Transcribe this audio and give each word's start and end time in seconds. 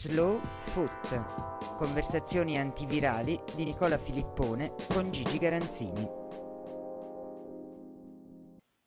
Slow 0.00 0.40
Foot. 0.64 1.76
Conversazioni 1.76 2.56
antivirali 2.56 3.38
di 3.54 3.64
Nicola 3.64 3.98
Filippone 3.98 4.72
con 4.88 5.10
Gigi 5.10 5.36
Garanzini. 5.36 6.08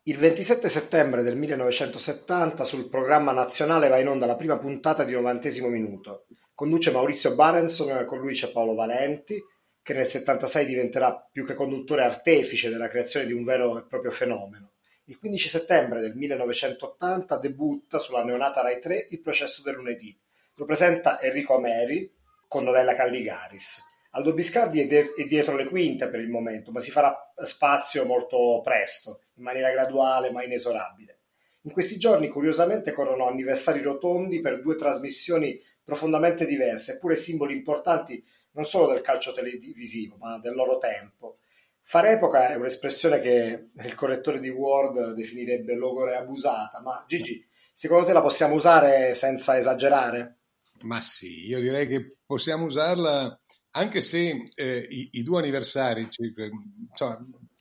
Il 0.06 0.18
27 0.18 0.68
settembre 0.70 1.22
del 1.22 1.38
1970 1.38 2.64
sul 2.64 2.90
programma 2.90 3.32
nazionale 3.32 3.90
va 3.90 4.00
in 4.00 4.08
onda 4.08 4.26
la 4.26 4.36
prima 4.36 4.58
puntata 4.58 5.04
di 5.04 5.12
Novantesimo 5.12 5.68
Minuto. 5.68 6.26
Conduce 6.56 6.90
Maurizio 6.90 7.36
Barenson, 7.36 8.08
con 8.08 8.18
lui 8.18 8.34
c'è 8.34 8.52
Paolo 8.52 8.74
Valenti, 8.74 9.40
che 9.84 9.94
nel 9.94 10.08
76 10.08 10.66
diventerà 10.66 11.30
più 11.32 11.46
che 11.46 11.54
conduttore 11.54 12.02
artefice 12.02 12.72
della 12.72 12.88
creazione 12.88 13.28
di 13.28 13.34
un 13.34 13.44
vero 13.44 13.78
e 13.78 13.86
proprio 13.86 14.10
fenomeno. 14.10 14.72
Il 15.04 15.20
15 15.20 15.48
settembre 15.48 16.00
del 16.00 16.16
1980 16.16 17.38
debutta 17.38 18.00
sulla 18.00 18.24
neonata 18.24 18.62
Rai 18.62 18.80
3 18.80 19.10
Il 19.12 19.22
processo 19.22 19.62
del 19.62 19.76
lunedì. 19.76 20.20
Lo 20.56 20.66
presenta 20.66 21.20
Enrico 21.20 21.56
Ameri 21.56 22.12
con 22.48 22.64
novella 22.64 22.94
Calligaris. 22.94 23.82
Aldo 24.12 24.36
Biscardi 24.36 24.82
è, 24.82 24.86
de- 24.86 25.14
è, 25.16 25.24
dietro 25.24 25.56
le 25.56 25.66
quinte 25.66 26.08
per 26.10 26.20
il 26.20 26.30
momento, 26.30 26.72
ma 26.72 26.80
si 26.80 26.92
farà 26.92 27.34
spazio 27.44 28.06
molto 28.06 28.62
presto, 28.64 29.22
in 29.38 29.44
maniera 29.44 29.72
graduale 29.72 30.30
ma 30.30 30.44
inesorabile. 30.44 31.22
In 31.62 31.72
questi 31.72 31.98
giorni, 31.98 32.28
curiosamente, 32.28 32.92
corrono 32.92 33.26
anniversari 33.26 33.82
rotondi 33.82 34.42
per 34.42 34.62
due 34.62 34.76
trasmissioni 34.76 35.60
profondamente 35.84 36.46
diverse, 36.46 36.94
eppure 36.94 37.16
simboli 37.16 37.56
importanti 37.56 38.24
non 38.52 38.66
solo 38.66 38.94
del 38.94 39.02
calcio 39.02 39.34
televisivo, 39.34 40.18
ma 40.18 40.38
del 40.38 40.54
loro 40.54 40.78
tempo. 40.78 41.38
Fare 41.82 42.12
epoca 42.12 42.50
è 42.50 42.56
un'espressione 42.56 43.20
che 43.20 43.70
il 43.74 43.96
correttore 43.96 44.40
di 44.40 44.50
Word 44.50 45.14
definirebbe 45.14 45.74
logore 45.74 46.16
abusata, 46.16 46.80
ma 46.82 47.04
Gigi, 47.08 47.44
secondo 47.72 48.06
te 48.06 48.14
la 48.14 48.22
possiamo 48.22 48.54
usare 48.54 49.16
senza 49.16 49.58
esagerare? 49.58 50.38
Ma 50.84 51.02
sì, 51.02 51.46
io 51.46 51.60
direi 51.60 51.88
che 51.88 52.18
possiamo 52.26 52.66
usarla 52.66 53.40
anche 53.72 54.02
se 54.02 54.52
eh, 54.54 54.88
i, 54.90 55.10
i, 55.14 55.24
due 55.24 55.40
anniversari, 55.40 56.08
cioè, 56.10 57.18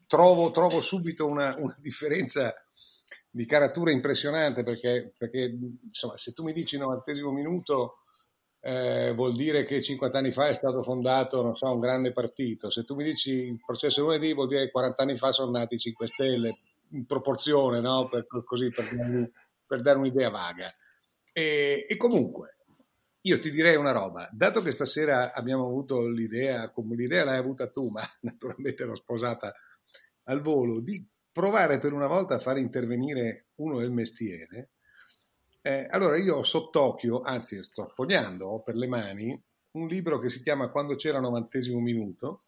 trovo, 0.07 0.51
trovo, 0.51 0.81
subito 0.81 1.27
una, 1.27 1.55
una, 1.57 1.77
differenza 1.81 2.55
di 3.31 3.47
caratura 3.47 3.91
impressionante 3.91 4.63
perché, 4.63 5.15
perché 5.17 5.57
insomma, 5.85 6.17
se 6.19 6.33
tu 6.33 6.43
mi 6.43 6.53
dici 6.53 6.77
90 6.77 7.13
minuto 7.31 8.03
eh, 8.61 9.13
vuol 9.15 9.35
dire 9.35 9.65
che 9.65 9.83
50 9.83 10.19
anni 10.19 10.31
fa 10.31 10.49
è 10.49 10.55
stato 10.55 10.83
fondato, 10.83 11.55
so, 11.55 11.73
un 11.73 11.81
grande 11.81 12.13
partito. 12.13 12.71
Se 12.71 12.85
tu 12.85 12.95
mi 12.95 13.05
dici 13.05 13.33
il 13.33 13.61
processo 13.65 14.03
lunedì 14.03 14.35
vuol 14.35 14.49
dire 14.49 14.67
che 14.67 14.71
40 14.71 15.03
anni 15.03 15.17
fa 15.17 15.33
sono 15.33 15.51
nati 15.51 15.79
5 15.79 16.07
Stelle, 16.07 16.57
in 16.91 17.07
proporzione, 17.07 17.81
no? 17.81 18.07
per, 18.09 18.27
così, 18.45 18.69
per, 18.69 18.87
per 19.67 19.81
dare 19.81 19.99
un'idea 19.99 20.31
vaga. 20.31 20.73
E, 21.33 21.87
e, 21.89 21.97
comunque, 21.97 22.59
io 23.23 23.39
ti 23.39 23.51
direi 23.51 23.77
una 23.77 23.93
roba, 23.93 24.29
dato 24.33 24.63
che 24.63 24.73
stasera 24.73 25.33
abbiamo 25.33 25.67
avuto 25.67 26.09
l'idea, 26.09 26.71
come 26.71 26.97
l'idea 26.97 27.25
l'hai 27.25 27.39
avuta 27.39 27.69
tu, 27.69 27.89
ma 27.89 28.03
naturalmente 28.23 28.85
l'ho 28.85 28.97
sposata 28.97 29.55
al 30.25 30.41
volo, 30.41 30.81
di 30.81 31.07
provare 31.31 31.79
per 31.79 31.93
una 31.93 32.07
volta 32.07 32.35
a 32.35 32.41
fare 32.41 32.61
intervenire 32.61 33.47
uno 33.57 33.79
del 33.79 33.93
mestiere, 33.93 34.71
eh, 35.63 35.87
allora 35.91 36.17
io 36.17 36.37
ho 36.37 36.43
sott'occhio, 36.43 37.21
anzi 37.21 37.63
sto 37.63 37.93
fogliando, 37.95 38.47
ho 38.47 38.63
per 38.63 38.75
le 38.75 38.89
mani, 38.89 39.41
un 39.73 39.87
libro 39.87 40.19
che 40.19 40.29
si 40.29 40.43
chiama 40.43 40.69
Quando 40.71 40.97
c'era 40.97 41.21
novantesimo 41.21 41.79
minuto, 41.79 42.43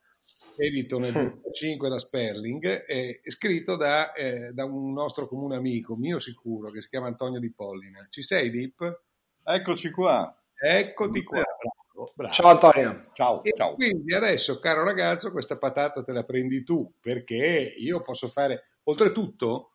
edito 0.56 0.98
nel 0.98 1.12
2005 1.12 1.88
da 1.88 1.98
Sperling, 1.98 2.84
e 2.86 3.20
scritto 3.26 3.76
da, 3.76 4.12
eh, 4.12 4.52
da, 4.52 4.64
un 4.64 4.92
nostro 4.92 5.28
comune 5.28 5.54
amico, 5.54 5.94
mio 5.94 6.18
sicuro, 6.18 6.70
che 6.70 6.80
si 6.80 6.88
chiama 6.88 7.06
Antonio 7.06 7.38
Di 7.38 7.52
Pollina. 7.52 8.04
Ci 8.10 8.22
sei, 8.22 8.50
Dip? 8.50 9.02
Eccoci 9.44 9.90
qua. 9.90 10.43
Eccoti 10.56 11.22
qua. 11.22 11.42
Bravo, 11.42 12.12
bravo. 12.14 12.32
Ciao 12.32 12.48
Antonio. 12.48 13.10
Ciao, 13.12 13.42
e 13.42 13.52
ciao. 13.54 13.74
Quindi 13.74 14.14
adesso, 14.14 14.58
caro 14.58 14.84
ragazzo, 14.84 15.30
questa 15.30 15.58
patata 15.58 16.02
te 16.02 16.12
la 16.12 16.24
prendi 16.24 16.62
tu, 16.62 16.94
perché 17.00 17.74
io 17.76 18.02
posso 18.02 18.28
fare... 18.28 18.64
Oltretutto, 18.84 19.70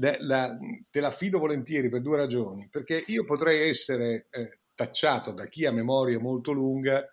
la, 0.00 0.56
te 0.90 1.00
la 1.00 1.08
affido 1.08 1.38
volentieri 1.38 1.88
per 1.88 2.00
due 2.00 2.16
ragioni, 2.16 2.68
perché 2.70 3.04
io 3.06 3.24
potrei 3.24 3.68
essere 3.68 4.28
eh, 4.30 4.60
tacciato 4.74 5.32
da 5.32 5.46
chi 5.46 5.66
ha 5.66 5.72
memoria 5.72 6.18
molto 6.18 6.52
lunga 6.52 7.04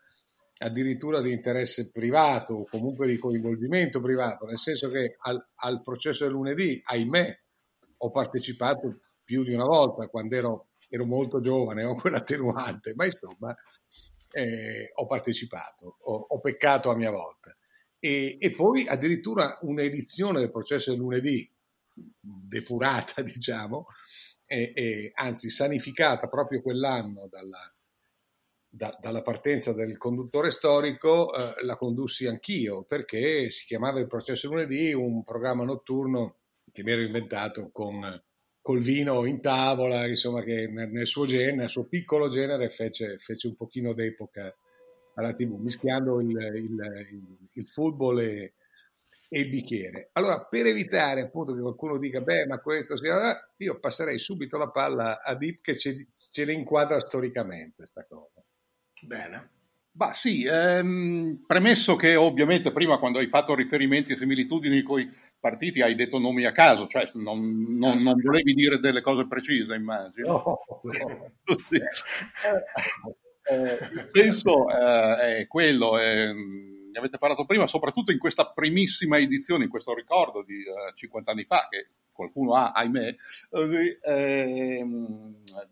addirittura 0.58 1.20
di 1.22 1.34
interesse 1.34 1.92
privato 1.92 2.54
o 2.54 2.64
comunque 2.64 3.08
di 3.08 3.18
coinvolgimento 3.18 4.00
privato, 4.00 4.46
nel 4.46 4.58
senso 4.60 4.90
che 4.90 5.18
al, 5.20 5.46
al 5.56 5.82
processo 5.82 6.24
del 6.24 6.34
lunedì, 6.34 6.82
ahimè, 6.84 7.40
ho 7.98 8.12
partecipato 8.12 9.02
più 9.24 9.44
di 9.44 9.54
una 9.54 9.66
volta 9.66 10.08
quando 10.08 10.36
ero, 10.36 10.68
ero 10.96 11.06
molto 11.06 11.40
giovane, 11.40 11.84
ho 11.84 11.96
quell'attenuante, 11.96 12.94
ma 12.96 13.06
insomma 13.06 13.56
eh, 14.32 14.92
ho 14.94 15.06
partecipato, 15.06 15.98
ho, 16.02 16.26
ho, 16.30 16.40
peccato 16.40 16.90
a 16.90 16.96
mia 16.96 17.12
volta. 17.12 17.56
E, 18.00 18.38
e 18.40 18.52
poi 18.52 18.86
addirittura 18.88 19.58
un'edizione 19.62 20.40
del 20.40 20.52
processo 20.52 20.92
del 20.92 21.00
lunedì 21.00 21.50
depurata, 21.94 23.22
diciamo, 23.24 23.86
e, 24.46 24.72
e, 24.76 25.12
anzi 25.16 25.50
sanificata 25.50 26.28
proprio 26.28 26.62
quell'anno 26.62 27.28
dalla, 27.30 27.74
da, 28.68 28.98
dalla 29.02 29.22
partenza 29.22 29.74
del 29.74 29.98
conduttore 29.98 30.52
storico, 30.52 31.34
eh, 31.34 31.64
la 31.64 31.78
condussi 31.78 32.28
anch'io 32.28 32.84
perché 32.84 33.50
si 33.50 33.66
chiamava 33.66 34.00
Il 34.00 34.08
processo 34.08 34.50
lunedì, 34.50 34.94
un 34.94 35.24
programma 35.24 35.64
notturno 35.64 36.40
che 36.72 36.84
mi 36.84 36.92
ero 36.92 37.02
inventato 37.02 37.70
con 37.72 38.22
col 38.66 38.80
vino 38.80 39.28
in 39.28 39.42
tavola, 39.42 40.08
insomma, 40.08 40.42
che 40.42 40.68
nel, 40.68 41.06
suo 41.06 41.28
genere, 41.28 41.54
nel 41.54 41.70
suo 41.70 41.84
piccolo 41.84 42.30
genere, 42.30 42.72
fece, 42.72 43.20
fece 43.20 43.46
un 43.46 43.56
pochino 43.56 43.94
d'epoca 43.94 44.52
alla 45.14 45.36
TV, 45.36 45.54
mischiando 45.60 46.20
il, 46.20 46.32
il, 46.32 47.06
il, 47.12 47.38
il 47.54 47.68
football 47.68 48.22
e, 48.22 48.54
e 49.30 49.40
il 49.40 49.50
bicchiere. 49.50 50.10
Allora, 50.14 50.46
per 50.46 50.66
evitare 50.66 51.22
appunto 51.22 51.54
che 51.54 51.62
qualcuno 51.62 52.00
dica, 52.00 52.22
beh, 52.22 52.48
ma 52.48 52.58
questo, 52.58 52.96
io 53.58 53.80
passerei 53.80 54.18
subito 54.18 54.58
la 54.58 54.72
palla 54.72 55.22
a 55.22 55.36
Deep 55.36 55.62
che 55.62 55.78
ce, 55.78 56.08
ce 56.32 56.44
le 56.44 56.54
inquadra 56.54 57.00
storicamente 57.00 57.86
sta 57.86 58.04
cosa. 58.10 58.44
Bene. 59.04 59.52
Bah 59.92 60.14
sì, 60.14 60.44
ehm, 60.44 61.44
premesso 61.46 61.96
che 61.96 62.16
ovviamente 62.16 62.72
prima 62.72 62.98
quando 62.98 63.20
hai 63.20 63.28
fatto 63.28 63.54
riferimenti 63.54 64.14
e 64.14 64.18
similitudini 64.18 64.82
con 64.82 65.00
i 65.00 65.10
partiti 65.46 65.84
hai 65.84 65.94
detto 65.94 66.18
nomi 66.18 66.44
a 66.44 66.52
caso, 66.52 66.88
cioè 66.88 67.08
non, 67.14 67.78
non, 67.78 68.02
non 68.02 68.20
volevi 68.20 68.56
dire 68.56 68.80
delle 68.80 69.02
cose 69.02 69.28
precise, 69.28 69.76
immagino. 69.76 70.28
No, 70.28 70.60
no. 70.82 71.56
eh, 73.44 73.78
il 73.94 74.10
senso 74.12 74.68
eh, 74.70 75.42
è 75.42 75.48
quello. 75.48 76.00
È, 76.00 76.32
ne 76.34 76.98
avete 76.98 77.20
parlato 77.20 77.46
prima, 77.46 77.68
soprattutto 77.68 78.12
in 78.12 78.18
questa 78.18 78.52
primissima 78.52 79.20
edizione, 79.20 79.66
in 79.66 79.70
questo 79.70 79.94
ricordo 79.94 80.42
di 80.42 80.62
eh, 80.62 80.96
50 80.96 81.30
anni 81.30 81.44
fa, 81.44 81.68
che 81.70 81.90
qualcuno 82.12 82.56
ha, 82.56 82.72
ahimè, 82.72 83.16
eh, 84.02 84.86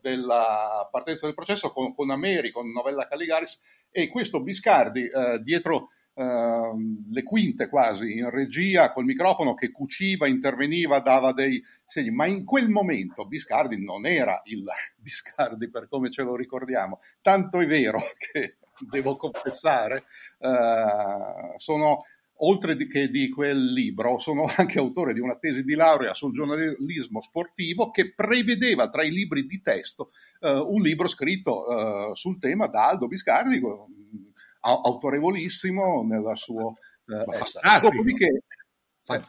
della 0.02 0.88
partenza 0.92 1.26
del 1.26 1.34
processo 1.34 1.72
con, 1.72 1.96
con 1.96 2.12
Ameri, 2.12 2.52
con 2.52 2.70
Novella 2.70 3.08
Caligaris, 3.08 3.60
e 3.90 4.08
questo 4.10 4.44
Biscardi 4.44 5.08
eh, 5.08 5.40
dietro 5.42 5.90
Uh, 6.16 7.10
le 7.10 7.24
quinte 7.24 7.68
quasi 7.68 8.20
in 8.20 8.30
regia 8.30 8.92
col 8.92 9.04
microfono 9.04 9.56
che 9.56 9.72
cuciva, 9.72 10.28
interveniva, 10.28 11.00
dava 11.00 11.34
dei 11.34 11.60
segni, 11.88 12.12
ma 12.12 12.28
in 12.28 12.46
quel 12.46 12.70
momento 12.70 13.26
Biscardi 13.26 13.84
non 13.84 14.06
era 14.06 14.40
il 14.46 14.64
Biscardi 14.96 15.70
per 15.70 15.88
come 15.88 16.12
ce 16.12 16.22
lo 16.22 16.36
ricordiamo. 16.36 17.00
Tanto 17.22 17.60
è 17.60 17.66
vero 17.66 18.00
che 18.18 18.58
devo 18.90 19.16
confessare, 19.16 20.04
eh, 20.40 21.58
sono 21.58 22.04
oltre 22.38 22.76
che 22.88 23.10
di 23.10 23.30
quel 23.30 23.72
libro, 23.72 24.18
sono 24.18 24.46
anche 24.58 24.80
autore 24.80 25.14
di 25.14 25.20
una 25.20 25.38
tesi 25.38 25.64
di 25.64 25.76
laurea 25.76 26.14
sul 26.14 26.34
giornalismo 26.34 27.22
sportivo 27.22 27.92
che 27.92 28.14
prevedeva 28.14 28.90
tra 28.90 29.04
i 29.04 29.12
libri 29.12 29.46
di 29.46 29.62
testo 29.62 30.12
eh, 30.40 30.52
un 30.52 30.82
libro 30.82 31.08
scritto 31.08 32.12
eh, 32.12 32.16
sul 32.16 32.40
tema 32.40 32.68
da 32.68 32.88
Aldo 32.88 33.08
Biscardi, 33.08 33.62
autorevolissimo 34.64 36.04
nella 36.04 36.36
sua 36.36 36.72
eh, 37.08 37.38
essere. 37.40 37.80
Dopodiché, 37.82 38.44
eh, 39.06 39.20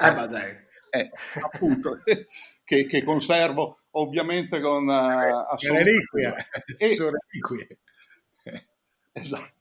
eh, 0.90 1.10
appunto, 1.42 1.98
che, 2.64 2.86
che, 2.86 3.02
conservo 3.02 3.80
ovviamente 3.92 4.60
con 4.60 4.86
uh, 4.86 5.52
assoluta... 5.52 6.46
E, 6.76 6.96
Esatto. 9.16 9.52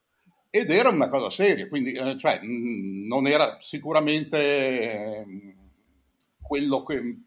Ed 0.50 0.70
era 0.70 0.88
una 0.88 1.08
cosa 1.08 1.30
seria, 1.30 1.66
quindi 1.68 1.92
eh, 1.92 2.16
cioè, 2.18 2.40
mh, 2.40 3.06
non 3.08 3.26
era 3.26 3.56
sicuramente 3.60 4.38
eh, 4.38 5.24
quello 6.40 6.84
che, 6.84 7.18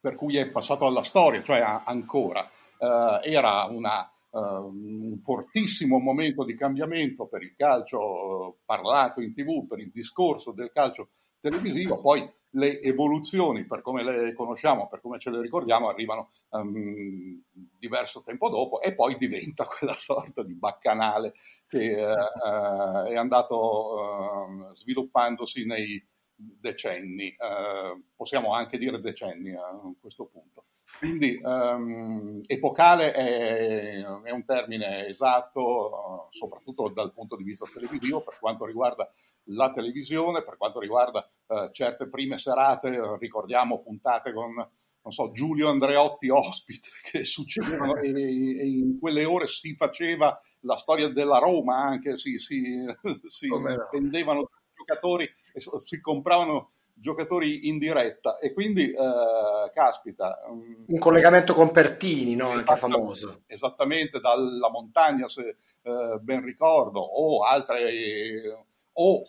per 0.00 0.16
cui 0.16 0.36
è 0.36 0.48
passato 0.48 0.84
alla 0.84 1.04
storia, 1.04 1.42
cioè 1.42 1.60
a, 1.60 1.84
ancora. 1.84 2.50
Uh, 2.78 3.20
era 3.22 3.64
una, 3.64 4.08
un 4.38 5.18
fortissimo 5.22 5.98
momento 5.98 6.44
di 6.44 6.54
cambiamento 6.54 7.26
per 7.26 7.42
il 7.42 7.54
calcio 7.56 8.58
parlato 8.64 9.20
in 9.20 9.34
tv, 9.34 9.66
per 9.66 9.80
il 9.80 9.90
discorso 9.90 10.52
del 10.52 10.70
calcio 10.72 11.10
televisivo, 11.40 12.00
poi 12.00 12.28
le 12.52 12.80
evoluzioni 12.80 13.66
per 13.66 13.82
come 13.82 14.02
le 14.02 14.32
conosciamo, 14.34 14.88
per 14.88 15.00
come 15.00 15.18
ce 15.18 15.30
le 15.30 15.40
ricordiamo, 15.40 15.88
arrivano 15.88 16.30
um, 16.50 17.42
diverso 17.50 18.22
tempo 18.22 18.48
dopo 18.48 18.80
e 18.80 18.94
poi 18.94 19.16
diventa 19.18 19.64
quella 19.68 19.94
sorta 19.94 20.42
di 20.42 20.54
baccanale 20.54 21.34
che 21.66 21.94
uh, 21.94 23.04
è 23.06 23.16
andato 23.16 24.68
uh, 24.70 24.74
sviluppandosi 24.74 25.66
nei 25.66 26.02
decenni, 26.34 27.34
uh, 27.36 28.02
possiamo 28.14 28.54
anche 28.54 28.78
dire 28.78 29.00
decenni 29.00 29.52
a 29.54 29.78
questo 30.00 30.26
punto. 30.26 30.64
Quindi 30.98 31.38
um, 31.42 32.40
epocale 32.46 33.12
è, 33.12 34.02
è, 34.02 34.30
un 34.30 34.44
termine 34.44 35.06
esatto, 35.06 36.28
soprattutto 36.30 36.88
dal 36.88 37.12
punto 37.12 37.36
di 37.36 37.44
vista 37.44 37.66
televisivo, 37.72 38.22
per 38.22 38.38
quanto 38.40 38.64
riguarda 38.64 39.08
la 39.50 39.72
televisione, 39.72 40.42
per 40.42 40.56
quanto 40.56 40.80
riguarda 40.80 41.28
uh, 41.46 41.70
certe 41.70 42.08
prime 42.08 42.36
serate, 42.36 43.16
ricordiamo 43.18 43.80
puntate 43.80 44.32
con 44.32 44.54
non 45.00 45.12
so, 45.12 45.30
Giulio 45.32 45.70
Andreotti 45.70 46.28
ospite, 46.28 46.88
che 47.10 47.24
succedevano 47.24 47.96
e, 47.96 48.10
e, 48.10 48.66
in 48.66 48.98
quelle 48.98 49.24
ore 49.24 49.46
si 49.46 49.74
faceva 49.74 50.38
la 50.60 50.76
storia 50.76 51.08
della 51.08 51.38
Roma 51.38 51.76
anche, 51.76 52.18
si, 52.18 52.38
si, 52.38 52.84
si 53.28 53.48
vendevano 53.92 54.50
giocatori 54.74 55.24
e 55.24 55.60
si 55.82 56.00
compravano 56.00 56.72
giocatori 57.00 57.68
in 57.68 57.78
diretta 57.78 58.38
e 58.38 58.52
quindi 58.52 58.90
eh, 58.90 59.70
caspita 59.72 60.40
um, 60.48 60.84
un 60.86 60.98
collegamento 60.98 61.54
con 61.54 61.70
Pertini 61.70 62.34
no? 62.34 62.48
anche 62.50 62.76
famoso 62.76 63.42
esattamente 63.46 64.20
dalla 64.20 64.70
montagna 64.70 65.28
se 65.28 65.56
eh, 65.82 66.18
ben 66.20 66.42
ricordo 66.42 67.00
o 67.00 67.42
altre 67.44 67.90
eh, 67.90 68.64
o 68.92 69.22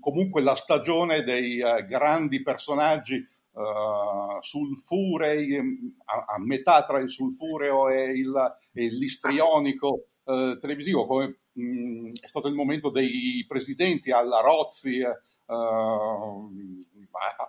comunque 0.00 0.42
la 0.42 0.54
stagione 0.54 1.22
dei 1.22 1.60
uh, 1.60 1.86
grandi 1.86 2.42
personaggi 2.42 3.16
uh, 3.52 4.40
sulfurei 4.40 5.58
a, 6.04 6.24
a, 6.34 6.38
metà 6.38 6.84
tra 6.84 6.98
il 6.98 7.10
sulfureo 7.10 7.88
e, 7.88 8.04
il, 8.12 8.56
e 8.72 8.88
l'istrionico 8.88 10.06
uh, 10.24 10.58
televisivo 10.58 11.06
come 11.06 11.38
mh, 11.52 12.12
è 12.20 12.26
stato 12.26 12.48
il 12.48 12.54
momento 12.54 12.90
dei 12.90 13.44
presidenti 13.48 14.10
alla 14.10 14.40
Rozzi 14.40 15.02
Uh, 15.46 16.50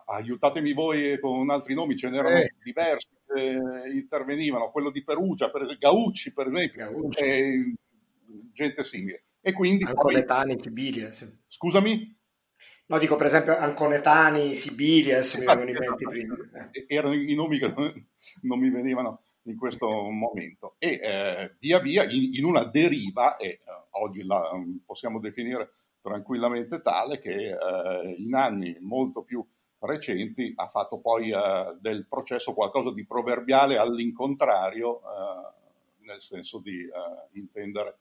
aiutatemi 0.06 0.74
voi 0.74 1.20
con 1.20 1.50
altri 1.50 1.74
nomi, 1.74 1.98
ce 1.98 2.10
n'erano 2.10 2.38
eh. 2.38 2.54
diversi 2.64 3.10
che 3.26 3.60
intervenivano, 3.94 4.72
quello 4.72 4.92
di 4.92 5.04
Perugia, 5.04 5.50
per, 5.50 5.78
Gaucci 5.78 6.34
per 6.34 6.48
esempio, 6.48 6.92
Gaucci. 6.92 7.24
E, 7.24 7.74
gente 8.54 8.84
simile. 8.84 9.24
E 9.42 9.52
quindi 9.52 9.84
Anconetani. 9.84 10.58
Sibilia. 10.58 11.12
Sì. 11.12 11.28
Scusami? 11.48 12.18
No, 12.88 12.98
dico 13.00 13.16
per 13.16 13.28
esempio 13.28 13.58
Anconetani, 13.58 14.54
Sibilia, 14.54 15.16
adesso 15.16 15.40
mi 15.40 15.46
vengono 15.46 15.70
in 15.70 15.78
mente 15.78 16.08
prima. 16.08 16.36
Eh. 16.72 16.86
Erano 16.88 17.14
i 17.14 17.34
nomi 17.34 17.60
che 17.60 17.74
non 18.42 18.60
mi 18.60 18.70
venivano 18.70 19.24
in 19.44 19.58
questo 19.58 19.88
momento. 19.88 20.76
E 20.78 21.00
eh, 21.02 21.56
via 21.60 21.80
via, 21.80 22.04
in, 22.10 22.34
in, 22.36 22.46
una 22.46 22.64
deriva, 22.64 23.38
e 23.38 23.48
eh, 23.48 23.60
oggi 23.92 24.24
la 24.24 24.42
possiamo 24.86 25.20
definire 25.20 25.74
tranquillamente 26.02 26.82
tale 26.82 27.20
che 27.20 27.50
eh, 27.50 28.16
in 28.18 28.34
anni 28.36 28.78
molto 28.82 29.24
più 29.24 29.44
recenti 29.86 30.54
ha 30.56 30.68
fatto 30.68 31.00
poi 31.00 31.32
eh, 31.32 31.76
del 31.80 32.06
processo 32.08 32.54
qualcosa 32.54 32.92
di 32.92 33.06
proverbiale 33.06 33.78
all'incontrario, 33.78 35.00
eh, 35.00 36.06
nel 36.06 36.22
senso 36.22 36.60
di 36.60 36.82
eh, 36.82 36.90
intendere 37.34 37.98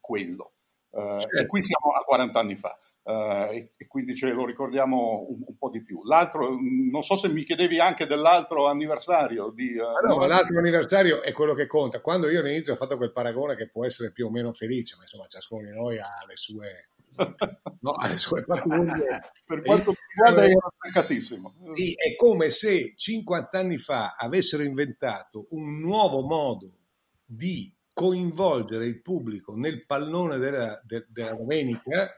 quello. 0.00 0.52
Eh, 0.90 1.16
certo. 1.20 1.38
E 1.38 1.46
qui 1.46 1.64
siamo 1.64 1.92
a 1.94 2.04
40 2.04 2.38
anni 2.38 2.56
fa. 2.56 2.78
E, 3.02 3.72
e, 3.76 3.86
quindi 3.88 4.14
ce 4.14 4.28
lo 4.28 4.44
ricordiamo 4.44 5.26
un, 5.28 5.42
un, 5.44 5.56
po' 5.56 5.70
di 5.70 5.82
più. 5.82 6.04
L'altro, 6.04 6.56
non 6.60 7.02
so 7.02 7.16
se 7.16 7.28
mi 7.28 7.42
chiedevi 7.42 7.80
anche 7.80 8.06
dell'altro 8.06 8.66
anniversario. 8.66 9.50
Di, 9.50 9.76
ah, 9.80 10.06
no, 10.06 10.16
ma 10.16 10.26
l'altro 10.28 10.58
anniversario 10.58 11.22
è 11.22 11.32
quello 11.32 11.54
che 11.54 11.66
conta. 11.66 12.00
Quando 12.00 12.28
io 12.28 12.38
all'inizio 12.38 12.74
ho 12.74 12.76
fatto 12.76 12.96
quel 12.96 13.10
paragone 13.10 13.56
che 13.56 13.68
può 13.68 13.84
essere 13.84 14.12
più 14.12 14.26
o 14.26 14.30
meno 14.30 14.52
felice, 14.52 14.94
ma 14.96 15.02
insomma 15.02 15.26
ciascuno 15.26 15.62
di 15.62 15.74
noi 15.74 15.98
ha 15.98 16.24
le 16.28 16.36
sue 16.36 16.90
no, 17.80 17.92
alle 17.92 18.18
sue 18.18 18.44
famiglie. 18.44 19.32
per 19.44 19.62
quanto 19.62 19.90
mi 19.90 19.96
riguarda 20.14 20.44
era 20.46 20.72
stancatissimo. 20.76 21.54
Sì, 21.74 21.92
è 21.94 22.16
come 22.16 22.50
se 22.50 22.94
50 22.96 23.58
anni 23.58 23.78
fa 23.78 24.14
avessero 24.16 24.62
inventato 24.62 25.46
un 25.50 25.80
nuovo 25.80 26.22
modo 26.22 26.78
di 27.24 27.74
coinvolgere 27.92 28.86
il 28.86 29.02
pubblico 29.02 29.54
nel 29.54 29.84
pallone 29.84 30.38
della, 30.38 30.80
de, 30.84 31.06
della 31.08 31.34
domenica 31.34 32.14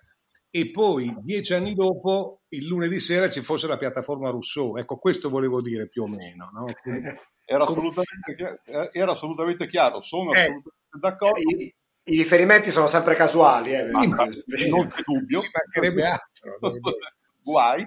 e 0.54 0.70
poi 0.70 1.16
dieci 1.22 1.54
anni 1.54 1.72
dopo, 1.72 2.42
il 2.48 2.66
lunedì 2.66 3.00
sera, 3.00 3.26
ci 3.28 3.40
fosse 3.40 3.66
la 3.66 3.78
piattaforma 3.78 4.28
Rousseau. 4.28 4.76
Ecco, 4.76 4.98
questo 4.98 5.30
volevo 5.30 5.62
dire 5.62 5.88
più 5.88 6.02
o 6.02 6.06
meno. 6.06 6.50
No? 6.52 6.66
Era, 7.44 7.64
assolutamente 7.64 8.34
chiaro, 8.36 8.60
eh, 8.64 8.90
era, 8.92 9.12
assolutamente 9.12 9.68
chiaro, 9.68 10.00
sono 10.00 10.32
eh, 10.32 10.40
assolutamente 10.42 10.98
d'accordo. 11.00 11.40
I, 11.40 11.74
i 12.04 12.16
riferimenti 12.16 12.70
sono 12.70 12.86
sempre 12.86 13.14
casuali, 13.14 13.74
eh, 13.74 13.90
ma, 13.90 14.06
ma, 14.06 14.24
non 14.24 14.88
c'è 14.88 15.02
dubbio. 15.04 15.40
Ci 15.40 15.50
mancherebbe 15.52 16.06
altro. 16.06 16.58
Guai. 17.42 17.86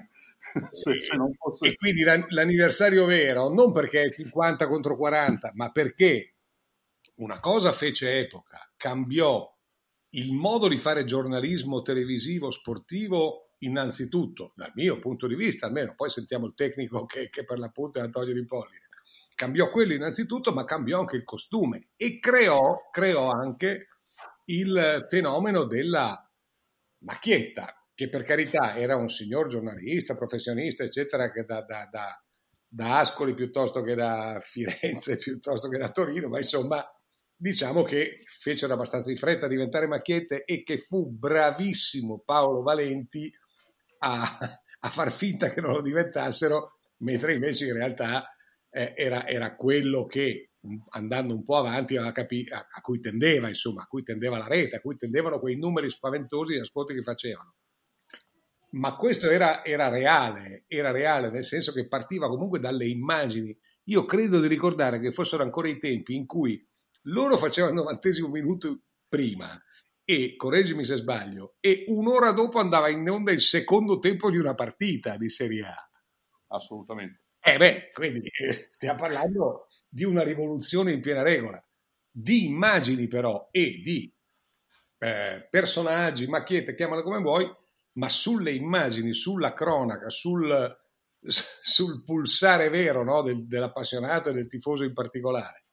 Se, 0.71 1.03
se 1.03 1.17
fosse... 1.37 1.67
E 1.67 1.75
quindi 1.75 2.03
l'anniversario 2.03 3.05
vero, 3.05 3.49
non 3.49 3.73
perché 3.73 4.03
è 4.03 4.11
50 4.11 4.67
contro 4.67 4.95
40, 4.95 5.51
ma 5.55 5.69
perché 5.71 6.35
una 7.15 7.39
cosa 7.39 7.73
fece 7.73 8.19
epoca, 8.19 8.71
cambiò 8.77 9.53
il 10.11 10.33
modo 10.33 10.69
di 10.69 10.77
fare 10.77 11.03
giornalismo 11.03 11.81
televisivo 11.81 12.51
sportivo 12.51 13.49
innanzitutto, 13.59 14.53
dal 14.55 14.71
mio 14.75 14.99
punto 14.99 15.27
di 15.27 15.35
vista 15.35 15.65
almeno, 15.65 15.93
poi 15.95 16.09
sentiamo 16.09 16.45
il 16.45 16.53
tecnico 16.55 17.05
che, 17.05 17.29
che 17.29 17.43
per 17.43 17.59
l'appunto 17.59 17.99
è 17.99 18.01
Antonio 18.01 18.33
Di 18.33 18.45
Polli, 18.45 18.77
cambiò 19.35 19.69
quello 19.69 19.93
innanzitutto, 19.93 20.53
ma 20.53 20.63
cambiò 20.63 20.99
anche 20.99 21.17
il 21.17 21.23
costume 21.23 21.89
e 21.97 22.19
creò, 22.19 22.89
creò 22.91 23.29
anche 23.29 23.87
il 24.45 25.05
fenomeno 25.09 25.65
della 25.65 26.19
macchietta, 26.99 27.73
che 27.93 28.09
per 28.09 28.23
carità 28.23 28.75
era 28.75 28.95
un 28.95 29.09
signor 29.09 29.47
giornalista, 29.47 30.15
professionista, 30.15 30.83
eccetera, 30.83 31.31
che 31.31 31.45
da, 31.45 31.61
da, 31.61 31.87
da, 31.89 32.23
da 32.67 32.99
Ascoli 32.99 33.33
piuttosto 33.33 33.81
che 33.81 33.95
da 33.95 34.39
Firenze, 34.41 35.17
piuttosto 35.17 35.69
che 35.69 35.77
da 35.77 35.89
Torino, 35.91 36.27
ma 36.27 36.37
insomma 36.37 36.85
diciamo 37.37 37.83
che 37.83 38.21
fecero 38.25 38.73
abbastanza 38.73 39.09
di 39.09 39.17
fretta 39.17 39.45
a 39.45 39.49
diventare 39.49 39.87
macchiette 39.87 40.43
e 40.45 40.63
che 40.63 40.77
fu 40.77 41.09
bravissimo 41.09 42.21
Paolo 42.23 42.61
Valenti 42.61 43.31
a, 43.99 44.37
a 44.79 44.89
far 44.89 45.11
finta 45.11 45.49
che 45.49 45.61
non 45.61 45.71
lo 45.71 45.81
diventassero, 45.81 46.77
mentre 46.97 47.33
invece 47.33 47.65
in 47.65 47.73
realtà 47.73 48.29
eh, 48.69 48.93
era, 48.95 49.27
era, 49.27 49.55
quello 49.55 50.05
che 50.05 50.51
andando 50.89 51.33
un 51.33 51.43
po' 51.43 51.57
avanti 51.57 51.97
a, 51.97 52.11
capi- 52.11 52.47
a, 52.49 52.67
a, 52.71 52.81
cui 52.81 52.99
tendeva, 52.99 53.47
insomma, 53.47 53.83
a 53.83 53.87
cui 53.87 54.03
tendeva 54.03 54.37
la 54.37 54.47
rete, 54.47 54.77
a 54.77 54.81
cui 54.81 54.97
tendevano 54.97 55.39
quei 55.39 55.57
numeri 55.57 55.89
spaventosi 55.89 56.53
di 56.53 56.59
ascolti 56.59 56.93
che 56.93 57.03
facevano. 57.03 57.55
Ma 58.71 58.95
questo 58.95 59.29
era, 59.29 59.63
era 59.63 59.87
reale, 59.89 60.65
era 60.67 60.91
reale 60.91 61.29
nel 61.29 61.45
senso 61.45 61.71
che 61.71 61.87
partiva 61.87 62.27
comunque 62.27 62.59
dalle 62.59 62.87
immagini. 62.87 63.57
Io 63.85 64.05
credo 64.05 64.41
di 64.41 64.47
ricordare 64.47 64.99
che 64.99 65.13
fossero 65.13 65.43
ancora 65.43 65.69
i 65.69 65.79
tempi 65.79 66.15
in 66.15 66.25
cui 66.25 66.61
loro 67.03 67.37
facevano 67.37 67.73
il 67.73 67.79
novantesimo 67.79 68.27
minuto 68.27 68.81
prima 69.07 69.57
e, 70.03 70.35
correggimi 70.35 70.83
se 70.83 70.97
sbaglio, 70.97 71.55
e 71.59 71.83
un'ora 71.87 72.31
dopo 72.31 72.59
andava 72.59 72.89
in 72.89 73.09
onda 73.09 73.31
il 73.31 73.39
secondo 73.39 73.99
tempo 73.99 74.29
di 74.29 74.37
una 74.37 74.53
partita 74.53 75.17
di 75.17 75.29
Serie 75.29 75.63
A. 75.63 75.89
Assolutamente. 76.47 77.23
Eh 77.39 77.57
beh, 77.57 77.89
quindi 77.91 78.27
eh, 78.27 78.69
stiamo 78.71 78.97
parlando 78.99 79.67
di 79.95 80.03
una 80.03 80.23
rivoluzione 80.23 80.91
in 80.91 80.99
piena 80.99 81.21
regola, 81.21 81.65
di 82.11 82.43
immagini 82.43 83.07
però 83.07 83.47
e 83.49 83.79
di 83.81 84.13
eh, 84.97 85.47
personaggi, 85.49 86.27
macchiette, 86.27 86.75
chiamala 86.75 87.01
come 87.01 87.19
vuoi, 87.19 87.49
ma 87.93 88.09
sulle 88.09 88.51
immagini, 88.51 89.13
sulla 89.13 89.53
cronaca, 89.53 90.09
sul, 90.09 90.77
sul 91.21 92.03
pulsare 92.03 92.67
vero 92.67 93.05
no, 93.05 93.21
del, 93.21 93.47
dell'appassionato 93.47 94.29
e 94.29 94.33
del 94.33 94.49
tifoso 94.49 94.83
in 94.83 94.91
particolare. 94.91 95.63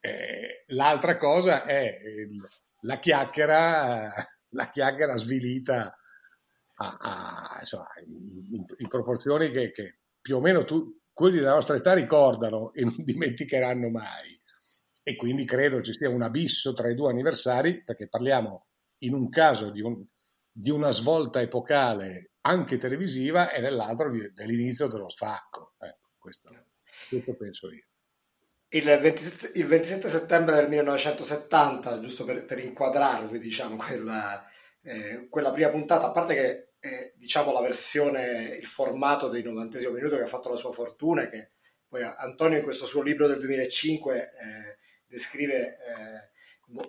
Eh, 0.00 0.64
l'altra 0.68 1.16
cosa 1.16 1.64
è 1.64 2.00
il, 2.04 2.44
la 2.80 2.98
chiacchiera, 2.98 4.12
la 4.50 4.70
chiacchiera 4.70 5.16
svilita 5.16 5.96
a, 6.78 6.96
a, 7.00 7.56
insomma, 7.60 7.86
in, 8.04 8.64
in, 8.76 8.88
proporzioni 8.88 9.52
che, 9.52 9.70
che 9.70 9.98
più 10.20 10.38
o 10.38 10.40
meno 10.40 10.64
tu, 10.64 11.00
quelli 11.22 11.38
della 11.38 11.54
nostra 11.54 11.76
età 11.76 11.94
ricordano 11.94 12.72
e 12.72 12.82
non 12.82 12.96
dimenticheranno 12.98 13.90
mai. 13.90 14.40
E 15.04 15.14
quindi 15.14 15.44
credo 15.44 15.80
ci 15.80 15.92
sia 15.92 16.08
un 16.08 16.22
abisso 16.22 16.74
tra 16.74 16.90
i 16.90 16.96
due 16.96 17.10
anniversari, 17.10 17.84
perché 17.84 18.08
parliamo 18.08 18.66
in 19.02 19.14
un 19.14 19.28
caso 19.28 19.70
di, 19.70 19.80
un, 19.80 20.04
di 20.50 20.70
una 20.70 20.90
svolta 20.90 21.40
epocale 21.40 22.32
anche 22.40 22.76
televisiva 22.76 23.52
e 23.52 23.60
nell'altro 23.60 24.10
di, 24.10 24.32
dell'inizio 24.32 24.88
dello 24.88 25.08
sfacco. 25.08 25.74
Ecco, 25.78 26.10
questo, 26.18 26.50
questo 27.08 27.36
penso 27.36 27.70
io. 27.70 27.86
Il 28.70 28.84
27, 28.84 29.60
il 29.60 29.66
27, 29.66 30.08
settembre 30.08 30.56
del 30.56 30.68
1970, 30.70 32.00
giusto 32.00 32.24
per, 32.24 32.44
per 32.44 32.58
inquadrarvi, 32.58 33.38
diciamo, 33.38 33.76
quella, 33.76 34.44
eh, 34.82 35.28
quella 35.28 35.52
prima 35.52 35.70
puntata, 35.70 36.06
a 36.06 36.10
parte 36.10 36.34
che 36.34 36.71
è 36.82 37.12
diciamo 37.14 37.52
la 37.52 37.60
versione, 37.60 38.56
il 38.60 38.66
formato 38.66 39.28
del 39.28 39.44
90 39.44 39.90
minuto 39.90 40.16
che 40.16 40.24
ha 40.24 40.26
fatto 40.26 40.48
la 40.48 40.56
sua 40.56 40.72
fortuna, 40.72 41.28
che 41.28 41.50
poi 41.86 42.02
Antonio 42.02 42.58
in 42.58 42.64
questo 42.64 42.86
suo 42.86 43.02
libro 43.02 43.28
del 43.28 43.38
2005 43.38 44.16
eh, 44.16 44.78
descrive 45.06 45.76
eh, 45.76 46.30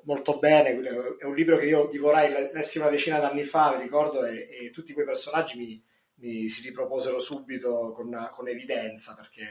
molto 0.05 0.39
bene, 0.39 0.75
è 1.19 1.25
un 1.25 1.35
libro 1.35 1.57
che 1.57 1.67
io 1.67 1.89
divorai, 1.91 2.51
lessi 2.53 2.79
una 2.79 2.89
decina 2.89 3.19
d'anni 3.19 3.43
fa, 3.43 3.75
mi 3.75 3.83
ricordo, 3.83 4.25
e, 4.25 4.47
e 4.49 4.71
tutti 4.71 4.93
quei 4.93 5.05
personaggi 5.05 5.57
mi, 5.57 5.83
mi, 6.15 6.47
si 6.47 6.61
riproposero 6.61 7.19
subito 7.19 7.91
con, 7.93 8.29
con, 8.33 8.47
evidenza, 8.47 9.15
perché 9.15 9.43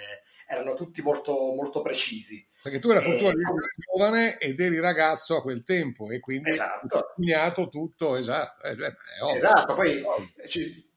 erano 0.47 0.75
tutti 0.75 1.03
molto, 1.03 1.33
molto 1.55 1.83
precisi. 1.83 2.47
Perché 2.63 2.79
tu 2.79 2.91
eri 2.91 2.99
appunto 2.99 3.33
giovane 3.77 4.39
ed 4.39 4.61
eri 4.61 4.79
ragazzo 4.79 5.37
a 5.37 5.43
quel 5.43 5.63
tempo 5.63 6.11
e 6.11 6.21
quindi 6.21 6.51
esatto. 6.51 7.15
hai 7.17 7.53
tutto, 7.71 8.17
esatto. 8.17 8.67
Eh, 8.67 8.77
cioè, 8.77 9.35
esatto, 9.35 9.75
poi 9.75 10.03
ci, 10.49 10.89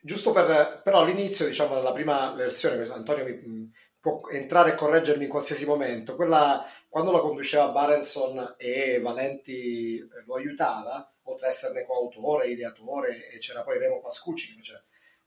giusto 0.00 0.32
per, 0.32 0.80
però 0.82 1.02
all'inizio, 1.02 1.46
diciamo, 1.46 1.74
della 1.74 1.92
prima 1.92 2.32
versione, 2.32 2.88
Antonio 2.88 3.24
mi, 3.24 3.70
può 4.02 4.20
entrare 4.30 4.72
e 4.72 4.74
correggermi 4.74 5.24
in 5.24 5.30
qualsiasi 5.30 5.64
momento. 5.64 6.16
Quella, 6.16 6.66
quando 6.88 7.12
la 7.12 7.20
conduceva 7.20 7.68
Barenson 7.68 8.56
e 8.58 8.98
Valenti 9.00 9.98
eh, 9.98 10.06
lo 10.26 10.34
aiutava, 10.34 11.08
oltre 11.22 11.46
ad 11.46 11.52
esserne 11.52 11.84
coautore, 11.84 12.48
ideatore, 12.48 13.30
e 13.30 13.38
c'era 13.38 13.62
poi 13.62 13.78
Remo 13.78 14.00
Pascucci 14.00 14.48
che 14.48 14.58
faceva 14.58 14.82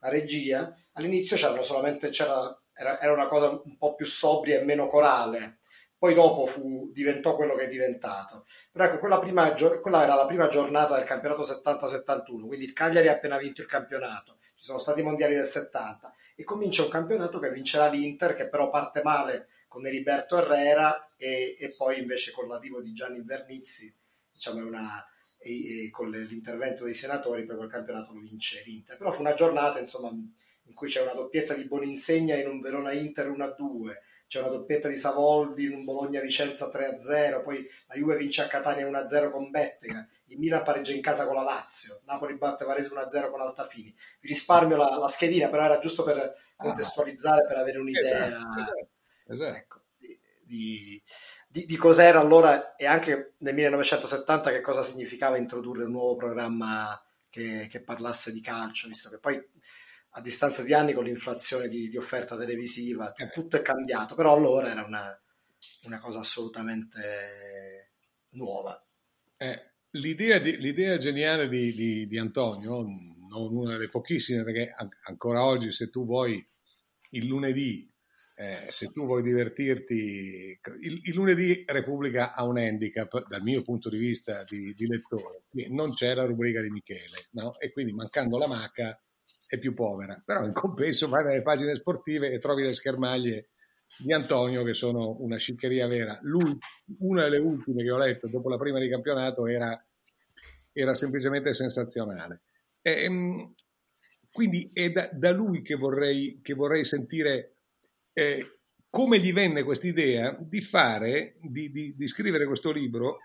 la 0.05 0.09
regia, 0.09 0.75
all'inizio 0.93 1.35
c'erano 1.35 1.63
solamente, 1.63 2.09
c'era, 2.09 2.55
era, 2.73 2.99
era, 2.99 3.11
una 3.11 3.25
cosa 3.25 3.49
un 3.49 3.77
po' 3.77 3.95
più 3.95 4.05
sobria 4.05 4.59
e 4.59 4.63
meno 4.63 4.85
corale. 4.85 5.57
Poi 5.97 6.13
dopo 6.13 6.45
fu, 6.45 6.91
diventò 6.93 7.35
quello 7.35 7.55
che 7.55 7.65
è 7.65 7.67
diventato. 7.67 8.45
Però 8.71 8.85
ecco, 8.85 8.99
quella, 8.99 9.19
prima, 9.19 9.51
quella 9.81 10.03
era 10.03 10.13
la 10.13 10.25
prima 10.27 10.47
giornata 10.47 10.95
del 10.95 11.05
campionato 11.05 11.41
70-71, 11.41 12.45
quindi 12.45 12.65
il 12.65 12.73
Cagliari 12.73 13.07
ha 13.07 13.13
appena 13.13 13.37
vinto 13.37 13.61
il 13.61 13.67
campionato, 13.67 14.37
ci 14.55 14.63
sono 14.63 14.77
stati 14.77 14.99
i 14.99 15.03
mondiali 15.03 15.33
del 15.33 15.45
70 15.45 16.13
e 16.35 16.43
comincia 16.43 16.83
un 16.83 16.89
campionato 16.89 17.39
che 17.39 17.49
vincerà 17.49 17.87
l'Inter 17.87 18.35
che 18.35 18.47
però 18.47 18.69
parte 18.69 19.01
male 19.01 19.47
con 19.67 19.87
Heriberto 19.87 20.37
Herrera 20.37 21.13
e, 21.17 21.55
e 21.57 21.71
poi 21.71 21.99
invece 21.99 22.31
con 22.31 22.47
l'arrivo 22.47 22.81
di 22.81 22.93
Gianni 22.93 23.23
Vernizzi 23.23 23.93
diciamo 24.31 24.65
una, 24.65 25.05
e, 25.45 25.85
e 25.85 25.89
con 25.89 26.09
l'intervento 26.09 26.85
dei 26.85 26.93
senatori 26.93 27.45
poi 27.45 27.57
quel 27.57 27.69
campionato 27.69 28.13
lo 28.13 28.19
vince 28.19 28.63
l'Inter 28.65 28.97
però 28.97 29.11
fu 29.11 29.21
una 29.21 29.33
giornata 29.33 29.79
insomma 29.79 30.09
in 30.09 30.73
cui 30.73 30.87
c'è 30.87 31.01
una 31.01 31.13
doppietta 31.13 31.53
di 31.53 31.65
Boninsegna 31.65 32.35
in 32.35 32.47
un 32.47 32.59
Verona 32.59 32.91
Inter 32.91 33.29
1-2 33.29 33.91
c'è 34.27 34.39
una 34.39 34.49
doppietta 34.49 34.87
di 34.87 34.97
Savoldi 34.97 35.65
in 35.65 35.73
un 35.73 35.83
Bologna 35.83 36.19
Vicenza 36.19 36.69
3-0 36.69 37.43
poi 37.43 37.67
la 37.87 37.95
Juve 37.95 38.17
vince 38.17 38.41
a 38.41 38.47
Catania 38.47 38.89
1-0 38.89 39.29
con 39.29 39.51
Bettega 39.51 40.07
il 40.29 40.39
Milan 40.39 40.63
pareggia 40.63 40.93
in 40.93 41.01
casa 41.01 41.25
con 41.25 41.35
la 41.35 41.43
Lazio, 41.43 42.01
Napoli 42.05 42.35
batte 42.35 42.65
Varese 42.65 42.89
1-0 42.89 43.29
con 43.29 43.41
Altafini. 43.41 43.93
Vi 44.19 44.27
risparmio 44.27 44.77
la, 44.77 44.97
la, 44.97 45.07
schedina, 45.07 45.49
però 45.49 45.63
era 45.63 45.77
giusto 45.77 46.03
per 46.03 46.35
contestualizzare, 46.55 47.43
ah, 47.43 47.47
per 47.47 47.57
avere 47.57 47.79
un'idea 47.79 48.27
esatto, 48.27 48.59
esatto, 48.59 48.87
esatto. 49.27 49.57
Ecco, 49.57 49.81
di, 49.97 50.19
di, 50.41 51.03
di, 51.55 51.65
di, 51.65 51.77
cos'era 51.77 52.19
allora 52.19 52.75
e 52.75 52.85
anche 52.85 53.35
nel 53.37 53.53
1970 53.53 54.51
che 54.51 54.59
cosa 54.59 54.81
significava 54.81 55.37
introdurre 55.37 55.85
un 55.85 55.91
nuovo 55.91 56.17
programma 56.17 57.01
che, 57.29 57.67
che 57.69 57.81
parlasse 57.81 58.33
di 58.33 58.41
calcio, 58.41 58.89
visto 58.89 59.09
che 59.09 59.19
poi 59.19 59.41
a 60.17 60.21
distanza 60.21 60.63
di 60.63 60.73
anni 60.73 60.91
con 60.91 61.05
l'inflazione 61.05 61.69
di, 61.69 61.87
di 61.87 61.95
offerta 61.95 62.35
televisiva 62.35 63.13
eh. 63.13 63.29
tutto 63.29 63.55
è 63.55 63.61
cambiato, 63.61 64.15
però 64.15 64.35
allora 64.35 64.69
era 64.69 64.83
una, 64.83 65.17
una 65.83 65.97
cosa 65.97 66.19
assolutamente 66.19 67.91
nuova. 68.31 68.85
Eh, 69.37 69.71
l'idea, 69.91 70.39
di, 70.39 70.57
l'idea 70.57 70.97
geniale 70.97 71.47
di, 71.47 71.73
di, 71.73 72.05
di, 72.05 72.17
Antonio, 72.17 72.81
non 72.81 73.55
una 73.55 73.71
delle 73.71 73.87
pochissime, 73.87 74.43
perché 74.43 74.73
ancora 75.03 75.45
oggi 75.45 75.71
se 75.71 75.89
tu 75.89 76.05
vuoi 76.05 76.45
il 77.11 77.25
lunedì, 77.25 77.89
eh, 78.37 78.65
se 78.69 78.87
tu 78.91 79.05
vuoi 79.05 79.23
divertirti, 79.23 80.59
il, 80.81 80.99
il, 81.03 81.13
lunedì 81.15 81.63
Repubblica 81.65 82.33
ha 82.33 82.43
un 82.43 82.57
handicap 82.57 83.25
dal 83.27 83.41
mio 83.41 83.61
punto 83.63 83.89
di 83.89 83.97
vista 83.97 84.43
di, 84.43 84.73
di 84.73 84.87
lettore, 84.87 85.43
non 85.69 85.93
c'è 85.93 86.13
la 86.13 86.25
rubrica 86.25 86.61
di 86.61 86.69
Michele, 86.69 87.27
no? 87.31 87.57
e 87.59 87.71
quindi 87.71 87.93
mancando 87.93 88.37
la 88.37 88.47
maca 88.47 89.01
è 89.47 89.57
più 89.57 89.73
povera, 89.73 90.21
però 90.23 90.45
in 90.45 90.51
compenso 90.51 91.07
vai 91.07 91.23
nelle 91.23 91.41
pagine 91.41 91.75
sportive 91.75 92.29
e 92.29 92.39
trovi 92.39 92.63
le 92.63 92.73
schermaglie 92.73 93.51
di 93.97 94.11
Antonio 94.11 94.63
che 94.63 94.73
sono 94.73 95.15
una 95.21 95.37
sciccheria 95.37 95.87
vera. 95.87 96.19
Lui, 96.23 96.57
una 96.99 97.23
delle 97.23 97.37
ultime 97.37 97.83
che 97.83 97.91
ho 97.91 97.97
letto 97.97 98.27
dopo 98.27 98.49
la 98.49 98.57
prima 98.57 98.79
di 98.79 98.89
campionato 98.89 99.47
era, 99.47 99.81
era 100.73 100.93
semplicemente 100.93 101.53
sensazionale. 101.53 102.41
E, 102.81 103.03
ehm, 103.03 103.53
quindi 104.29 104.69
è 104.73 104.89
da, 104.91 105.09
da 105.13 105.31
lui 105.31 105.61
che 105.61 105.75
vorrei, 105.75 106.41
che 106.41 106.53
vorrei 106.53 106.83
sentire 106.83 107.54
eh, 108.17 108.59
come 108.89 109.19
gli 109.19 109.33
venne 109.33 109.63
questa 109.63 109.87
idea 109.87 110.35
di 110.39 110.61
fare, 110.61 111.35
di, 111.41 111.69
di, 111.69 111.95
di 111.95 112.07
scrivere 112.07 112.45
questo 112.45 112.71
libro, 112.71 113.19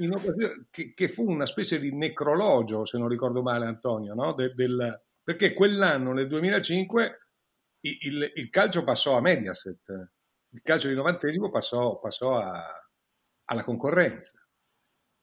che, 0.70 0.92
che, 0.94 1.08
fu 1.08 1.30
una 1.30 1.46
specie 1.46 1.78
di 1.78 1.94
necrologio, 1.94 2.84
se 2.84 2.98
non 2.98 3.08
ricordo 3.08 3.40
male 3.40 3.66
Antonio, 3.66 4.14
no? 4.14 4.32
De, 4.32 4.52
del, 4.52 5.00
perché 5.22 5.54
quell'anno, 5.54 6.12
nel 6.12 6.26
2005, 6.26 7.18
il, 7.82 7.98
il, 8.00 8.32
il 8.34 8.50
calcio 8.50 8.82
passò 8.82 9.16
a 9.16 9.20
Mediaset 9.20 10.10
il 10.52 10.62
calcio 10.62 10.88
di 10.88 10.94
novantesimo 10.94 11.50
passò, 11.50 11.98
passò 11.98 12.36
a, 12.36 12.64
alla 13.46 13.64
concorrenza. 13.64 14.32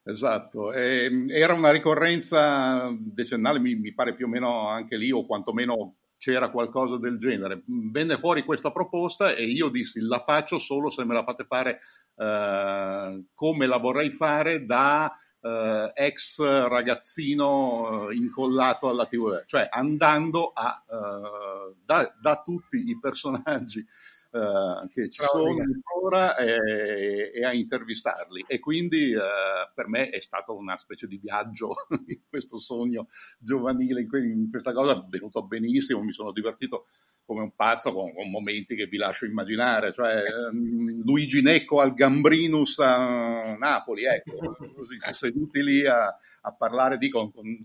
Esatto, 0.03 0.71
e, 0.71 1.25
era 1.29 1.53
una 1.53 1.71
ricorrenza 1.71 2.89
decennale, 2.97 3.59
mi, 3.59 3.75
mi, 3.75 3.93
pare 3.93 4.15
più 4.15 4.25
o 4.25 4.29
meno 4.29 4.69
anche 4.69 4.95
lì, 4.95 5.11
o 5.11 5.25
quantomeno 5.25 5.97
c'era 6.17 6.49
qualcosa 6.49 6.97
del 6.97 7.17
genere. 7.17 7.63
Venne 7.65 8.17
fuori 8.17 8.43
questa 8.43 8.71
proposta 8.71 9.33
e 9.33 9.45
io 9.45 9.69
dissi 9.69 9.99
la 9.99 10.19
faccio 10.19 10.59
solo 10.59 10.89
se 10.89 11.03
me 11.05 11.13
la 11.13 11.23
fate 11.23 11.45
fare 11.45 11.79
eh, 12.15 13.23
come 13.33 13.65
la 13.67 13.77
vorrei 13.77 14.11
fare 14.11 14.65
da 14.65 15.15
eh, 15.41 15.91
ex 15.93 16.39
ragazzino 16.39 18.09
eh, 18.09 18.15
incollato 18.15 18.89
alla 18.89 19.05
TV, 19.05 19.43
cioè 19.45 19.67
andando 19.69 20.51
a, 20.53 20.83
eh, 20.89 21.75
da, 21.85 22.13
da 22.19 22.41
tutti 22.43 22.89
i 22.89 22.99
personaggi 22.99 23.85
eh, 24.31 24.87
che 24.91 25.09
ci 25.09 25.19
Bravo, 25.19 25.47
sono 25.47 25.61
ancora 25.61 26.35
e, 26.35 27.31
e, 27.33 27.45
a 27.45 27.53
intervistarli. 27.53 28.45
E 28.47 28.59
quindi 28.59 29.11
eh, 29.11 29.69
per 29.73 29.87
me 29.87 30.09
è 30.09 30.19
stato 30.19 30.55
una 30.55 30.77
specie 30.77 31.07
di 31.07 31.17
viaggio 31.17 31.75
in 32.07 32.21
questo 32.29 32.59
sogno 32.59 33.07
giovanile, 33.39 34.01
in, 34.01 34.07
que- 34.07 34.25
in 34.25 34.49
questa 34.49 34.73
cosa 34.73 34.93
è 34.93 35.05
venuto 35.07 35.43
benissimo, 35.43 36.01
mi 36.01 36.13
sono 36.13 36.31
divertito 36.31 36.87
come 37.25 37.41
un 37.41 37.53
pazzo 37.55 37.91
con, 37.91 38.13
con, 38.13 38.29
momenti 38.29 38.73
che 38.75 38.85
vi 38.85 38.95
lascio 38.95 39.25
immaginare, 39.25 39.91
cioè 39.91 40.23
um, 40.49 41.01
Luigi 41.03 41.41
Necco 41.41 41.81
al 41.81 41.93
Gambrinus 41.93 42.79
a 42.79 43.57
Napoli, 43.57 44.05
ecco, 44.05 44.55
così, 44.73 44.97
seduti 45.09 45.61
lì 45.61 45.85
a, 45.85 46.17
a 46.47 46.53
parlare 46.53 46.97
di, 46.97 47.09
con, 47.09 47.31
con, 47.31 47.57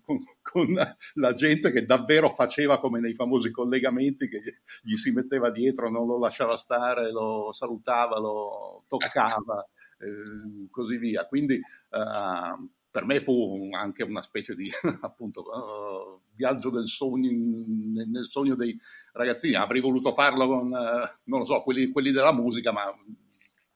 con, 0.42 0.96
la 1.14 1.32
gente 1.32 1.70
che 1.70 1.84
davvero 1.84 2.30
faceva 2.30 2.80
come 2.80 3.00
nei 3.00 3.14
famosi 3.14 3.50
collegamenti, 3.50 4.28
che 4.28 4.42
gli 4.82 4.96
si 4.96 5.10
metteva 5.12 5.50
dietro, 5.50 5.88
non 5.88 6.06
lo 6.06 6.18
lasciava 6.18 6.56
stare, 6.56 7.10
lo 7.12 7.52
salutava, 7.52 8.18
lo 8.18 8.84
toccava, 8.88 9.66
eh, 9.98 10.68
così 10.70 10.96
via. 10.98 11.26
Quindi 11.26 11.54
uh, 11.56 12.68
per 12.90 13.04
me 13.04 13.20
fu 13.20 13.68
anche 13.72 14.02
una 14.02 14.22
specie 14.22 14.54
di 14.56 14.68
appunto, 15.02 15.42
uh, 15.42 16.20
viaggio 16.34 16.70
del 16.70 16.88
sogno, 16.88 17.30
nel 17.30 18.26
sogno 18.26 18.56
dei 18.56 18.78
ragazzini. 19.12 19.54
Avrei 19.54 19.80
voluto 19.80 20.12
farlo 20.12 20.46
con, 20.48 20.66
uh, 20.66 21.20
non 21.24 21.40
lo 21.40 21.44
so, 21.46 21.62
quelli, 21.62 21.88
quelli 21.90 22.10
della 22.10 22.32
musica, 22.32 22.72
ma 22.72 22.92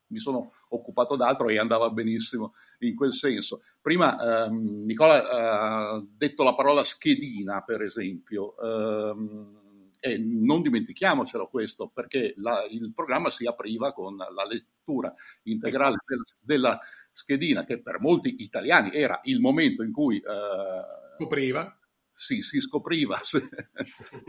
mi 0.08 0.18
sono 0.18 0.52
occupato 0.70 1.16
d'altro 1.16 1.48
e 1.48 1.58
andava 1.58 1.90
benissimo 1.90 2.54
in 2.80 2.94
quel 2.94 3.12
senso. 3.12 3.62
Prima 3.80 4.46
ehm, 4.46 4.84
Nicola 4.84 5.28
ha 5.28 6.04
detto 6.08 6.42
la 6.42 6.54
parola 6.54 6.84
schedina, 6.84 7.62
per 7.62 7.82
esempio, 7.82 8.56
ehm, 8.58 9.64
e 9.98 10.18
non 10.18 10.62
dimentichiamocelo 10.62 11.48
questo, 11.48 11.88
perché 11.92 12.34
la, 12.36 12.64
il 12.68 12.92
programma 12.94 13.30
si 13.30 13.46
apriva 13.46 13.92
con 13.92 14.16
la 14.16 14.44
lettura 14.48 15.12
integrale 15.44 15.96
del, 16.06 16.22
della 16.40 16.78
schedina, 17.10 17.64
che 17.64 17.80
per 17.80 18.00
molti 18.00 18.36
italiani 18.38 18.90
era 18.92 19.20
il 19.24 19.40
momento 19.40 19.82
in 19.82 19.92
cui... 19.92 20.18
Eh, 20.18 21.04
Scopriva 21.18 21.78
sì, 22.18 22.40
si 22.40 22.60
scopriva 22.62 23.20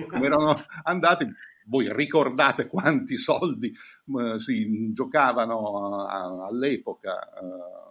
come 0.09 0.25
erano 0.25 0.55
andati. 0.83 1.25
Voi 1.67 1.91
ricordate 1.93 2.67
quanti 2.67 3.17
soldi 3.17 3.73
uh, 4.07 4.37
si 4.37 4.91
giocavano 4.93 6.05
uh, 6.05 6.41
all'epoca 6.43 7.29
uh, 7.41 7.86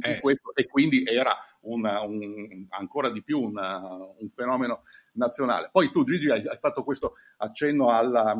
eh, 0.00 0.20
questo, 0.20 0.52
sì. 0.54 0.62
e 0.62 0.66
quindi 0.66 1.04
era 1.04 1.36
una, 1.60 2.00
un, 2.02 2.66
ancora 2.70 3.10
di 3.10 3.22
più 3.22 3.40
una, 3.40 3.78
un 3.78 4.28
fenomeno 4.28 4.82
nazionale. 5.12 5.68
Poi 5.70 5.90
tu 5.90 6.04
Gigi 6.04 6.30
hai, 6.30 6.46
hai 6.46 6.58
fatto 6.58 6.84
questo 6.84 7.14
accenno 7.38 7.88
alla, 7.88 8.36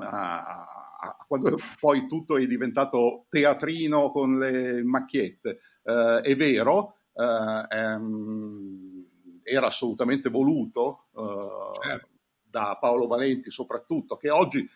a, 0.00 0.66
a, 1.00 1.24
quando 1.26 1.58
poi 1.80 2.06
tutto 2.06 2.36
è 2.36 2.46
diventato 2.46 3.26
teatrino 3.28 4.10
con 4.10 4.38
le 4.38 4.82
macchiette. 4.82 5.60
è 5.82 6.36
vero, 6.36 6.96
Um, 7.14 9.06
era 9.42 9.66
assolutamente 9.66 10.30
voluto 10.30 11.06
eh, 11.16 11.80
certo. 11.82 12.08
da 12.42 12.78
Paolo 12.80 13.06
Valenti 13.06 13.50
soprattutto, 13.50 14.16
che 14.16 14.30
oggi, 14.30 14.66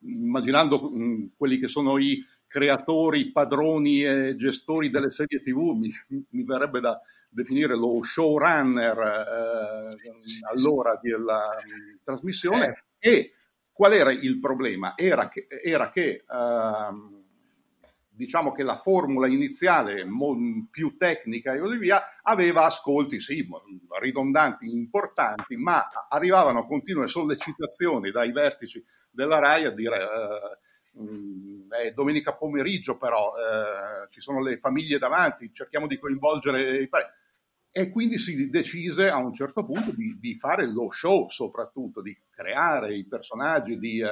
immaginando 0.00 0.90
mh, 0.90 1.32
quelli 1.36 1.58
che 1.58 1.68
sono 1.68 1.98
i 1.98 2.24
creatori, 2.54 3.32
padroni 3.32 4.04
e 4.04 4.36
gestori 4.36 4.88
delle 4.88 5.10
serie 5.10 5.42
TV, 5.42 5.76
mi, 5.76 5.90
mi 6.06 6.44
verrebbe 6.44 6.78
da 6.78 7.00
definire 7.28 7.76
lo 7.76 8.00
showrunner 8.04 8.96
eh, 8.96 10.46
allora 10.52 10.96
della 11.02 11.42
trasmissione. 12.04 12.84
Eh. 13.00 13.10
E 13.10 13.32
qual 13.72 13.92
era 13.92 14.12
il 14.12 14.38
problema? 14.38 14.92
Era 14.94 15.28
che, 15.28 15.48
era 15.64 15.90
che 15.90 16.24
uh, 16.28 17.24
diciamo 18.08 18.52
che 18.52 18.62
la 18.62 18.76
formula 18.76 19.26
iniziale 19.26 20.06
più 20.70 20.96
tecnica 20.96 21.54
e 21.54 21.58
così 21.58 21.76
via 21.76 22.04
aveva 22.22 22.66
ascolti 22.66 23.18
sì, 23.18 23.44
ridondanti, 23.98 24.70
importanti, 24.70 25.56
ma 25.56 25.88
arrivavano 26.08 26.66
continue 26.66 27.08
sollecitazioni 27.08 28.12
dai 28.12 28.30
vertici 28.30 28.80
della 29.10 29.40
RAI 29.40 29.64
a 29.64 29.70
dire 29.70 29.98
uh, 30.94 31.66
è 31.68 31.92
domenica 31.92 32.34
pomeriggio 32.34 32.96
però 32.96 33.32
uh, 33.32 34.08
ci 34.10 34.20
sono 34.20 34.40
le 34.40 34.58
famiglie 34.58 34.98
davanti, 34.98 35.52
cerchiamo 35.52 35.86
di 35.86 35.98
coinvolgere 35.98 36.82
i 36.82 36.88
parenti. 36.88 37.22
E 37.76 37.90
quindi 37.90 38.18
si 38.18 38.48
decise 38.50 39.10
a 39.10 39.16
un 39.16 39.34
certo 39.34 39.64
punto 39.64 39.90
di, 39.90 40.16
di 40.20 40.36
fare 40.36 40.64
lo 40.64 40.92
show, 40.92 41.28
soprattutto 41.28 42.00
di 42.00 42.16
creare 42.30 42.96
i 42.96 43.04
personaggi, 43.04 43.76
di 43.80 44.00
uh, 44.00 44.08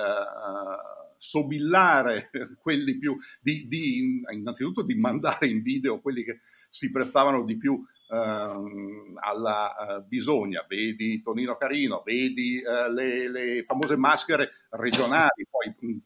sobillare 1.16 2.28
quelli 2.60 2.98
più, 2.98 3.16
di, 3.40 3.68
di, 3.68 4.20
innanzitutto 4.32 4.82
di 4.82 4.96
mandare 4.96 5.46
in 5.46 5.62
video 5.62 6.00
quelli 6.00 6.24
che 6.24 6.40
si 6.70 6.90
prestavano 6.90 7.44
di 7.44 7.56
più 7.56 7.74
uh, 7.74 9.14
alla 9.20 9.74
uh, 9.78 10.08
bisogna, 10.08 10.64
vedi 10.66 11.22
Tonino 11.22 11.56
Carino, 11.56 12.02
vedi 12.04 12.60
le, 12.60 13.30
le, 13.30 13.62
famose 13.62 13.96
maschere 13.96 14.66
regionali, 14.70 15.46
poi 15.48 15.72
mm, 15.86 15.98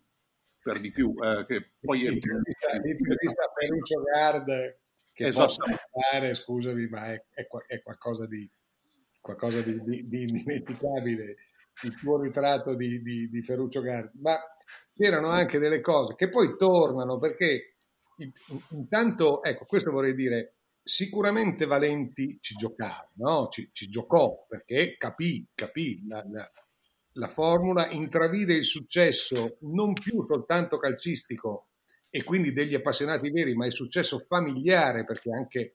per 0.66 0.80
di 0.80 0.90
più, 0.90 1.14
che 1.46 1.74
poi... 1.80 2.00
L'intervista, 2.00 2.72
l'intervista 2.72 3.44
a 3.44 3.52
Peruccio 3.52 4.02
Gard 4.02 4.78
che 5.12 5.26
esatto. 5.28 5.62
fare, 6.10 6.34
scusami, 6.34 6.88
ma 6.88 7.12
è, 7.12 7.24
è, 7.30 7.46
è 7.68 7.82
qualcosa 7.82 8.26
di, 8.26 8.50
qualcosa 9.20 9.62
di, 9.62 9.80
di, 9.84 10.08
di, 10.08 10.22
indimenticabile, 10.22 11.36
il 11.84 11.94
tuo 11.96 12.20
ritratto 12.20 12.74
di, 12.74 13.00
di, 13.00 13.42
Ferruccio 13.42 13.80
Gardi, 13.80 14.18
ma 14.20 14.36
c'erano 14.92 15.28
anche 15.28 15.58
delle 15.58 15.80
cose 15.80 16.16
che 16.16 16.28
poi 16.28 16.56
tornano 16.58 17.18
perché 17.18 17.76
intanto, 18.70 19.42
ecco, 19.44 19.66
questo 19.66 19.92
vorrei 19.92 20.14
dire, 20.14 20.56
sicuramente 20.82 21.64
Valenti 21.64 22.38
ci 22.40 22.54
giocava, 22.56 23.08
no? 23.14 23.48
ci, 23.48 23.70
ci 23.72 23.88
giocò 23.88 24.44
perché 24.48 24.96
capì, 24.98 25.46
capì 25.54 26.06
la, 26.08 26.24
la, 26.28 26.50
la 27.16 27.28
formula, 27.28 27.88
intravide 27.90 28.54
il 28.54 28.64
successo 28.64 29.56
non 29.60 29.92
più 29.92 30.24
soltanto 30.26 30.78
calcistico 30.78 31.68
e 32.10 32.24
quindi 32.24 32.52
degli 32.52 32.74
appassionati 32.74 33.30
veri, 33.30 33.54
ma 33.54 33.66
il 33.66 33.72
successo 33.72 34.24
familiare, 34.26 35.04
perché 35.04 35.32
anche, 35.32 35.74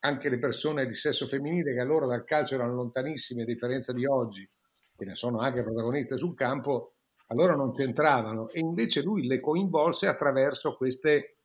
anche 0.00 0.28
le 0.28 0.38
persone 0.38 0.86
di 0.86 0.94
sesso 0.94 1.26
femminile 1.26 1.72
che 1.72 1.80
allora 1.80 2.06
dal 2.06 2.24
calcio 2.24 2.54
erano 2.54 2.74
lontanissime, 2.74 3.42
a 3.42 3.46
differenza 3.46 3.92
di 3.92 4.06
oggi, 4.06 4.48
che 4.96 5.04
ne 5.04 5.14
sono 5.14 5.38
anche 5.38 5.62
protagoniste 5.62 6.16
sul 6.16 6.34
campo, 6.34 6.94
allora 7.28 7.54
non 7.54 7.72
c'entravano. 7.72 8.48
E 8.50 8.60
invece 8.60 9.02
lui 9.02 9.26
le 9.26 9.40
coinvolse 9.40 10.06
attraverso 10.06 10.76
queste 10.76 11.36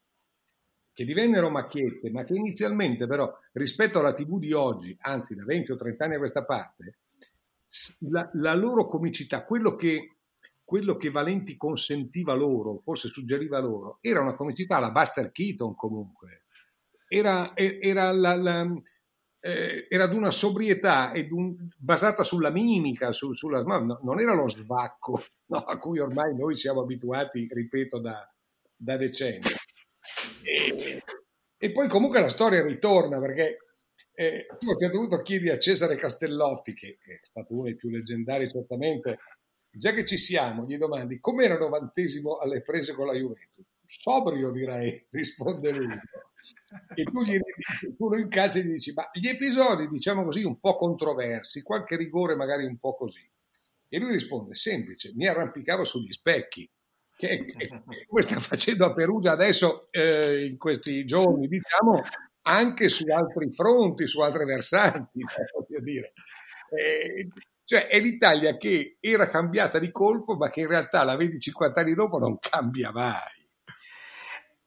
che 0.92 1.06
divennero 1.06 1.50
macchiette, 1.50 2.10
ma 2.10 2.24
che 2.24 2.36
inizialmente 2.36 3.06
però 3.06 3.30
rispetto 3.54 4.00
alla 4.00 4.14
TV 4.14 4.40
di 4.40 4.54
oggi, 4.54 4.96
anzi 5.02 5.36
da 5.36 5.44
20 5.44 5.72
o 5.74 5.76
30 5.76 6.06
anni 6.06 6.16
a 6.16 6.20
questa 6.20 6.46
parte, 6.46 7.00
la, 8.10 8.30
la 8.34 8.54
loro 8.54 8.88
comicità, 8.88 9.44
quello 9.44 9.76
che 9.76 10.16
quello 10.66 10.98
che 10.98 11.12
Valenti 11.12 11.56
consentiva 11.56 12.34
loro, 12.34 12.82
forse 12.84 13.08
suggeriva 13.08 13.60
loro, 13.60 14.00
era 14.02 14.20
una 14.22 14.34
comicità 14.34 14.78
alla 14.78 14.92
Buster 14.92 15.32
Keaton 15.32 15.76
comunque. 15.76 16.46
Era, 17.08 17.56
era, 17.56 18.12
la, 18.12 18.36
la, 18.36 18.68
eh, 19.40 19.86
era 19.88 20.08
di 20.08 20.16
una 20.16 20.32
sobrietà 20.32 21.14
un, 21.30 21.56
basata 21.78 22.24
sulla 22.24 22.50
mimica, 22.50 23.14
su, 23.14 23.34
sulla, 23.34 23.62
no, 23.62 24.00
non 24.02 24.20
era 24.20 24.34
lo 24.34 24.50
svacco 24.50 25.24
no, 25.54 25.60
a 25.60 25.78
cui 25.78 26.00
ormai 26.00 26.36
noi 26.36 26.58
siamo 26.58 26.82
abituati, 26.82 27.48
ripeto, 27.50 28.00
da, 28.00 28.28
da 28.76 28.98
decenni. 28.98 29.46
E, 30.42 31.04
e, 31.58 31.72
poi 31.72 31.88
comunque 31.88 32.22
la 32.22 32.30
storia 32.30 32.64
ritorna 32.64 33.20
perché 33.20 33.58
eh, 34.16 34.48
tu 34.58 34.70
a 34.70 34.74
un 34.74 34.80
certo 34.80 34.98
punto 34.98 35.22
chiedi 35.22 35.50
a 35.50 35.58
Cesare 35.58 35.98
Castellotti, 35.98 36.74
che 36.74 36.98
è 37.06 37.20
stato 37.22 37.54
uno 37.54 37.64
dei 37.64 37.76
più 37.76 37.90
leggendari 37.90 38.50
certamente 38.50 39.18
già 39.70 39.92
che 39.92 40.06
ci 40.06 40.18
siamo, 40.18 40.66
gli 40.66 40.78
domandi 40.78 41.20
com'era 41.20 41.58
novantesimo 41.58 42.38
alle 42.38 42.62
prese 42.62 42.94
con 42.94 43.08
la 43.08 43.14
Juventus? 43.14 43.66
Sobrio 43.86 44.52
direi, 44.52 45.06
risponde 45.12 45.72
lui. 45.72 46.00
E 46.96 47.04
tu, 47.04 47.24
gli, 47.24 47.40
tu 47.98 48.10
lo 48.10 48.18
incalzi 48.18 48.60
e 48.60 48.64
gli 48.64 48.72
dici, 48.72 48.94
ma 48.94 49.10
gli 49.12 49.28
episodi, 49.28 49.88
diciamo 49.88 50.24
così, 50.24 50.44
un 50.44 50.60
po' 50.60 50.76
controversi, 50.76 51.62
qualche 51.62 51.96
rigore 51.96 52.36
magari 52.36 52.66
un 52.66 52.78
po' 52.78 52.96
così. 52.96 53.28
E 53.88 54.00
lui 54.00 54.14
risponde, 54.14 54.56
semplice, 54.56 55.12
mi 55.16 55.28
arrampicavo 55.28 55.84
sugli 55.84 56.12
specchi, 56.12 56.70
che, 57.16 57.46
che 57.46 57.68
come 58.08 58.22
sta 58.22 58.40
facendo 58.40 58.86
a 58.86 58.94
Perugia 58.94 59.32
adesso 59.32 59.88
eh, 59.92 60.46
in 60.46 60.58
questi 60.58 61.06
giorni, 61.06 61.48
diciamo, 61.48 62.02
anche 62.48 62.90
su 62.90 63.06
altri 63.08 63.52
fronti, 63.52 64.08
su 64.08 64.22
altri 64.22 64.46
versanti, 64.46 65.20
voglio 65.54 65.82
dire. 65.82 66.14
Eh, 66.70 67.28
cioè 67.64 67.88
è 67.88 68.00
l'Italia 68.00 68.58
che 68.58 68.98
era 69.00 69.30
cambiata 69.30 69.80
di 69.80 69.92
colpo, 69.92 70.36
ma 70.36 70.50
che 70.50 70.62
in 70.62 70.68
realtà 70.68 71.04
la 71.04 71.16
vedi 71.16 71.40
50 71.40 71.82
anni 71.82 71.94
dopo 71.96 72.20
non 72.20 72.38
cambia 72.40 72.92
mai. 72.92 73.44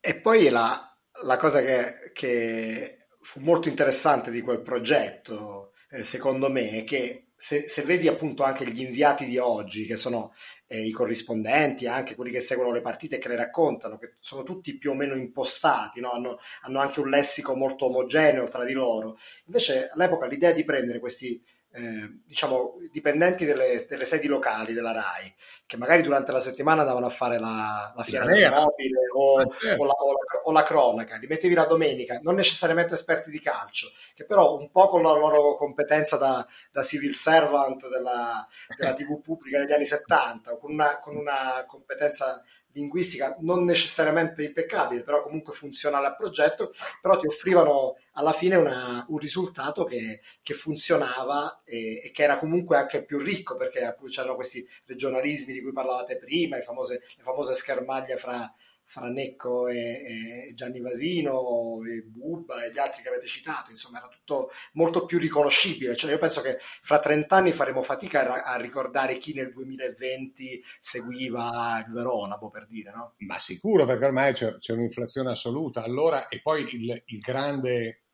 E 0.00 0.20
poi 0.20 0.48
la, 0.48 0.96
la 1.22 1.36
cosa 1.36 1.60
che, 1.60 2.10
che, 2.12 2.96
fu 3.20 3.40
molto 3.40 3.68
interessante 3.68 4.30
di 4.30 4.40
quel 4.40 4.62
progetto, 4.62 5.72
eh, 5.90 6.02
secondo 6.02 6.50
me, 6.50 6.70
è 6.70 6.84
che 6.84 7.27
se, 7.40 7.68
se, 7.68 7.82
vedi 7.82 8.08
appunto 8.08 8.42
anche 8.42 8.66
gli 8.66 8.82
inviati 8.82 9.24
di 9.24 9.38
oggi, 9.38 9.86
che 9.86 9.96
sono 9.96 10.34
eh, 10.66 10.84
i 10.84 10.90
corrispondenti, 10.90 11.86
anche 11.86 12.16
quelli 12.16 12.32
che 12.32 12.40
seguono 12.40 12.72
le 12.72 12.80
partite 12.80 13.14
e 13.16 13.18
che 13.20 13.28
le 13.28 13.36
raccontano, 13.36 13.96
che 13.96 14.16
sono 14.18 14.42
tutti 14.42 14.76
più 14.76 14.90
o 14.90 14.94
meno 14.94 15.14
impostati, 15.14 16.00
no? 16.00 16.10
hanno, 16.10 16.40
hanno 16.62 16.80
anche 16.80 16.98
un 16.98 17.08
lessico 17.08 17.54
molto 17.54 17.84
omogeneo 17.86 18.48
tra 18.48 18.64
di 18.64 18.72
loro. 18.72 19.16
Invece 19.46 19.88
all'epoca 19.88 20.26
l'idea 20.26 20.50
di 20.50 20.64
prendere 20.64 20.98
questi 20.98 21.40
eh, 21.78 22.20
diciamo, 22.26 22.74
dipendenti 22.90 23.44
delle, 23.44 23.86
delle, 23.88 24.04
sedi 24.04 24.26
locali 24.26 24.72
della 24.72 24.90
RAI, 24.90 25.32
che 25.64 25.76
magari 25.76 26.02
durante 26.02 26.32
la 26.32 26.40
settimana 26.40 26.80
andavano 26.80 27.06
a 27.06 27.10
fare 27.10 27.38
la, 27.38 27.92
la 27.94 28.02
fiera 28.02 28.24
del 28.24 28.50
mobile 28.50 28.98
o, 29.14 29.40
eh, 29.40 29.46
certo. 29.48 29.82
o, 29.82 29.86
la, 29.86 29.92
o, 29.92 30.12
la, 30.12 30.40
o, 30.42 30.52
la, 30.52 30.62
cronaca, 30.64 31.16
li 31.16 31.28
mettevi 31.28 31.54
la 31.54 31.66
domenica, 31.66 32.18
non 32.22 32.34
necessariamente 32.34 32.94
esperti 32.94 33.30
di 33.30 33.40
calcio, 33.40 33.88
che 34.14 34.24
però 34.24 34.56
un 34.56 34.70
po' 34.72 34.88
con 34.88 35.02
la 35.02 35.12
loro 35.12 35.54
competenza 35.54 36.16
da, 36.16 36.44
da 36.72 36.82
civil 36.82 37.14
servant 37.14 37.88
della, 37.88 38.44
della 38.76 38.92
TV 38.92 39.20
pubblica 39.20 39.58
degli 39.58 39.72
anni 39.72 39.86
70, 39.86 40.56
con 40.56 40.72
una, 40.72 40.98
con 40.98 41.16
una 41.16 41.64
competenza 41.66 42.42
linguistica 42.72 43.36
non 43.40 43.64
necessariamente 43.64 44.44
impeccabile, 44.44 45.02
però 45.02 45.22
comunque 45.22 45.52
funzionale 45.52 46.06
al 46.06 46.16
progetto, 46.16 46.72
però 47.00 47.18
ti 47.18 47.26
offrivano 47.26 47.96
alla 48.12 48.32
fine 48.32 48.56
una, 48.56 49.04
un 49.08 49.18
risultato 49.18 49.84
che, 49.84 50.20
che 50.42 50.54
funzionava 50.54 51.62
e, 51.64 52.00
e, 52.04 52.10
che 52.10 52.22
era 52.22 52.38
comunque 52.38 52.76
anche 52.76 53.04
più 53.04 53.18
ricco 53.18 53.56
perché 53.56 53.84
appunto 53.84 54.12
c'erano 54.12 54.34
questi 54.34 54.66
regionalismi 54.86 55.52
di 55.52 55.62
cui 55.62 55.72
parlavate 55.72 56.16
prima, 56.18 56.60
famose, 56.60 57.02
le 57.16 57.22
famose 57.22 57.54
schermaglie 57.54 58.16
fra 58.16 58.52
fra 58.88 59.10
Necco 59.10 59.68
e, 59.68 59.76
e, 59.76 60.54
Gianni 60.54 60.80
Vasino 60.80 61.82
e 61.84 62.02
Bubba 62.04 62.64
e 62.64 62.72
gli 62.72 62.78
altri 62.78 63.02
che 63.02 63.08
avete 63.10 63.26
citato, 63.26 63.70
insomma 63.70 63.98
era 63.98 64.08
tutto 64.08 64.50
molto 64.72 65.04
più 65.04 65.18
riconoscibile, 65.18 65.94
cioè 65.94 66.12
io 66.12 66.18
penso 66.18 66.40
che 66.40 66.56
fra 66.58 66.98
30 66.98 67.36
anni 67.36 67.52
faremo 67.52 67.82
fatica 67.82 68.44
a, 68.44 68.54
a 68.54 68.56
ricordare 68.56 69.18
chi 69.18 69.34
nel 69.34 69.52
2020 69.52 70.64
seguiva 70.80 71.84
il 71.86 71.92
Verona, 71.92 72.38
boh 72.38 72.48
per 72.48 72.66
dire, 72.66 72.90
no? 72.92 73.14
Ma 73.18 73.38
sicuro 73.38 73.84
perché 73.84 74.06
ormai 74.06 74.32
c'è, 74.32 74.56
c'è 74.56 74.72
un'inflazione 74.72 75.30
assoluta, 75.30 75.82
allora 75.82 76.28
e 76.28 76.40
poi 76.40 76.62
il, 76.74 77.02
il 77.04 77.18
grande, 77.18 78.04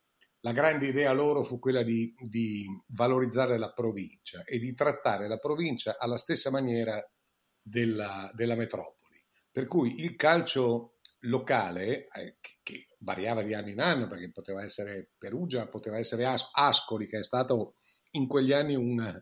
la 0.41 0.51
grande 0.51 0.87
idea 0.87 1.13
loro 1.13 1.43
fu 1.43 1.57
quella 1.57 1.83
di, 1.83 2.13
di 2.19 2.65
valorizzare 2.87 3.57
la 3.57 3.71
provincia 3.71 4.43
e 4.43 4.59
di 4.59 4.73
trattare 4.73 5.29
la 5.29 5.37
provincia 5.37 5.95
alla 5.97 6.17
stessa 6.17 6.51
maniera 6.51 7.01
della, 7.61 8.29
della 8.33 8.55
metropoli 8.55 9.04
per 9.55 9.67
cui 9.67 10.01
il 10.01 10.17
calcio 10.17 10.97
locale, 11.21 12.09
eh, 12.09 12.35
che, 12.41 12.57
che, 12.61 12.87
variava 12.97 13.41
di 13.41 13.53
anno 13.53 13.69
in 13.69 13.79
anno, 13.79 14.05
perché 14.05 14.29
poteva 14.29 14.61
essere 14.61 15.11
Perugia, 15.17 15.69
poteva 15.69 15.97
essere 15.97 16.25
As- 16.25 16.49
Ascoli, 16.51 17.07
che 17.07 17.19
è 17.19 17.23
stato 17.23 17.75
in 18.11 18.27
quegli 18.27 18.51
anni 18.51 18.75
un, 18.75 19.17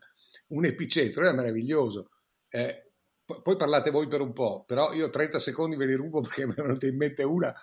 un 0.48 0.66
epicentro, 0.66 1.22
era 1.22 1.34
meraviglioso. 1.34 2.10
Eh, 2.50 2.94
poi 3.24 3.56
parlate 3.56 3.92
voi 3.92 4.08
per 4.08 4.22
un 4.22 4.34
po', 4.34 4.64
però 4.66 4.92
io 4.92 5.12
30 5.12 5.38
secondi 5.38 5.76
ve 5.76 5.86
li 5.86 5.94
rubo 5.94 6.22
perché 6.22 6.48
mi 6.48 6.54
è 6.54 6.62
venuta 6.64 6.88
in 6.88 6.98
mente 6.98 7.22
una 7.22 7.54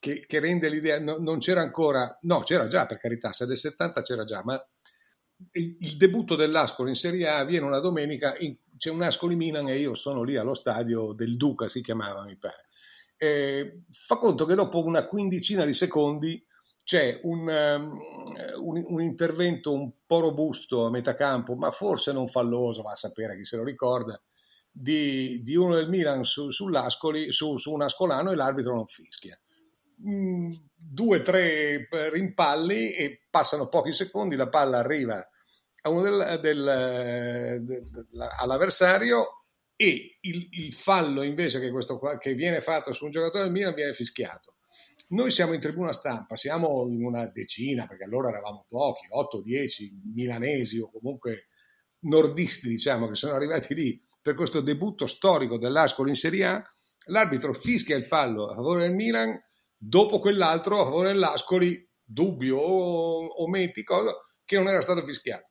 che, 0.00 0.24
che 0.26 0.40
rende 0.40 0.68
l'idea, 0.68 0.98
no, 0.98 1.18
non 1.18 1.38
c'era 1.38 1.60
ancora, 1.60 2.18
no 2.22 2.42
c'era 2.42 2.66
già 2.66 2.84
per 2.86 2.98
carità, 2.98 3.32
se 3.32 3.46
del 3.46 3.56
70 3.56 4.02
c'era 4.02 4.24
già, 4.24 4.42
ma 4.42 4.60
il 5.52 5.96
debutto 5.96 6.34
dell'Ascoli 6.34 6.90
in 6.90 6.96
Serie 6.96 7.28
A 7.28 7.38
avviene 7.38 7.64
una 7.64 7.78
domenica, 7.78 8.36
in, 8.38 8.56
c'è 8.78 8.90
un 8.90 9.02
Ascoli 9.02 9.36
Milan 9.36 9.68
e 9.68 9.78
io 9.78 9.94
sono 9.94 10.22
lì 10.22 10.36
allo 10.36 10.54
stadio 10.54 11.12
del 11.12 11.36
Duca, 11.36 11.68
si 11.68 11.82
chiamava 11.82 12.24
mi 12.24 12.36
pare. 12.36 12.66
Eh, 13.16 13.82
fa 13.90 14.16
conto 14.16 14.44
che 14.46 14.54
dopo 14.54 14.84
una 14.84 15.06
quindicina 15.06 15.64
di 15.64 15.74
secondi 15.74 16.42
c'è 16.84 17.20
un, 17.24 17.46
um, 17.48 18.00
un, 18.62 18.84
un, 18.86 19.02
intervento 19.02 19.72
un 19.72 19.90
po' 20.06 20.20
robusto 20.20 20.86
a 20.86 20.90
metà 20.90 21.14
campo, 21.14 21.54
ma 21.54 21.70
forse 21.70 22.12
non 22.12 22.28
falloso, 22.28 22.80
va 22.80 22.92
a 22.92 22.96
sapere 22.96 23.36
chi 23.36 23.44
se 23.44 23.56
lo 23.56 23.64
ricorda, 23.64 24.18
di, 24.70 25.42
di 25.42 25.54
uno 25.54 25.74
del 25.74 25.90
Milan 25.90 26.24
su, 26.24 26.50
sull'Ascoli, 26.50 27.30
su, 27.30 27.58
su 27.58 27.72
un 27.72 27.82
Ascolano 27.82 28.30
e 28.30 28.36
l'arbitro 28.36 28.74
non 28.74 28.86
fischia. 28.86 29.38
Mm, 30.08 30.50
due 30.74 31.22
tre 31.22 31.88
rimpalli 31.90 32.92
e 32.92 33.26
passano 33.28 33.68
pochi 33.68 33.92
secondi, 33.92 34.36
la 34.36 34.48
palla 34.48 34.78
arriva 34.78 35.26
del, 35.82 36.38
del, 36.40 37.62
del, 37.62 38.28
all'avversario 38.38 39.38
e 39.80 40.18
il, 40.22 40.48
il, 40.50 40.74
fallo 40.74 41.22
invece 41.22 41.60
che, 41.60 41.70
questo, 41.70 42.00
che 42.18 42.34
viene 42.34 42.60
fatto 42.60 42.92
su 42.92 43.04
un 43.04 43.10
giocatore 43.12 43.44
del 43.44 43.52
Milan 43.52 43.74
viene 43.74 43.94
fischiato. 43.94 44.56
Noi 45.10 45.30
siamo 45.30 45.54
in 45.54 45.60
tribuna 45.60 45.92
stampa, 45.92 46.36
siamo 46.36 46.86
in 46.90 47.04
una 47.04 47.26
decina, 47.26 47.86
perché 47.86 48.04
allora 48.04 48.28
eravamo 48.28 48.66
pochi, 48.68 49.06
8-10 49.08 50.12
milanesi 50.14 50.78
o 50.80 50.90
comunque 50.90 51.46
nordisti, 52.00 52.68
diciamo, 52.68 53.08
che 53.08 53.14
sono 53.14 53.34
arrivati 53.34 53.72
lì 53.72 54.04
per 54.20 54.34
questo 54.34 54.60
debutto 54.60 55.06
storico 55.06 55.58
dell'Ascoli 55.58 56.10
in 56.10 56.16
Serie 56.16 56.44
A. 56.44 56.62
L'arbitro 57.06 57.54
fischia 57.54 57.96
il 57.96 58.04
fallo 58.04 58.50
a 58.50 58.54
favore 58.54 58.82
del 58.82 58.94
Milan, 58.94 59.40
dopo 59.76 60.18
quell'altro 60.18 60.80
a 60.80 60.84
favore 60.84 61.08
dell'Ascoli, 61.12 61.88
dubbio 62.02 62.58
o, 62.58 63.26
o 63.26 63.48
metti 63.48 63.82
cosa, 63.84 64.12
che 64.44 64.56
non 64.56 64.68
era 64.68 64.82
stato 64.82 65.04
fischiato. 65.06 65.46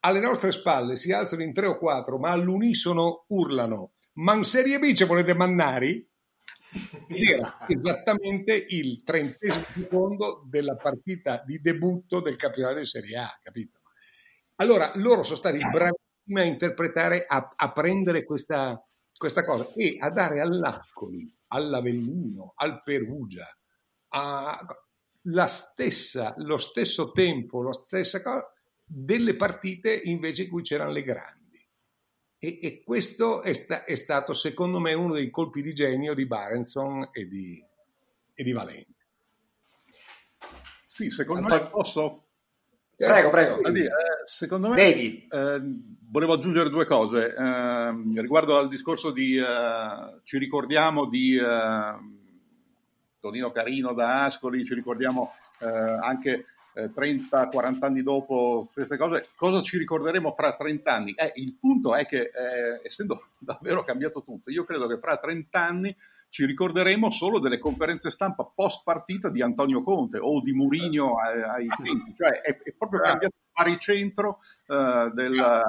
Alle 0.00 0.20
nostre 0.20 0.52
spalle 0.52 0.96
si 0.96 1.12
alzano 1.12 1.42
in 1.42 1.52
tre 1.52 1.66
o 1.66 1.78
quattro, 1.78 2.18
ma 2.18 2.30
all'unisono 2.30 3.24
urlano: 3.28 3.94
Ma 4.14 4.34
in 4.34 4.44
Serie 4.44 4.78
B 4.78 4.92
ci 4.92 5.04
volete 5.04 5.34
mannari? 5.34 6.08
Era 7.08 7.58
esattamente 7.66 8.66
il 8.68 9.02
trentesimo 9.02 9.64
secondo 9.72 10.44
della 10.48 10.76
partita 10.76 11.42
di 11.44 11.60
debutto 11.60 12.20
del 12.20 12.36
campionato 12.36 12.80
di 12.80 12.86
Serie 12.86 13.18
A, 13.18 13.38
capito? 13.42 13.80
Allora 14.56 14.92
loro 14.96 15.22
sono 15.22 15.36
stati 15.36 15.58
bravissimi 15.58 16.40
a 16.40 16.42
interpretare, 16.42 17.24
a, 17.26 17.52
a 17.54 17.72
prendere 17.72 18.24
questa, 18.24 18.80
questa, 19.16 19.44
cosa 19.44 19.70
e 19.74 19.96
a 19.98 20.10
dare 20.10 20.40
all'Ascoli, 20.40 21.32
all'Avellino, 21.48 22.52
al 22.56 22.82
Perugia, 22.82 23.46
a, 24.08 24.66
la 25.28 25.46
stessa, 25.46 26.34
lo 26.38 26.58
stesso 26.58 27.12
tempo, 27.12 27.62
la 27.62 27.72
stessa 27.72 28.22
cosa 28.22 28.50
delle 28.86 29.34
partite 29.34 30.00
invece 30.04 30.44
in 30.44 30.48
cui 30.48 30.62
c'erano 30.62 30.92
le 30.92 31.02
grandi. 31.02 31.34
E, 32.38 32.58
e 32.62 32.82
questo 32.84 33.42
è, 33.42 33.52
sta, 33.52 33.84
è, 33.84 33.96
stato 33.96 34.32
secondo 34.32 34.78
me 34.78 34.92
uno 34.92 35.14
dei 35.14 35.30
colpi 35.30 35.62
di 35.62 35.74
genio 35.74 36.14
di 36.14 36.26
Barenson 36.26 37.08
e 37.12 37.26
di, 37.26 37.62
e 38.34 38.44
di 38.44 38.52
Valenti. 38.52 38.94
Sì, 40.86 41.10
secondo 41.10 41.48
me 41.48 41.66
posso... 41.66 42.22
Prego, 42.96 43.28
prego. 43.28 43.56
Allora, 43.56 43.78
eh, 43.78 43.90
secondo 44.24 44.68
me 44.68 44.94
eh, 44.94 45.28
volevo 46.08 46.32
aggiungere 46.34 46.70
due 46.70 46.86
cose. 46.86 47.34
Eh, 47.34 48.20
riguardo 48.20 48.56
al 48.56 48.68
discorso 48.68 49.10
di... 49.10 49.36
Eh, 49.36 50.20
ci 50.22 50.38
ricordiamo 50.38 51.06
di 51.06 51.36
eh, 51.36 51.94
Tonino 53.20 53.50
Carino 53.50 53.92
da 53.92 54.24
Ascoli, 54.24 54.64
ci 54.64 54.74
ricordiamo 54.74 55.32
eh, 56.76 56.82
anche 56.82 56.92
30-40 56.92 57.76
anni 57.80 58.02
dopo 58.02 58.68
queste 58.72 58.98
cose, 58.98 59.28
cosa 59.34 59.62
ci 59.62 59.78
ricorderemo 59.78 60.34
fra 60.36 60.54
30 60.54 60.92
anni? 60.92 61.12
Eh, 61.12 61.32
il 61.36 61.56
punto 61.58 61.94
è 61.94 62.06
che, 62.06 62.20
eh, 62.20 62.80
essendo 62.84 63.28
davvero 63.38 63.82
cambiato 63.82 64.22
tutto, 64.22 64.50
io 64.50 64.64
credo 64.64 64.86
che 64.86 64.98
fra 64.98 65.16
30 65.16 65.58
anni 65.58 65.96
ci 66.28 66.44
ricorderemo 66.44 67.08
solo 67.08 67.38
delle 67.38 67.58
conferenze 67.58 68.10
stampa 68.10 68.44
post 68.44 68.82
partita 68.84 69.30
di 69.30 69.40
Antonio 69.40 69.82
Conte 69.82 70.18
o 70.18 70.42
di 70.42 70.52
Murigno 70.52 71.18
ai, 71.18 71.42
ai 71.42 71.66
tempi, 71.82 72.14
cioè 72.14 72.40
è, 72.42 72.58
è 72.58 72.72
proprio 72.76 73.00
cambiato 73.00 73.34
il 73.36 73.52
baricentro 73.54 74.40
uh, 74.66 75.10
del, 75.14 75.64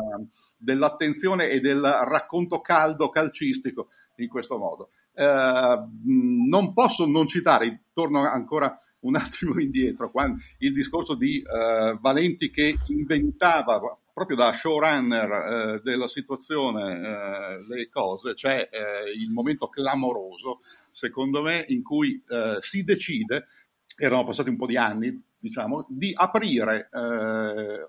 dell'attenzione 0.57 1.47
e 1.47 1.61
del 1.61 1.81
racconto 1.81 2.59
caldo 2.59 3.09
calcistico 3.09 3.89
in 4.15 4.27
questo 4.27 4.57
modo. 4.57 4.89
Uh, 5.13 5.87
non 6.03 6.73
posso 6.73 7.05
non 7.05 7.27
citare, 7.27 7.83
torno 7.93 8.27
ancora 8.27 8.77
un 9.01 9.15
attimo 9.15 9.59
indietro, 9.61 10.09
quando, 10.09 10.41
il 10.59 10.73
discorso 10.73 11.15
di 11.15 11.43
uh, 11.45 11.99
Valenti 11.99 12.49
che 12.49 12.77
inventava 12.87 13.79
proprio 14.13 14.35
da 14.35 14.51
showrunner 14.51 15.29
uh, 15.75 15.81
della 15.83 16.07
situazione 16.07 16.93
uh, 16.97 17.67
le 17.67 17.89
cose, 17.89 18.33
c'è 18.33 18.67
il 19.15 19.29
momento 19.29 19.67
clamoroso, 19.67 20.59
secondo 20.91 21.43
me, 21.43 21.63
in 21.67 21.83
cui 21.83 22.23
si 22.59 22.83
decide, 22.83 23.47
erano 23.95 24.25
passati 24.25 24.49
un 24.49 24.57
po' 24.57 24.65
di 24.65 24.77
anni, 24.77 25.21
diciamo, 25.37 25.85
di 25.87 26.11
aprire 26.15 26.89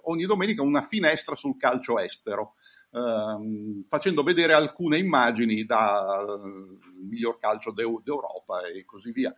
ogni 0.02 0.26
domenica 0.26 0.60
una 0.60 0.82
finestra 0.82 1.34
sul 1.34 1.56
calcio 1.56 1.98
estero. 1.98 2.54
Uh, 2.90 3.84
facendo 3.86 4.22
vedere 4.22 4.54
alcune 4.54 4.96
immagini 4.96 5.66
dal 5.66 6.78
miglior 7.06 7.38
calcio 7.38 7.70
d'Europa 7.70 8.66
e 8.66 8.84
così 8.86 9.12
via. 9.12 9.34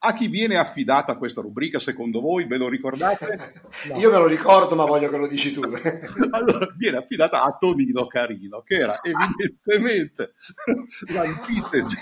A 0.00 0.12
chi 0.12 0.28
viene 0.28 0.56
affidata 0.56 1.16
questa 1.16 1.40
rubrica 1.40 1.80
secondo 1.80 2.20
voi? 2.20 2.46
Ve 2.46 2.56
lo 2.56 2.68
ricordate? 2.68 3.66
No. 3.88 3.98
Io 3.98 4.10
me 4.10 4.18
lo 4.18 4.26
ricordo, 4.26 4.74
ma 4.74 4.84
voglio 4.84 5.08
che 5.08 5.16
lo 5.16 5.28
dici 5.28 5.52
tu. 5.52 5.62
allora, 6.30 6.66
viene 6.76 6.96
affidata 6.96 7.42
a 7.42 7.56
Tonino 7.58 8.06
Carino, 8.06 8.62
che 8.62 8.76
era 8.76 9.00
evidentemente 9.02 10.34
l'antitesi 11.14 11.96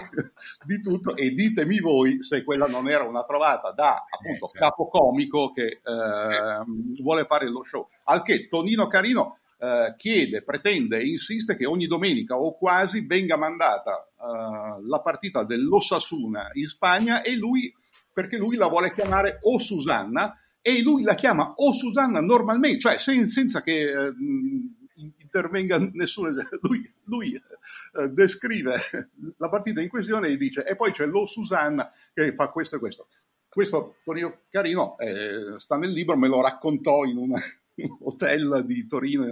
di 0.65 0.81
tutto, 0.81 1.15
e 1.17 1.31
ditemi 1.33 1.79
voi 1.81 2.23
se 2.23 2.45
quella 2.45 2.67
non 2.67 2.89
era 2.89 3.05
una 3.05 3.25
trovata 3.25 3.73
da 3.73 4.05
appunto 4.09 4.47
eh, 4.47 4.51
certo. 4.53 4.59
capocomico 4.59 5.53
che 5.53 5.81
eh, 5.83 7.01
vuole 7.03 7.27
fare 7.27 7.49
lo 7.51 7.63
show. 7.63 7.89
Al 8.05 8.23
che 8.23 8.49
Tonino 8.49 8.87
Carino 8.87 9.39
eh, 9.59 9.95
chiede, 9.97 10.43
pretende 10.43 10.99
e 10.99 11.09
insiste 11.09 11.57
che 11.57 11.67
ogni 11.67 11.87
domenica 11.87 12.37
o 12.37 12.57
quasi 12.57 13.07
venga 13.07 13.37
mandata 13.37 14.07
eh, 14.07 14.83
la 14.87 15.01
partita 15.01 15.45
dell'Ossasuna 15.45 16.51
in 16.55 16.67
Spagna 16.67 17.23
e 17.23 17.37
lui 17.37 17.73
perché 18.17 18.39
lui 18.39 18.57
la 18.57 18.69
vuole 18.69 18.95
chiamare 18.95 19.41
o 19.43 19.59
Susanna 19.59 20.41
e 20.63 20.81
lui 20.81 21.03
la 21.03 21.15
chiama 21.15 21.53
o 21.55 21.71
Susanna 21.73 22.23
normalmente, 22.23 22.79
cioè 22.79 22.97
sen- 22.97 23.29
senza 23.29 23.61
che 23.61 23.91
eh, 23.91 24.15
intervenga 25.19 25.77
nessuno. 25.93 26.31
Lui, 26.63 26.91
lui 27.05 27.35
eh, 27.35 28.09
descrive 28.09 28.81
la 29.37 29.51
partita 29.51 29.83
in 29.83 29.91
questione 29.91 30.29
e 30.29 30.39
dice 30.39 30.65
e 30.65 30.77
poi 30.77 30.93
c'è 30.93 31.05
lo 31.05 31.27
Susanna 31.27 31.93
che 32.15 32.33
fa 32.33 32.49
questo 32.49 32.77
e 32.77 32.79
questo. 32.79 33.09
Questo 33.47 33.97
Tonino 34.03 34.45
Carino 34.49 34.97
eh, 34.97 35.59
sta 35.59 35.77
nel 35.77 35.91
libro, 35.91 36.17
me 36.17 36.29
lo 36.29 36.41
raccontò 36.41 37.05
in 37.05 37.19
una, 37.19 37.39
hotel 38.01 38.65
di 38.65 38.87
Torino 38.87 39.27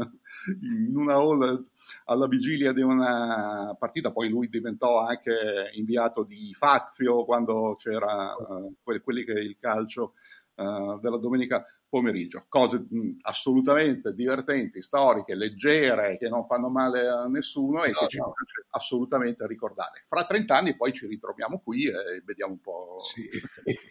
in 0.61 0.97
una 0.97 1.15
hall 1.15 1.67
alla 2.07 2.27
vigilia 2.27 2.73
di 2.73 2.83
una 2.83 3.75
partita, 3.79 4.13
poi 4.13 4.29
lui 4.29 4.49
diventò 4.49 5.01
anche 5.01 5.71
inviato 5.75 6.23
di 6.25 6.53
Fazio 6.55 7.25
quando 7.25 7.77
c'era 7.79 8.35
uh, 8.35 8.75
quelli 8.83 9.25
che 9.25 9.33
il 9.33 9.57
calcio 9.59 10.15
uh, 10.57 10.99
della 11.01 11.19
domenica 11.19 11.65
pomeriggio. 11.89 12.45
Cose 12.49 12.85
mh, 12.89 13.19
assolutamente 13.23 14.13
divertenti, 14.15 14.83
storiche, 14.83 15.37
leggere, 15.37 16.19
che 16.19 16.29
non 16.29 16.45
fanno 16.45 16.69
male 16.69 17.07
a 17.07 17.27
nessuno 17.27 17.85
e 17.85 17.91
no, 17.91 17.99
che 18.01 18.09
ci 18.09 18.19
piace 18.19 18.67
assolutamente 18.71 19.47
ricordare. 19.47 20.03
Fra 20.09 20.25
30 20.25 20.57
anni 20.57 20.77
poi 20.77 20.93
ci 20.93 21.07
ritroviamo 21.07 21.61
qui 21.61 21.87
e 21.87 22.21
vediamo 22.25 22.55
un 22.55 22.61
po'. 22.61 22.99
Sì, 23.05 23.29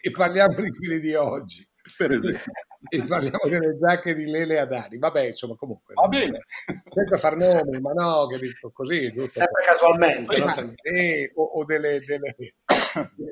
e 0.02 0.10
parliamo 0.10 0.60
di 0.60 0.70
quelli 0.70 1.00
di 1.00 1.14
oggi 1.14 1.66
per 1.96 2.12
esempio. 2.12 2.52
e 2.88 3.04
parliamo 3.04 3.48
delle 3.48 3.78
giacche 3.78 4.14
di 4.14 4.24
Lele 4.24 4.58
Adani. 4.58 4.98
Vabbè, 4.98 5.26
insomma, 5.26 5.54
comunque. 5.56 5.94
Va 5.94 6.08
bene. 6.08 6.44
Senza 6.90 7.18
far 7.18 7.36
nomi, 7.36 7.80
ma 7.80 7.92
no, 7.92 8.26
che 8.26 8.38
dico 8.38 8.70
così. 8.72 9.12
Giusto? 9.12 9.40
Sempre 9.40 9.64
casualmente. 9.64 10.38
No? 10.38 10.46
Eh, 10.82 11.32
o, 11.34 11.42
o 11.42 11.64
delle, 11.64 12.00
delle, 12.00 12.34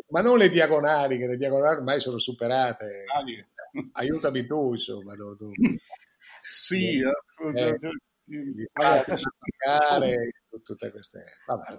ma 0.08 0.20
non 0.20 0.38
le 0.38 0.50
diagonali, 0.50 1.18
che 1.18 1.26
le 1.26 1.36
diagonali 1.36 1.76
ormai 1.76 2.00
sono 2.00 2.18
superate. 2.18 3.04
Ah, 3.06 3.22
Aiutami 3.92 4.46
tu, 4.46 4.72
insomma. 4.72 5.14
Tu, 5.14 5.36
tu. 5.36 5.50
Sì, 6.42 7.00
eh, 7.00 7.12
eh, 7.54 7.78
eh, 10.04 10.32
tutte 10.62 10.90
queste... 10.90 11.24
Vabbè. 11.46 11.76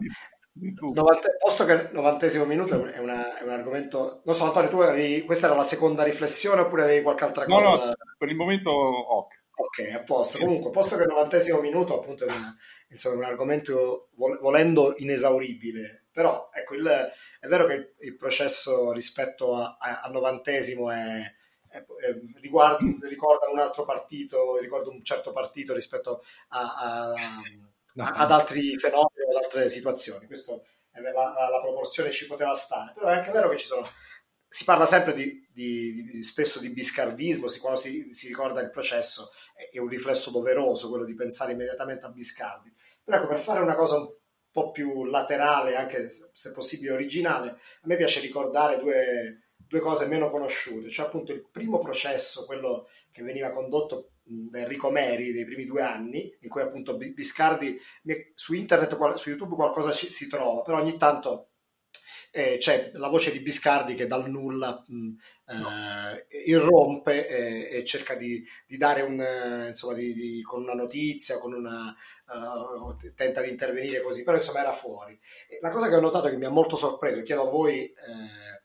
90, 0.54 1.30
posto 1.40 1.66
che 1.66 1.74
il 1.74 1.90
novantesimo 1.94 2.46
minuto 2.46 2.86
è, 2.86 3.00
una, 3.00 3.38
è, 3.38 3.44
un 3.44 3.50
argomento. 3.50 4.22
Non 4.26 4.36
so, 4.36 4.46
Antonio, 4.46 4.70
tu 4.70 4.80
avevi, 4.80 5.24
questa 5.24 5.48
era 5.48 5.56
la 5.56 5.64
seconda 5.64 6.04
riflessione 6.04 6.62
oppure 6.62 6.84
avevi 6.84 7.02
qualche 7.02 7.24
altra 7.24 7.46
cosa? 7.46 7.70
No, 7.70 7.76
no, 7.86 7.94
per 8.18 8.30
il 8.30 8.36
momento 8.36 8.70
ok. 8.72 9.42
Ok, 9.56 9.92
a 9.94 10.02
posto. 10.02 10.40
Comunque, 10.40 10.72
posto 10.72 10.96
che 10.96 11.04
il 11.04 11.10
novantesimo 11.10 11.60
minuto 11.60 12.00
appunto 12.00 12.26
è 12.26 12.32
un, 12.32 12.56
insomma, 12.90 13.18
un 13.18 13.24
argomento 13.24 14.10
volendo 14.16 14.96
inesauribile, 14.98 16.06
però 16.12 16.50
ecco, 16.52 16.74
il, 16.74 17.12
è 17.40 17.48
vero 17.48 17.66
che 17.66 17.74
il, 17.74 17.94
il 18.00 18.16
processo 18.16 18.92
rispetto 18.92 19.56
al 19.56 20.12
novantesimo 20.12 20.90
è, 20.90 21.32
riguarda, 22.42 22.86
ricorda 23.08 23.50
un 23.50 23.60
altro 23.60 23.84
partito, 23.86 24.58
ricorda 24.58 24.90
un 24.90 25.04
certo 25.04 25.32
partito 25.32 25.74
rispetto 25.74 26.24
a, 26.50 26.76
a, 26.78 27.14
no. 27.94 28.04
ad 28.06 28.32
altri 28.32 28.76
fenomeni, 28.78 29.13
ad 29.36 29.44
altre 29.44 29.70
situazioni. 29.70 30.28
Questo, 30.28 30.66
la, 30.92 31.12
la, 31.12 31.50
la, 31.50 31.62
proporzione 31.62 32.12
ci 32.12 32.28
poteva 32.28 32.54
stare, 32.54 32.94
però 32.94 33.08
è 33.08 33.16
anche 33.16 33.32
vero 33.32 33.50
che 33.50 33.58
ci 33.58 33.66
sono 33.66 33.88
si 34.54 34.66
parla 34.66 34.86
sempre 34.86 35.14
di, 35.14 35.50
di, 35.52 36.04
di, 36.04 36.24
spesso 36.24 36.60
di 36.60 36.70
biscardismo, 36.70 37.48
si, 37.48 37.60
quando 37.60 37.80
si, 37.80 38.14
si, 38.14 38.28
ricorda 38.28 38.62
il 38.62 38.70
processo 38.70 39.32
è, 39.72 39.80
un 39.80 39.88
riflesso 39.88 40.30
doveroso 40.30 40.90
quello 40.90 41.06
di 41.06 41.16
pensare 41.16 41.54
immediatamente 41.54 42.06
a 42.06 42.10
Biscardi. 42.10 42.72
Però 43.04 43.18
ecco, 43.18 43.26
per 43.26 43.40
fare 43.40 43.62
una 43.62 43.74
cosa 43.74 43.98
un 43.98 44.14
po' 44.52 44.70
più 44.70 45.06
laterale, 45.06 45.76
anche 45.76 46.08
se 46.08 46.52
possibile 46.52 46.94
originale, 46.94 47.50
a 47.50 47.58
me 47.86 47.96
piace 47.96 48.20
ricordare 48.20 48.78
due, 48.78 49.43
due 49.74 49.82
cose 49.82 50.06
meno 50.06 50.30
conosciute, 50.30 50.88
cioè 50.90 51.08
appunto 51.08 51.34
il 51.34 51.48
primo 51.50 51.80
processo, 51.80 52.46
quello 52.46 52.88
che 53.12 53.24
veniva 53.24 53.52
condotto 53.52 54.12
da 54.24 54.60
Enrico 54.60 54.92
Meri 54.92 55.32
dei 55.32 55.46
primi 55.46 55.66
due 55.66 55.82
anni, 55.82 56.32
in 56.42 56.48
cui 56.48 56.62
appunto 56.62 56.96
Biscardi 56.96 57.76
su 58.36 58.54
internet, 58.54 59.16
su 59.16 59.30
YouTube 59.30 59.56
qualcosa 59.56 59.92
ci, 59.92 60.12
si 60.12 60.28
trova, 60.28 60.62
però 60.62 60.80
ogni 60.80 60.96
tanto 60.96 61.54
eh, 62.30 62.58
c'è 62.60 62.92
la 62.94 63.08
voce 63.08 63.32
di 63.32 63.40
Biscardi 63.40 63.96
che 63.96 64.06
dal 64.06 64.30
nulla 64.30 64.84
mh, 64.86 64.96
no. 64.96 65.70
eh, 66.30 66.44
irrompe 66.46 67.28
e, 67.28 67.78
e, 67.78 67.84
cerca 67.84 68.14
di, 68.14 68.46
di 68.68 68.78
dare 68.78 69.02
un, 69.02 69.26
insomma, 69.70 69.94
di, 69.94 70.14
di, 70.14 70.42
con 70.44 70.62
una 70.62 70.74
notizia, 70.74 71.40
con 71.40 71.52
una, 71.52 71.96
uh, 72.28 73.14
tenta 73.16 73.42
di 73.42 73.50
intervenire 73.50 74.02
così, 74.02 74.24
però 74.24 74.38
insomma 74.38 74.60
era 74.60 74.72
fuori. 74.72 75.20
E 75.50 75.58
la 75.62 75.72
cosa 75.72 75.90
che 75.90 75.96
ho 75.96 76.00
notato 76.00 76.30
che 76.30 76.38
mi 76.38 76.46
ha 76.46 76.52
molto 76.52 76.76
sorpreso, 76.76 77.22
e 77.22 77.24
chiedo 77.24 77.48
a 77.48 77.50
voi 77.50 77.86
eh, 77.86 78.63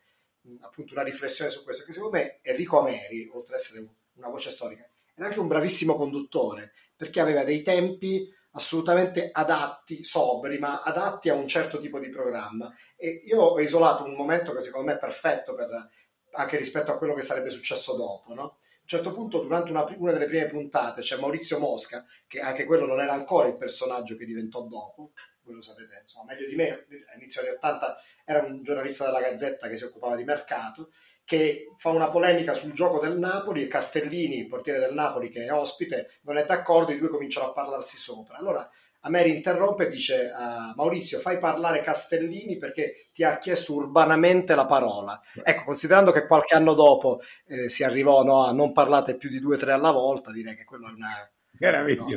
appunto 0.60 0.94
una 0.94 1.02
riflessione 1.02 1.50
su 1.50 1.62
questo, 1.62 1.84
che 1.84 1.92
secondo 1.92 2.16
me 2.16 2.38
Enrico 2.42 2.80
Ameri, 2.80 3.28
oltre 3.32 3.54
ad 3.54 3.60
essere 3.60 3.86
una 4.14 4.28
voce 4.28 4.50
storica, 4.50 4.88
era 5.14 5.26
anche 5.26 5.40
un 5.40 5.48
bravissimo 5.48 5.94
conduttore, 5.94 6.72
perché 6.96 7.20
aveva 7.20 7.44
dei 7.44 7.62
tempi 7.62 8.32
assolutamente 8.52 9.30
adatti, 9.32 10.04
sobri, 10.04 10.58
ma 10.58 10.82
adatti 10.82 11.28
a 11.28 11.34
un 11.34 11.46
certo 11.46 11.78
tipo 11.78 11.98
di 11.98 12.08
programma. 12.08 12.72
E 12.96 13.22
io 13.24 13.40
ho 13.40 13.60
isolato 13.60 14.04
un 14.04 14.14
momento 14.14 14.52
che 14.52 14.60
secondo 14.60 14.86
me 14.86 14.94
è 14.94 14.98
perfetto 14.98 15.54
per, 15.54 15.88
anche 16.32 16.56
rispetto 16.56 16.90
a 16.90 16.98
quello 16.98 17.14
che 17.14 17.22
sarebbe 17.22 17.50
successo 17.50 17.96
dopo. 17.96 18.34
No? 18.34 18.42
A 18.42 18.90
un 18.90 18.96
certo 18.96 19.12
punto, 19.12 19.40
durante 19.40 19.70
una, 19.70 19.84
una, 19.98 20.12
delle 20.12 20.26
prime 20.26 20.48
puntate, 20.48 21.02
c'è 21.02 21.18
Maurizio 21.18 21.58
Mosca, 21.58 22.04
che 22.26 22.40
anche 22.40 22.64
quello 22.64 22.86
non 22.86 23.00
era 23.00 23.12
ancora 23.12 23.48
il 23.48 23.56
personaggio 23.56 24.16
che 24.16 24.24
diventò 24.24 24.62
dopo, 24.62 25.12
voi 25.48 25.56
lo 25.56 25.62
sapete, 25.62 26.00
insomma, 26.02 26.32
meglio 26.32 26.46
di 26.46 26.54
me, 26.54 26.86
all'inizio 27.12 27.42
degli 27.42 27.52
80 27.52 27.96
era 28.24 28.42
un 28.42 28.62
giornalista 28.62 29.06
della 29.06 29.20
Gazzetta 29.20 29.68
che 29.68 29.76
si 29.76 29.84
occupava 29.84 30.14
di 30.14 30.24
mercato, 30.24 30.90
che 31.24 31.72
fa 31.76 31.90
una 31.90 32.10
polemica 32.10 32.54
sul 32.54 32.72
gioco 32.72 33.00
del 33.00 33.18
Napoli 33.18 33.62
e 33.62 33.68
Castellini, 33.68 34.38
il 34.38 34.48
portiere 34.48 34.78
del 34.78 34.94
Napoli 34.94 35.30
che 35.30 35.44
è 35.44 35.52
ospite, 35.52 36.18
non 36.22 36.38
è 36.38 36.44
d'accordo, 36.44 36.92
i 36.92 36.98
due 36.98 37.08
cominciano 37.08 37.48
a 37.48 37.52
parlarsi 37.52 37.96
sopra. 37.96 38.36
Allora 38.36 38.68
Ameri 39.00 39.30
interrompe 39.30 39.86
e 39.86 39.90
dice 39.90 40.30
a 40.34 40.72
Maurizio 40.76 41.20
fai 41.20 41.38
parlare 41.38 41.80
Castellini 41.80 42.56
perché 42.56 43.08
ti 43.12 43.22
ha 43.22 43.38
chiesto 43.38 43.74
urbanamente 43.74 44.54
la 44.54 44.66
parola. 44.66 45.20
Ecco, 45.42 45.64
considerando 45.64 46.10
che 46.10 46.26
qualche 46.26 46.56
anno 46.56 46.74
dopo 46.74 47.20
eh, 47.46 47.68
si 47.68 47.84
arrivò 47.84 48.24
no, 48.24 48.44
a 48.44 48.52
non 48.52 48.72
parlate 48.72 49.16
più 49.16 49.30
di 49.30 49.38
due 49.38 49.54
o 49.54 49.58
tre 49.58 49.72
alla 49.72 49.92
volta, 49.92 50.32
direi 50.32 50.56
che 50.56 50.64
quello 50.64 50.88
è 50.88 50.92
una... 50.92 51.30
Meraviglioso. 51.60 52.16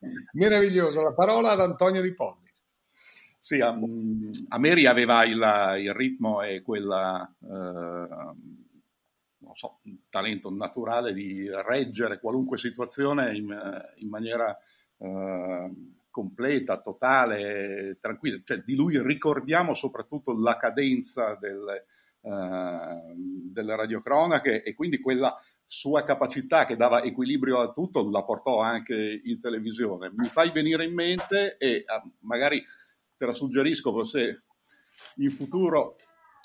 No. 0.00 0.08
Meraviglioso, 0.34 1.02
la 1.02 1.14
parola 1.14 1.52
ad 1.52 1.60
Antonio 1.60 2.02
Di 2.02 2.14
Polli. 2.14 2.41
Sì, 3.44 3.58
a, 3.58 3.70
a 3.70 4.58
Mary 4.60 4.84
aveva 4.84 5.24
il, 5.24 5.82
il, 5.82 5.92
ritmo 5.94 6.42
e 6.42 6.62
quella, 6.62 7.28
eh, 7.40 8.06
so, 9.52 9.80
talento 10.08 10.48
naturale 10.48 11.12
di 11.12 11.50
reggere 11.50 12.20
qualunque 12.20 12.56
situazione 12.56 13.34
in, 13.34 13.52
in 13.96 14.08
maniera 14.08 14.56
eh, 14.96 15.70
completa, 16.08 16.80
totale, 16.80 17.98
tranquilla. 18.00 18.38
Cioè, 18.44 18.58
di 18.58 18.76
lui 18.76 19.02
ricordiamo 19.02 19.74
soprattutto 19.74 20.38
la 20.38 20.56
cadenza 20.56 21.34
delle, 21.34 21.86
eh, 22.20 23.12
delle 23.16 23.74
radiocronache 23.74 24.62
e 24.62 24.72
quindi 24.76 25.00
quella 25.00 25.36
sua 25.66 26.04
capacità 26.04 26.64
che 26.64 26.76
dava 26.76 27.02
equilibrio 27.02 27.58
a 27.58 27.72
tutto 27.72 28.08
la 28.08 28.22
portò 28.22 28.60
anche 28.60 29.20
in 29.24 29.40
televisione. 29.40 30.12
Mi 30.14 30.28
fai 30.28 30.52
venire 30.52 30.84
in 30.84 30.94
mente 30.94 31.56
e 31.56 31.82
ah, 31.84 32.08
magari 32.20 32.64
te 33.22 33.26
la 33.26 33.34
suggerisco 33.34 34.04
se 34.04 34.42
in 35.18 35.30
futuro 35.30 35.96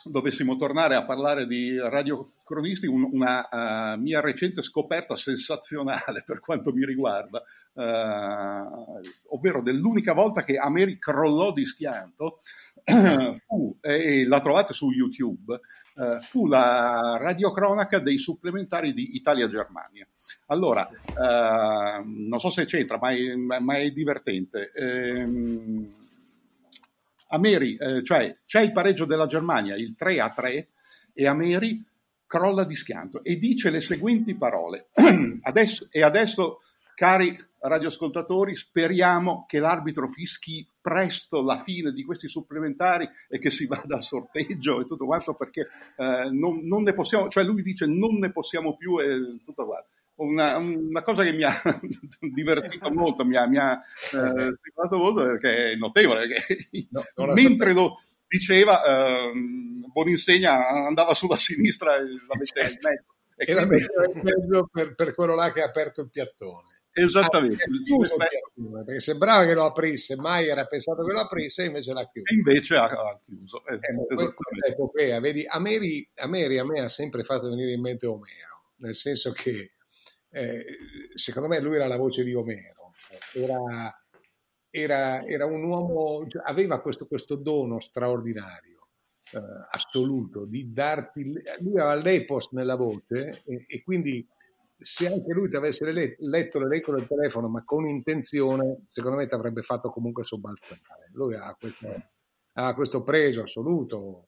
dovessimo 0.04 0.56
tornare 0.58 0.94
a 0.94 1.06
parlare 1.06 1.48
di 1.48 1.76
radiocronisti, 1.76 2.86
un, 2.86 3.10
una 3.12 3.96
uh, 3.96 4.00
mia 4.00 4.22
recente 4.22 4.62
scoperta 4.62 5.16
sensazionale 5.16 6.24
per 6.24 6.40
quanto 6.40 6.72
mi 6.72 6.86
riguarda, 6.86 7.42
uh, 7.74 9.02
ovvero 9.36 9.64
dell'unica 9.64 10.14
volta 10.14 10.44
che 10.44 10.58
Ameri 10.58 11.00
crollò 11.00 11.52
di 11.52 11.66
schianto, 11.66 12.38
fu, 13.48 13.76
e 13.82 14.28
la 14.28 14.40
trovate 14.40 14.74
su 14.74 14.92
YouTube, 14.92 15.60
uh, 15.96 16.22
fu 16.30 16.46
la 16.46 17.18
radiocronaca 17.20 17.98
dei 17.98 18.20
supplementari 18.20 18.94
di 18.94 19.16
Italia-Germania. 19.16 20.08
Allora, 20.48 20.88
non 22.06 22.40
so 22.40 22.50
se 22.52 22.66
c'entra, 22.66 23.00
ma 23.02 23.12
è, 23.12 23.36
ma 23.36 23.78
è 23.78 23.90
divertente. 23.90 24.72
Ehm, 24.74 25.97
Ameri, 27.28 27.76
eh, 27.76 28.04
cioè 28.04 28.38
c'è 28.46 28.62
il 28.62 28.72
pareggio 28.72 29.06
della 29.06 29.28
Germania, 29.28 29.76
il 29.76 29.96
3 29.96 30.20
a 30.20 30.30
3, 30.30 30.68
e 31.14 31.28
Ameri 31.28 31.84
crolla 32.26 32.64
di 32.64 32.76
schianto 32.76 33.24
e 33.24 33.38
dice 33.38 33.70
le 33.70 33.82
seguenti 33.82 34.36
parole. 34.36 34.90
adesso, 35.42 35.88
e 35.90 36.04
adesso, 36.04 36.62
cari 36.94 37.38
radioascoltatori, 37.60 38.56
speriamo 38.56 39.46
che 39.48 39.60
l'arbitro 39.60 40.08
fischi 40.08 40.68
presto 40.80 41.42
la 41.42 41.60
fine 41.60 41.92
di 41.92 42.04
questi 42.04 42.28
supplementari 42.28 43.10
e 43.28 43.40
che 43.40 43.50
si 43.50 43.66
vada 43.66 43.96
al 43.96 44.04
sorteggio 44.04 44.80
e 44.80 44.86
tutto 44.86 45.06
quanto 45.06 45.34
perché 45.34 45.68
eh, 45.98 46.30
non, 46.32 46.62
non, 46.64 46.84
ne 46.84 46.94
possiamo, 46.94 47.30
cioè 47.30 47.44
lui 47.44 47.62
dice 47.62 47.86
non 47.88 48.18
ne 48.20 48.32
possiamo 48.32 48.76
più 48.78 49.00
e 49.00 49.42
tutto 49.44 49.66
quanto 49.66 49.90
una, 50.18 50.58
una, 50.58 51.02
cosa 51.02 51.24
che 51.24 51.32
mi 51.32 51.44
ha 51.44 51.62
divertito 52.20 52.92
molto, 52.92 53.26
mi 53.26 53.36
ha, 53.36 53.48
mi 53.48 53.58
ha 53.58 53.74
eh, 53.74 54.56
stimolato 54.58 54.98
molto 54.98 55.24
perché 55.24 55.72
è 55.72 55.76
notevole, 55.76 56.28
che 56.28 56.68
no, 56.92 57.34
mentre 57.34 57.74
lo 57.74 58.00
diceva 58.28 58.84
eh, 58.84 59.32
Boninsegna 59.92 60.68
andava 60.68 61.14
sulla 61.14 61.38
sinistra 61.38 61.98
e 61.98 62.04
la 62.28 62.36
metteva 62.38 62.68
in 62.70 62.78
mezzo. 62.82 63.16
E, 63.36 63.46
e 63.48 63.54
la 63.54 63.62
in 63.62 64.22
mezzo 64.24 64.70
per, 64.72 64.96
per 64.96 65.14
quello 65.14 65.36
là 65.36 65.52
che 65.52 65.62
ha 65.62 65.66
aperto 65.66 66.02
il 66.02 66.10
piattone. 66.10 66.76
Esattamente. 66.92 67.64
Ah, 67.64 67.84
chiuso 67.86 68.16
piattone, 68.16 68.84
perché 68.84 69.00
sembrava 69.00 69.46
che 69.46 69.54
lo 69.54 69.66
aprisse, 69.66 70.16
mai 70.16 70.48
era 70.48 70.66
pensato 70.66 71.06
che 71.06 71.14
lo 71.14 71.20
aprisse, 71.20 71.66
invece 71.66 71.94
l'ha 71.94 72.10
chiuso. 72.10 72.34
E 72.34 72.36
invece 72.36 72.76
ha, 72.76 72.86
ha 72.86 73.20
chiuso. 73.24 73.64
Eh, 73.68 73.76
eh, 73.76 75.20
vedi, 75.20 75.46
Ameri, 75.46 76.10
Ameri 76.16 76.58
a 76.58 76.66
me 76.66 76.82
ha 76.82 76.88
sempre 76.88 77.24
fatto 77.24 77.50
venire 77.50 77.74
in 77.74 77.82
mente 77.82 78.08
Omero, 78.08 78.72
nel 78.78 78.96
senso 78.96 79.32
che 79.32 79.74
eh, 80.38 80.66
secondo 81.16 81.48
me 81.48 81.60
lui 81.60 81.76
era 81.76 81.88
la 81.88 81.98
voce 81.98 82.24
di 82.24 82.34
Omero, 82.34 82.94
era, 83.34 83.92
era, 84.70 85.26
era 85.26 85.46
un 85.46 85.64
uomo, 85.64 86.28
cioè, 86.28 86.44
aveva 86.46 86.80
questo, 86.80 87.08
questo 87.08 87.36
dono 87.36 87.80
straordinario, 87.80 88.88
eh, 89.32 89.40
assoluto, 89.72 90.46
di 90.46 90.72
darti, 90.72 91.24
lui 91.60 91.80
aveva 91.80 91.96
l'epos 91.96 92.52
nella 92.52 92.76
voce 92.76 93.42
e, 93.46 93.66
e 93.68 93.84
quindi 93.84 94.26
se 94.80 95.08
anche 95.08 95.34
lui 95.34 95.50
ti 95.50 95.56
avesse 95.56 95.92
letto 95.92 96.60
l'elenco 96.60 96.94
del 96.94 97.08
telefono 97.08 97.50
ma 97.50 97.64
con 97.64 97.88
intenzione, 97.88 98.86
secondo 98.88 99.18
me 99.18 99.28
ti 99.28 99.34
avrebbe 99.34 99.64
fatto 99.64 99.90
comunque 99.90 100.24
sobbalzare. 100.24 101.10
Lui 101.14 101.34
ha 101.34 101.56
questo, 101.60 101.90
ha 102.54 102.76
questo 102.76 103.02
preso 103.02 103.42
assoluto. 103.42 104.28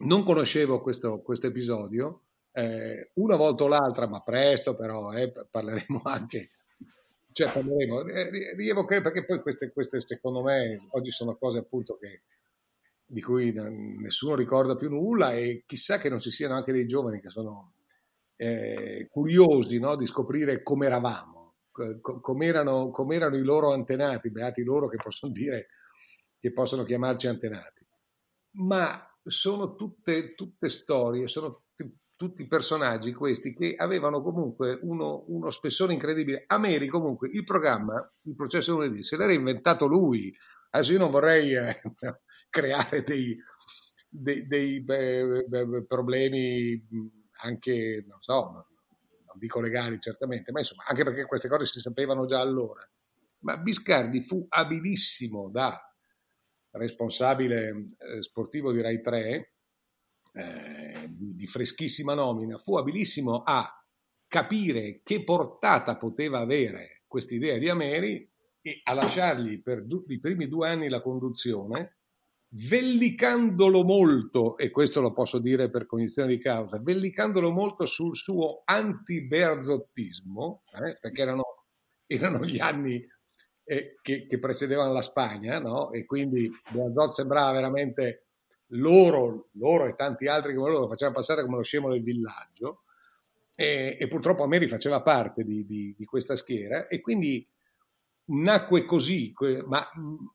Non 0.00 0.24
conoscevo 0.24 0.80
questo, 0.80 1.20
questo 1.20 1.48
episodio, 1.48 2.27
eh, 2.58 3.10
una 3.14 3.36
volta 3.36 3.64
o 3.64 3.68
l'altra, 3.68 4.08
ma 4.08 4.20
presto 4.20 4.74
però, 4.74 5.12
eh, 5.12 5.32
parleremo 5.48 6.00
anche, 6.04 6.50
cioè 7.30 7.52
parleremo, 7.52 8.06
eh, 8.08 8.30
perché 9.00 9.24
poi 9.24 9.40
queste, 9.40 9.70
queste 9.72 10.00
secondo 10.00 10.42
me 10.42 10.88
oggi 10.90 11.12
sono 11.12 11.36
cose 11.36 11.58
appunto 11.58 11.96
che, 11.98 12.22
di 13.06 13.22
cui 13.22 13.52
nessuno 13.52 14.34
ricorda 14.34 14.76
più 14.76 14.90
nulla 14.90 15.32
e 15.32 15.62
chissà 15.66 15.98
che 15.98 16.08
non 16.08 16.20
ci 16.20 16.30
siano 16.30 16.54
anche 16.54 16.72
dei 16.72 16.86
giovani 16.86 17.20
che 17.20 17.30
sono 17.30 17.74
eh, 18.36 19.06
curiosi 19.08 19.78
no, 19.78 19.94
di 19.96 20.06
scoprire 20.06 20.62
come 20.62 20.86
eravamo, 20.86 21.54
come 21.70 22.46
erano, 22.46 22.90
com 22.90 23.12
erano 23.12 23.36
i 23.36 23.42
loro 23.42 23.72
antenati, 23.72 24.32
beati 24.32 24.64
loro 24.64 24.88
che 24.88 24.96
possono 24.96 25.30
dire, 25.32 25.68
che 26.40 26.52
possono 26.52 26.82
chiamarci 26.82 27.28
antenati. 27.28 27.86
Ma 28.56 29.00
sono 29.22 29.76
tutte, 29.76 30.34
tutte 30.34 30.68
storie, 30.68 31.28
sono 31.28 31.67
tutti 32.18 32.48
personaggi 32.48 33.12
questi 33.12 33.54
che 33.54 33.76
avevano 33.76 34.20
comunque 34.20 34.76
uno, 34.82 35.24
uno 35.28 35.50
spessore 35.50 35.92
incredibile. 35.92 36.42
A 36.48 36.58
Meri 36.58 36.88
comunque 36.88 37.30
il 37.32 37.44
programma, 37.44 37.94
il 38.22 38.34
processo 38.34 38.72
lunedì, 38.72 39.04
se 39.04 39.16
l'era 39.16 39.32
inventato 39.32 39.86
lui. 39.86 40.36
Adesso 40.70 40.92
io 40.92 40.98
non 40.98 41.12
vorrei 41.12 41.54
eh, 41.54 41.80
creare 42.50 43.04
dei, 43.04 43.38
dei, 44.08 44.46
dei 44.48 44.80
beh, 44.82 45.44
beh, 45.46 45.84
problemi 45.86 46.84
anche, 47.42 48.04
non 48.08 48.20
so, 48.20 48.66
non 49.24 49.36
dico 49.38 49.60
legali 49.60 50.00
certamente, 50.00 50.50
ma 50.50 50.58
insomma, 50.58 50.82
anche 50.88 51.04
perché 51.04 51.24
queste 51.24 51.48
cose 51.48 51.66
si 51.66 51.78
sapevano 51.78 52.26
già 52.26 52.40
allora. 52.40 52.80
Ma 53.42 53.56
Biscardi 53.58 54.22
fu 54.22 54.44
abilissimo 54.48 55.50
da 55.50 55.80
responsabile 56.72 57.92
eh, 57.96 58.22
sportivo 58.22 58.72
di 58.72 58.80
Rai 58.80 59.00
3, 59.00 59.52
eh, 60.38 61.08
di 61.10 61.46
freschissima 61.46 62.14
nomina, 62.14 62.58
fu 62.58 62.76
abilissimo 62.76 63.42
a 63.44 63.68
capire 64.28 65.00
che 65.02 65.24
portata 65.24 65.96
poteva 65.96 66.38
avere 66.38 67.02
questa 67.08 67.34
idea 67.34 67.58
di 67.58 67.68
Ameri 67.68 68.30
e 68.60 68.80
a 68.84 68.94
lasciargli 68.94 69.60
per 69.60 69.84
du- 69.84 70.04
i 70.08 70.20
primi 70.20 70.46
due 70.46 70.68
anni 70.68 70.88
la 70.88 71.02
conduzione, 71.02 71.96
vellicandolo 72.50 73.82
molto, 73.82 74.56
e 74.56 74.70
questo 74.70 75.00
lo 75.00 75.12
posso 75.12 75.38
dire 75.38 75.70
per 75.70 75.86
cognizione 75.86 76.28
di 76.28 76.38
causa, 76.38 76.78
vellicandolo 76.80 77.50
molto 77.50 77.84
sul 77.84 78.16
suo 78.16 78.62
anti-berzottismo, 78.64 80.62
eh, 80.72 80.98
perché 81.00 81.22
erano, 81.22 81.64
erano, 82.06 82.44
gli 82.44 82.60
anni 82.60 83.04
eh, 83.64 83.96
che, 84.00 84.26
che, 84.26 84.38
precedevano 84.38 84.92
la 84.92 85.02
Spagna, 85.02 85.58
no? 85.58 85.90
e 85.90 86.04
quindi 86.04 86.48
Berzot 86.70 87.14
sembrava 87.14 87.52
veramente 87.52 88.27
loro, 88.72 89.48
loro 89.52 89.86
e 89.86 89.94
tanti 89.94 90.26
altri 90.26 90.54
come 90.54 90.70
loro 90.70 90.82
lo 90.82 90.88
facevano 90.88 91.16
passare 91.16 91.42
come 91.42 91.56
lo 91.56 91.62
scemo 91.62 91.90
del 91.90 92.02
villaggio, 92.02 92.82
e, 93.54 93.96
e 93.98 94.08
purtroppo 94.08 94.44
Ameri 94.44 94.68
faceva 94.68 95.02
parte 95.02 95.44
di, 95.44 95.64
di, 95.64 95.94
di 95.96 96.04
questa 96.04 96.36
schiera, 96.36 96.86
e 96.86 97.00
quindi 97.00 97.46
nacque 98.30 98.84
così, 98.84 99.32
ma 99.66 99.88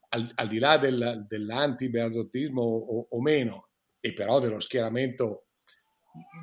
al, 0.10 0.32
al 0.36 0.48
di 0.48 0.60
là 0.60 0.78
del, 0.78 1.26
dell'anti-beazottismo 1.28 2.62
o, 2.62 3.08
o, 3.10 3.22
meno, 3.22 3.70
e 4.00 4.14
però 4.14 4.40
dello 4.40 4.60
schieramento 4.60 5.48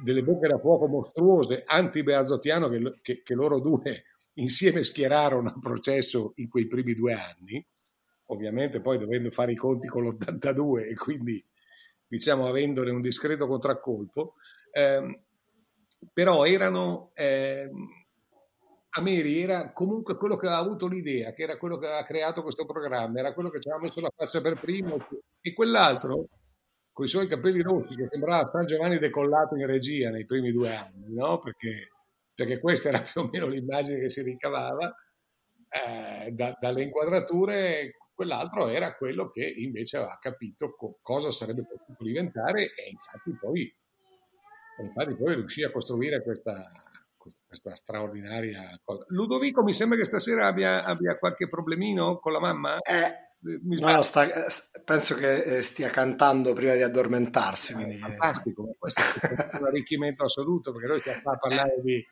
delle 0.02 0.22
bocche 0.22 0.48
da 0.48 0.58
fuoco 0.58 0.86
mostruose 0.88 1.62
anti-beazottiano 1.64 2.68
che, 2.68 2.98
che, 3.02 3.22
che, 3.22 3.34
loro 3.34 3.60
due 3.60 4.04
insieme 4.40 4.82
schierarono 4.82 5.48
a 5.48 5.58
processo 5.60 6.32
in 6.36 6.48
quei 6.48 6.66
primi 6.66 6.94
due 6.94 7.14
anni, 7.14 7.64
ovviamente 8.26 8.80
poi 8.80 8.98
dovendo 8.98 9.30
fare 9.30 9.52
i 9.52 9.56
conti 9.56 9.88
con 9.88 10.04
l'82 10.04 10.88
e 10.88 10.94
quindi 10.94 11.44
diciamo 12.10 12.48
avendone 12.48 12.90
un 12.90 13.00
discreto 13.00 13.46
contraccolpo, 13.46 14.34
ehm, 14.72 15.22
però 16.12 16.44
erano... 16.44 17.12
Ehm, 17.14 17.98
Ameri 18.92 19.40
era 19.40 19.72
comunque 19.72 20.16
quello 20.16 20.36
che 20.36 20.46
aveva 20.46 20.62
avuto 20.62 20.88
l'idea, 20.88 21.32
che 21.32 21.44
era 21.44 21.56
quello 21.56 21.78
che 21.78 21.86
aveva 21.86 22.02
creato 22.02 22.42
questo 22.42 22.66
programma, 22.66 23.20
era 23.20 23.32
quello 23.32 23.48
che 23.48 23.60
ci 23.60 23.68
aveva 23.68 23.84
messo 23.84 24.00
la 24.00 24.10
faccia 24.12 24.40
per 24.40 24.58
primo, 24.58 24.96
e 25.40 25.52
quell'altro, 25.52 26.26
con 26.90 27.04
i 27.04 27.08
suoi 27.08 27.28
capelli 27.28 27.62
rossi, 27.62 27.94
che 27.94 28.08
sembrava 28.10 28.50
San 28.50 28.66
Giovanni 28.66 28.98
decollato 28.98 29.54
in 29.54 29.66
regia 29.66 30.10
nei 30.10 30.26
primi 30.26 30.50
due 30.50 30.74
anni, 30.74 31.14
no? 31.14 31.38
perché, 31.38 31.90
perché 32.34 32.58
questa 32.58 32.88
era 32.88 33.00
più 33.00 33.20
o 33.20 33.28
meno 33.30 33.46
l'immagine 33.46 34.00
che 34.00 34.10
si 34.10 34.22
ricavava 34.22 34.92
eh, 35.68 36.32
da, 36.32 36.56
dalle 36.60 36.82
inquadrature, 36.82 37.94
quell'altro 38.20 38.68
era 38.68 38.94
quello 38.96 39.30
che 39.30 39.46
invece 39.46 39.96
aveva 39.96 40.18
capito 40.20 40.74
co- 40.74 40.98
cosa 41.00 41.30
sarebbe 41.30 41.64
potuto 41.64 42.04
diventare 42.04 42.74
e 42.74 42.90
infatti 42.90 43.34
poi, 43.40 43.74
infatti 44.78 45.14
poi 45.14 45.36
riuscì 45.36 45.62
a 45.62 45.70
costruire 45.70 46.22
questa 46.22 46.70
questa 47.46 47.74
straordinaria 47.74 48.78
cosa. 48.84 49.04
Ludovico 49.08 49.62
mi 49.62 49.72
sembra 49.72 49.98
che 49.98 50.04
stasera 50.04 50.46
abbia, 50.46 50.84
abbia 50.84 51.18
qualche 51.18 51.48
problemino 51.48 52.18
con 52.18 52.32
la 52.32 52.40
mamma? 52.40 52.78
Eh. 52.78 53.28
No, 53.40 54.02
sta, 54.02 54.24
eh, 54.24 54.50
penso 54.84 55.14
che 55.14 55.58
eh, 55.58 55.62
stia 55.62 55.88
cantando 55.88 56.52
prima 56.52 56.74
di 56.74 56.82
addormentarsi. 56.82 57.72
Quindi... 57.72 57.96
Fantastico, 57.96 58.74
questo 58.78 59.00
è 59.00 59.58
un 59.58 59.66
arricchimento 59.66 60.24
assoluto 60.24 60.72
perché 60.72 60.86
noi 60.86 61.00
stiamo 61.00 61.30
a 61.30 61.38
parlare 61.38 61.80
di, 61.82 62.04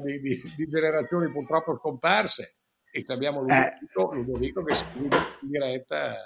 di, 0.00 0.20
di, 0.20 0.54
di 0.56 0.68
generazioni 0.68 1.30
purtroppo 1.30 1.76
scomparse 1.76 2.61
e 2.92 3.04
abbiamo 3.08 3.40
Ludovico, 3.40 4.12
eh. 4.12 4.16
Ludovico 4.16 4.62
che 4.62 4.74
scrive 4.74 5.16
in 5.40 5.48
diretta 5.48 6.16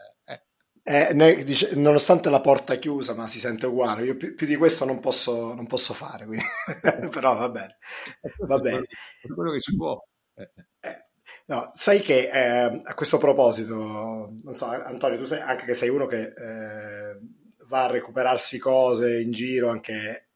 eh, 0.89 1.13
ne, 1.15 1.43
dice, 1.43 1.75
nonostante 1.75 2.31
la 2.31 2.41
porta 2.41 2.77
chiusa, 2.77 3.13
ma 3.15 3.27
si 3.27 3.41
sente 3.41 3.67
uguale. 3.67 4.05
Io 4.05 4.17
più, 4.17 4.37
più 4.37 4.47
di 4.47 4.55
questo 4.55 4.85
non 4.85 5.01
posso, 5.01 5.53
non 5.53 5.67
posso 5.67 5.93
fare, 5.95 6.27
quindi... 6.27 6.45
però 7.11 7.35
va 7.35 7.49
bene. 7.49 7.79
Va 8.47 8.61
bene. 8.61 8.87
quello 9.35 9.51
che 9.51 9.61
ci 9.61 9.75
può. 9.75 10.01
Eh, 10.35 11.07
no, 11.47 11.71
sai 11.73 12.01
che 12.01 12.31
eh, 12.33 12.81
a 12.85 12.95
questo 12.95 13.19
proposito, 13.19 13.75
non 13.75 14.55
so, 14.55 14.67
Antonio, 14.67 15.19
tu 15.19 15.25
sai 15.25 15.41
anche 15.41 15.65
che 15.65 15.75
sei 15.75 15.89
uno 15.89 16.07
che 16.07 16.23
eh, 16.23 17.19
va 17.67 17.87
a 17.87 17.91
recuperarsi 17.91 18.61
cose 18.61 19.21
in 19.21 19.33
giro, 19.33 19.71
anche 19.71 20.29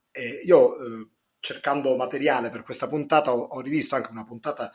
io 0.44 0.74
eh, 0.74 1.08
cercando 1.38 1.94
materiale 1.94 2.50
per 2.50 2.64
questa 2.64 2.88
puntata 2.88 3.32
ho, 3.32 3.40
ho 3.40 3.60
rivisto 3.60 3.94
anche 3.94 4.10
una 4.10 4.24
puntata, 4.24 4.68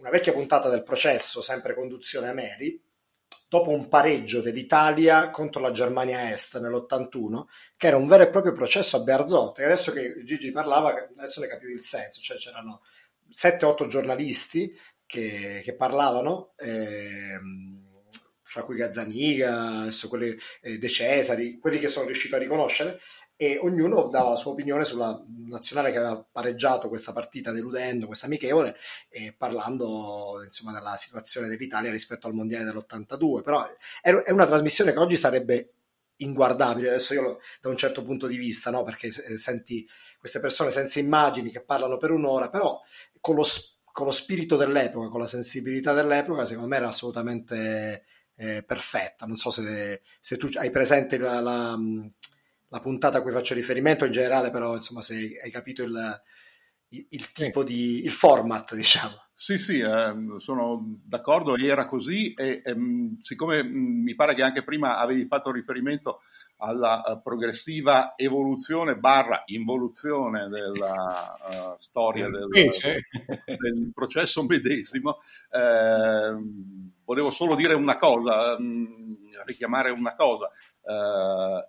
una 0.00 0.10
vecchia 0.10 0.32
puntata 0.32 0.68
del 0.68 0.82
processo, 0.82 1.42
sempre 1.42 1.74
conduzione 1.74 2.28
a 2.28 2.34
Mary 2.34 2.82
dopo 3.48 3.70
un 3.70 3.88
pareggio 3.88 4.40
dell'Italia 4.40 5.28
contro 5.28 5.60
la 5.60 5.72
Germania 5.72 6.30
Est 6.30 6.58
nell'81, 6.60 7.46
che 7.76 7.88
era 7.88 7.96
un 7.96 8.06
vero 8.06 8.22
e 8.22 8.30
proprio 8.30 8.52
processo 8.52 8.96
a 8.96 9.00
Bearzot. 9.00 9.58
E 9.58 9.64
adesso 9.64 9.92
che 9.92 10.22
Gigi 10.24 10.52
parlava, 10.52 11.08
adesso 11.16 11.40
ne 11.40 11.48
capivo 11.48 11.72
il 11.72 11.82
senso, 11.82 12.20
cioè 12.20 12.36
c'erano 12.36 12.82
7-8 13.30 13.88
giornalisti 13.88 14.72
che, 15.04 15.62
che 15.64 15.74
parlavano, 15.74 16.52
ehm, 16.56 17.88
fra 18.40 18.62
cui 18.62 18.76
Gazzaniga, 18.76 19.86
eh, 19.86 20.78
De 20.78 20.88
Cesari, 20.88 21.58
quelli 21.58 21.80
che 21.80 21.88
sono 21.88 22.06
riuscito 22.06 22.36
a 22.36 22.38
riconoscere, 22.38 23.00
e 23.42 23.56
ognuno 23.62 24.08
dava 24.08 24.28
la 24.28 24.36
sua 24.36 24.50
opinione 24.50 24.84
sulla 24.84 25.18
nazionale 25.46 25.90
che 25.90 25.96
aveva 25.96 26.22
pareggiato 26.30 26.90
questa 26.90 27.14
partita 27.14 27.52
deludendo 27.52 28.04
questa 28.04 28.26
amichevole 28.26 28.76
e 29.08 29.34
parlando 29.34 30.42
insomma 30.44 30.72
della 30.72 30.98
situazione 30.98 31.48
dell'Italia 31.48 31.90
rispetto 31.90 32.26
al 32.26 32.34
mondiale 32.34 32.64
dell'82 32.64 33.40
però 33.40 33.66
è 34.02 34.30
una 34.30 34.44
trasmissione 34.44 34.92
che 34.92 34.98
oggi 34.98 35.16
sarebbe 35.16 35.72
inguardabile 36.16 36.88
adesso 36.88 37.14
io 37.14 37.22
lo, 37.22 37.40
da 37.62 37.70
un 37.70 37.78
certo 37.78 38.02
punto 38.02 38.26
di 38.26 38.36
vista 38.36 38.70
no? 38.70 38.82
perché 38.82 39.06
eh, 39.06 39.38
senti 39.38 39.88
queste 40.18 40.38
persone 40.38 40.70
senza 40.70 40.98
immagini 40.98 41.50
che 41.50 41.62
parlano 41.62 41.96
per 41.96 42.10
un'ora 42.10 42.50
però 42.50 42.78
con 43.20 43.36
lo, 43.36 43.44
con 43.90 44.04
lo 44.04 44.12
spirito 44.12 44.56
dell'epoca 44.56 45.08
con 45.08 45.20
la 45.20 45.26
sensibilità 45.26 45.94
dell'epoca 45.94 46.44
secondo 46.44 46.68
me 46.68 46.76
era 46.76 46.88
assolutamente 46.88 48.04
eh, 48.34 48.62
perfetta 48.64 49.24
non 49.24 49.36
so 49.36 49.48
se, 49.48 50.02
se 50.20 50.36
tu 50.36 50.46
hai 50.56 50.70
presente 50.70 51.16
la, 51.16 51.40
la 51.40 51.78
la 52.70 52.80
puntata 52.80 53.18
a 53.18 53.22
cui 53.22 53.32
faccio 53.32 53.54
riferimento 53.54 54.04
in 54.04 54.12
generale, 54.12 54.50
però 54.50 54.74
insomma 54.74 55.02
se 55.02 55.38
hai 55.42 55.50
capito 55.50 55.82
il, 55.82 56.22
il, 56.88 57.06
il 57.10 57.32
tipo 57.32 57.62
di 57.62 58.04
il 58.04 58.10
format, 58.10 58.74
diciamo. 58.74 59.28
Sì, 59.32 59.56
sì, 59.56 59.78
eh, 59.78 60.14
sono 60.36 60.98
d'accordo, 61.02 61.56
era 61.56 61.86
così 61.86 62.34
e 62.34 62.60
ehm, 62.62 63.18
siccome 63.20 63.64
mh, 63.64 63.68
mm, 63.68 64.02
mi 64.02 64.14
pare 64.14 64.34
che 64.34 64.42
anche 64.42 64.62
prima 64.62 64.98
avevi 64.98 65.24
fatto 65.24 65.50
riferimento 65.50 66.20
alla 66.58 67.02
uh, 67.06 67.22
progressiva 67.22 68.12
evoluzione 68.16 68.96
barra 68.96 69.42
involuzione 69.46 70.46
della 70.48 71.38
uh, 71.40 71.74
storia 71.78 72.28
del, 72.28 72.48
del, 72.50 73.90
processo 73.94 74.44
medesimo, 74.44 75.20
eh, 75.50 76.36
volevo 77.02 77.30
solo 77.30 77.54
dire 77.54 77.72
una 77.72 77.96
cosa, 77.96 78.58
mh, 78.58 78.62
mm, 78.62 79.14
richiamare 79.46 79.90
una 79.90 80.14
cosa. 80.14 80.50
eh, 80.50 80.69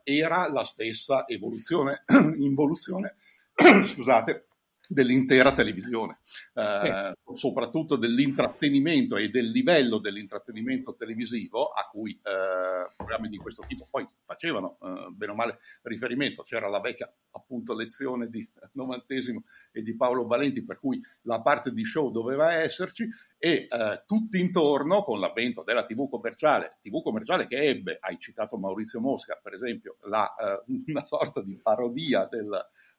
era 0.03 0.49
la 0.51 0.63
stessa 0.63 1.25
evoluzione, 1.27 2.03
involuzione, 2.37 3.15
scusate, 3.83 4.45
dell'intera 4.91 5.53
televisione, 5.53 6.19
eh, 6.53 7.13
soprattutto 7.33 7.95
dell'intrattenimento 7.95 9.15
e 9.15 9.29
del 9.29 9.49
livello 9.49 9.99
dell'intrattenimento 9.99 10.95
televisivo 10.95 11.69
a 11.69 11.87
cui 11.89 12.11
eh, 12.11 12.93
programmi 12.95 13.29
di 13.29 13.37
questo 13.37 13.63
tipo 13.67 13.87
poi 13.89 14.05
facevano 14.25 14.77
eh, 14.81 15.11
bene 15.11 15.31
o 15.31 15.35
male 15.35 15.59
riferimento. 15.83 16.43
C'era 16.43 16.67
la 16.67 16.81
vecchia 16.81 17.11
appunto 17.31 17.73
lezione 17.73 18.29
di 18.29 18.45
Novantesimo 18.73 19.43
e 19.71 19.81
di 19.81 19.95
Paolo 19.95 20.27
Valenti 20.27 20.61
per 20.63 20.77
cui 20.77 21.01
la 21.21 21.41
parte 21.41 21.71
di 21.71 21.85
show 21.85 22.11
doveva 22.11 22.53
esserci 22.55 23.07
e 23.43 23.67
eh, 23.69 24.01
tutti 24.05 24.39
intorno 24.39 25.03
con 25.03 25.19
l'avvento 25.19 25.63
della 25.63 25.85
TV 25.85 26.07
commerciale, 26.09 26.77
TV 26.81 27.01
commerciale 27.01 27.47
che 27.47 27.57
ebbe, 27.57 27.97
hai 27.99 28.19
citato 28.19 28.57
Maurizio 28.57 28.99
Mosca 28.99 29.39
per 29.41 29.53
esempio, 29.53 29.95
la, 30.01 30.31
eh, 30.35 30.63
una 30.87 31.05
sorta 31.05 31.41
di 31.41 31.57
parodia 31.59 32.25
del 32.25 32.49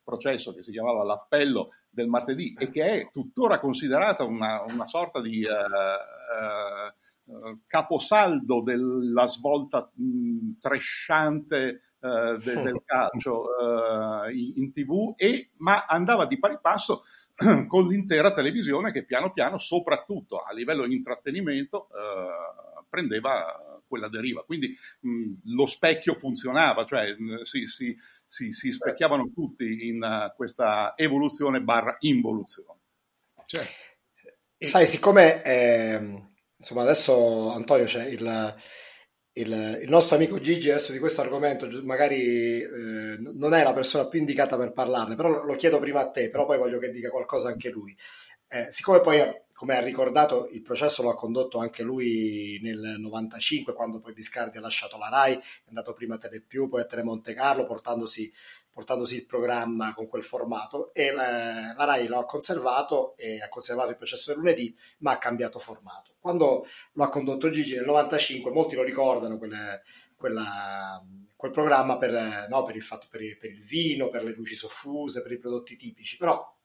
processo 0.03 0.55
che 0.55 0.63
si 0.63 0.71
chiamava 0.71 1.05
l'appello 1.05 1.71
del 1.89 2.09
martedì 2.09 2.55
e 2.59 2.71
che 2.71 2.85
è 2.85 3.11
tuttora 3.11 3.59
considerata 3.59 4.25
una, 4.25 4.63
una 4.63 4.87
sorta 4.87 5.21
di 5.21 5.45
uh, 5.45 7.35
uh, 7.35 7.59
caposaldo 7.67 8.63
della 8.63 9.27
svolta 9.27 9.91
mh, 9.95 10.59
tresciante 10.59 11.81
uh, 12.01 12.37
de, 12.37 12.63
del 12.63 12.83
calcio 12.85 13.45
in, 14.33 14.53
in, 14.57 14.73
tv, 14.73 15.15
e, 15.17 15.51
ma 15.59 15.85
andava 15.87 16.27
di 16.27 16.39
pari 16.39 16.59
passo 16.61 17.03
con 17.67 17.87
l'intera 17.87 18.33
televisione 18.33 18.93
che 18.93 19.05
piano 19.05 19.33
piano, 19.33 19.59
soprattutto 19.59 20.39
a 20.39 20.53
livello 20.53 20.87
di 20.87 20.95
intrattenimento, 20.95 21.89
prendeva 22.89 23.72
quella 23.93 24.09
deriva. 24.09 24.43
Quindi 24.43 24.75
mh, 25.01 25.55
lo 25.55 25.67
specchio 25.67 26.15
funzionava, 26.15 26.87
cioè 26.87 27.15
mh, 27.15 27.43
si, 27.43 27.67
si, 27.67 27.95
si, 28.27 28.51
si 28.51 28.73
specchiavano 28.73 29.31
tutti 29.35 29.87
in 29.87 30.03
uh, 30.03 30.35
questa 30.35 30.95
evoluzione 30.97 31.61
barra 31.61 31.95
involuzione. 32.01 32.81
Cioè, 33.45 33.67
Sai, 34.57 34.87
siccome 34.87 35.43
eh, 35.43 36.23
insomma 36.57 36.83
adesso 36.83 37.51
Antonio 37.51 37.85
c'è 37.85 38.07
il, 38.07 38.57
il, 39.33 39.79
il, 39.83 39.89
nostro 39.89 40.15
amico 40.15 40.39
Gigi 40.39 40.71
adesso 40.71 40.93
di 40.93 41.01
questo 41.01 41.21
argomento 41.21 41.69
magari 41.83 42.61
eh, 42.63 43.17
non 43.19 43.55
è 43.55 43.65
la 43.65 43.73
persona 43.73 44.07
più 44.07 44.21
indicata 44.21 44.57
per 44.57 44.73
parlarne, 44.73 45.17
però 45.17 45.31
lo, 45.31 45.45
lo, 45.45 45.57
chiedo 45.57 45.81
prima 45.81 46.01
a 46.01 46.11
te, 46.11 46.31
però 46.31 46.47
poi 46.47 46.59
voglio 46.59 46.79
che 46.79 46.93
dica 46.93 47.11
qualcosa 47.11 47.49
anche 47.49 47.71
lui. 47.71 47.95
Eh, 48.55 48.71
siccome 48.71 49.01
poi, 49.01 49.19
come 49.55 49.79
ha 49.79 49.81
ricordato, 49.81 50.47
il 50.51 50.61
processo 50.61 51.03
lo 51.03 51.09
ha 51.09 51.15
condotto 51.15 51.57
anche 51.57 51.83
lui 51.83 52.61
nel 52.63 52.97
95, 52.99 53.73
quando 53.73 53.99
poi 53.99 54.13
Biscardi 54.13 54.59
ha 54.59 54.61
lasciato 54.61 54.99
la 54.99 55.09
RAI, 55.09 55.37
è 55.37 55.69
andato 55.69 55.95
prima 55.95 56.17
a 56.17 56.19
Telepiù, 56.19 56.69
poi 56.69 56.83
a 56.83 56.85
Telemonte 56.85 57.33
Carlo, 57.33 57.65
portandosi, 57.65 58.31
portandosi 58.71 59.15
il 59.15 59.25
programma 59.25 59.95
con 59.95 60.07
quel 60.07 60.23
formato, 60.23 60.93
e 60.93 61.13
la, 61.13 61.73
la 61.75 61.85
RAI 61.85 62.09
lo 62.09 62.19
ha 62.19 62.27
conservato 62.27 63.17
e 63.17 63.41
ha 63.41 63.49
conservato 63.49 63.89
il 63.89 63.97
processo 63.97 64.33
del 64.33 64.41
lunedì, 64.41 64.77
ma 64.99 65.13
ha 65.13 65.19
cambiato 65.19 65.59
formato. 65.59 66.17
Quando 66.21 66.67
lo 66.93 67.05
ha 67.05 67.09
condotto 67.09 67.49
Gigi 67.49 67.77
nel 67.77 67.87
95, 67.87 68.51
molti 68.51 68.75
lo 68.75 68.83
ricordano, 68.83 69.39
quelle, 69.39 69.81
quella, 70.15 71.03
quel 71.35 71.53
programma 71.53 71.97
per, 71.97 72.49
no, 72.51 72.65
per, 72.65 72.77
il 72.77 72.83
fatto, 72.83 73.07
per, 73.09 73.23
per 73.39 73.51
il 73.51 73.65
vino, 73.65 74.11
per 74.11 74.25
le 74.25 74.35
luci 74.35 74.57
soffuse, 74.57 75.23
per 75.23 75.33
i 75.33 75.39
prodotti 75.39 75.75
tipici, 75.75 76.19
però 76.19 76.61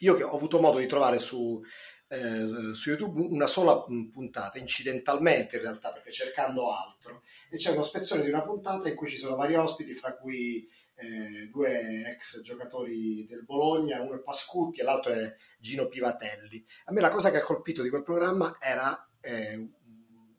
io 0.00 0.14
che 0.14 0.22
ho 0.22 0.34
avuto 0.34 0.60
modo 0.60 0.78
di 0.78 0.86
trovare 0.86 1.18
su, 1.18 1.60
eh, 2.08 2.74
su 2.74 2.88
YouTube 2.88 3.20
una 3.20 3.46
sola 3.46 3.82
puntata, 3.82 4.58
incidentalmente 4.58 5.56
in 5.56 5.62
realtà, 5.62 5.92
perché 5.92 6.10
cercando 6.10 6.72
altro, 6.72 7.22
e 7.50 7.56
c'è 7.56 7.70
una 7.70 7.82
spezzone 7.82 8.22
di 8.22 8.28
una 8.28 8.42
puntata 8.42 8.88
in 8.88 8.94
cui 8.94 9.08
ci 9.08 9.18
sono 9.18 9.36
vari 9.36 9.54
ospiti, 9.54 9.94
fra 9.94 10.16
cui 10.16 10.68
eh, 10.96 11.48
due 11.50 12.04
ex 12.10 12.40
giocatori 12.40 13.24
del 13.26 13.44
Bologna, 13.44 14.02
uno 14.02 14.16
è 14.16 14.22
Pascutti 14.22 14.80
e 14.80 14.84
l'altro 14.84 15.12
è 15.12 15.34
Gino 15.58 15.86
Pivatelli. 15.86 16.64
A 16.86 16.92
me 16.92 17.00
la 17.00 17.10
cosa 17.10 17.30
che 17.30 17.38
ha 17.38 17.42
colpito 17.42 17.82
di 17.82 17.88
quel 17.88 18.02
programma 18.02 18.56
era 18.60 19.08
eh, 19.20 19.68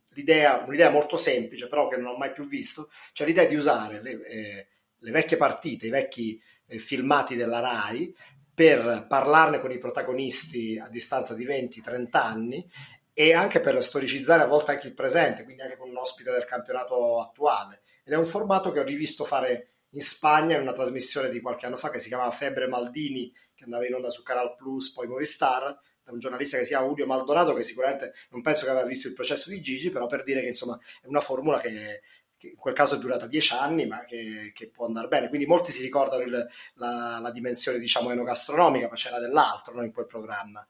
l'idea, 0.10 0.64
un'idea 0.66 0.90
molto 0.90 1.16
semplice, 1.16 1.68
però 1.68 1.88
che 1.88 1.98
non 1.98 2.14
ho 2.14 2.18
mai 2.18 2.34
più 2.34 2.46
visto, 2.46 2.90
cioè 3.14 3.26
l'idea 3.26 3.46
di 3.46 3.56
usare 3.56 4.02
le, 4.02 4.12
eh, 4.26 4.68
le 4.98 5.12
vecchie 5.12 5.38
partite, 5.38 5.88
i 5.88 5.92
vecchi 5.92 6.42
eh, 6.68 6.78
filmati 6.78 7.36
della 7.36 7.60
RAI 7.60 8.14
per 8.60 9.06
parlarne 9.08 9.62
con 9.62 9.72
i 9.72 9.78
protagonisti 9.78 10.78
a 10.78 10.90
distanza 10.90 11.34
di 11.34 11.46
20-30 11.46 12.08
anni 12.12 12.70
e 13.14 13.34
anche 13.34 13.62
per 13.62 13.82
storicizzare 13.82 14.44
a 14.44 14.48
volte 14.48 14.72
anche 14.72 14.88
il 14.88 14.94
presente, 14.94 15.46
quindi 15.46 15.62
anche 15.62 15.78
con 15.78 15.88
un 15.88 15.96
ospite 15.96 16.30
del 16.30 16.44
campionato 16.44 17.22
attuale. 17.22 17.84
Ed 18.04 18.12
è 18.12 18.18
un 18.18 18.26
formato 18.26 18.74
che 18.74 18.82
ho 18.82 18.84
rivisto 18.84 19.24
fare 19.24 19.70
in 19.92 20.02
Spagna 20.02 20.58
in 20.58 20.64
una 20.64 20.74
trasmissione 20.74 21.30
di 21.30 21.40
qualche 21.40 21.68
anno 21.68 21.78
fa 21.78 21.90
che 21.90 22.00
si 22.00 22.10
chiamava 22.10 22.32
Febbre 22.32 22.68
Maldini, 22.68 23.34
che 23.56 23.64
andava 23.64 23.88
in 23.88 23.94
onda 23.94 24.12
su 24.12 24.24
Canal 24.24 24.54
Plus, 24.58 24.92
poi 24.92 25.08
Movistar, 25.08 25.80
da 26.04 26.12
un 26.12 26.20
giornalista 26.20 26.58
che 26.58 26.64
si 26.64 26.72
chiama 26.72 26.88
Udio 26.88 27.06
Maldonado, 27.06 27.54
che 27.54 27.64
sicuramente 27.64 28.14
non 28.32 28.42
penso 28.42 28.66
che 28.66 28.72
aveva 28.72 28.86
visto 28.86 29.08
il 29.08 29.14
processo 29.14 29.50
di 29.50 29.62
Gigi, 29.62 29.90
però 29.90 30.06
per 30.08 30.24
dire 30.24 30.42
che 30.42 30.48
insomma 30.48 30.78
è 31.02 31.08
una 31.08 31.22
formula 31.22 31.62
che 31.62 32.02
che 32.40 32.48
in 32.48 32.56
quel 32.56 32.74
caso 32.74 32.96
è 32.96 33.00
durata 33.00 33.28
dieci 33.28 33.54
anni, 33.54 33.86
ma 33.86 34.06
che, 34.06 34.52
che 34.54 34.70
può 34.70 34.86
andare 34.86 35.10
bene. 35.10 35.28
Quindi 35.28 35.46
molti 35.46 35.72
si 35.72 35.82
ricordano 35.82 36.24
il, 36.24 36.48
la, 36.76 37.20
la, 37.22 37.32
dimensione, 37.32 37.80
diciamo, 37.80 38.12
enogastronomica, 38.12 38.88
ma 38.88 38.96
c'era 38.96 39.20
dell'altro 39.20 39.76
no, 39.76 39.84
in 39.84 39.92
quel 39.92 40.08
programma. 40.08 40.66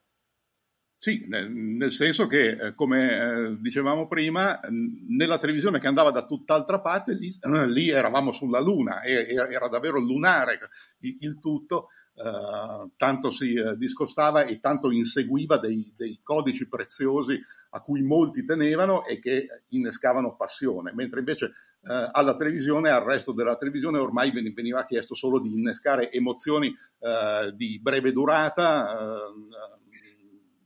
Sì, 0.97 1.25
nel 1.29 1.91
senso 1.91 2.27
che, 2.27 2.49
eh, 2.49 2.75
come 2.75 3.11
eh, 3.11 3.57
dicevamo 3.61 4.07
prima, 4.07 4.59
nella 4.69 5.37
televisione 5.37 5.79
che 5.79 5.87
andava 5.87 6.11
da 6.11 6.25
tutt'altra 6.25 6.81
parte, 6.81 7.13
lì, 7.13 7.37
lì 7.67 7.89
eravamo 7.89 8.31
sulla 8.31 8.59
Luna, 8.59 9.03
era 9.03 9.69
davvero 9.69 9.99
lunare 9.99 10.59
il 10.99 11.39
tutto, 11.39 11.89
eh, 12.19 12.89
tanto 12.97 13.31
si 13.31 13.55
discostava 13.77 14.43
e 14.43 14.59
tanto 14.59 14.91
inseguiva 14.91 15.57
dei, 15.57 15.93
dei 15.95 16.19
codici 16.21 16.67
preziosi 16.67 17.39
a 17.71 17.81
cui 17.81 18.01
molti 18.01 18.43
tenevano 18.43 19.05
e 19.05 19.19
che 19.19 19.63
innescavano 19.69 20.35
passione, 20.35 20.91
mentre 20.93 21.19
invece 21.19 21.45
eh, 21.81 22.09
alla 22.11 22.35
televisione, 22.35 22.89
al 22.89 23.03
resto 23.03 23.31
della 23.31 23.55
televisione 23.55 23.99
ormai 23.99 24.31
veniva 24.31 24.85
chiesto 24.85 25.15
solo 25.15 25.39
di 25.39 25.53
innescare 25.53 26.11
emozioni 26.11 26.67
eh, 26.99 27.53
di 27.55 27.79
breve 27.79 28.11
durata, 28.11 28.91
eh, 28.91 29.17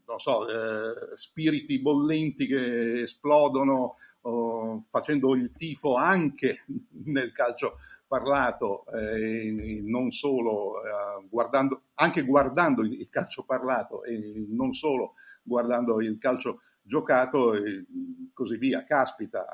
non 0.07 0.19
so, 0.19 0.47
eh, 0.47 1.15
spiriti 1.15 1.79
bollenti 1.79 2.47
che 2.47 3.01
esplodono 3.01 3.97
facendo 4.87 5.35
il 5.35 5.51
tifo 5.51 5.95
anche 5.95 6.63
nel 7.03 7.33
calcio 7.33 7.79
parlato, 8.13 8.85
eh, 8.93 9.81
non 9.83 10.11
solo 10.11 10.83
eh, 10.83 11.25
guardando, 11.31 11.85
anche 11.95 12.23
guardando 12.23 12.83
il 12.83 13.09
calcio 13.09 13.43
parlato 13.43 14.03
e 14.03 14.45
non 14.49 14.73
solo 14.73 15.13
guardando 15.41 15.99
il 15.99 16.19
calcio 16.19 16.61
giocato 16.83 17.55
e 17.55 17.85
così 18.31 18.57
via. 18.57 18.83
Caspita, 18.83 19.47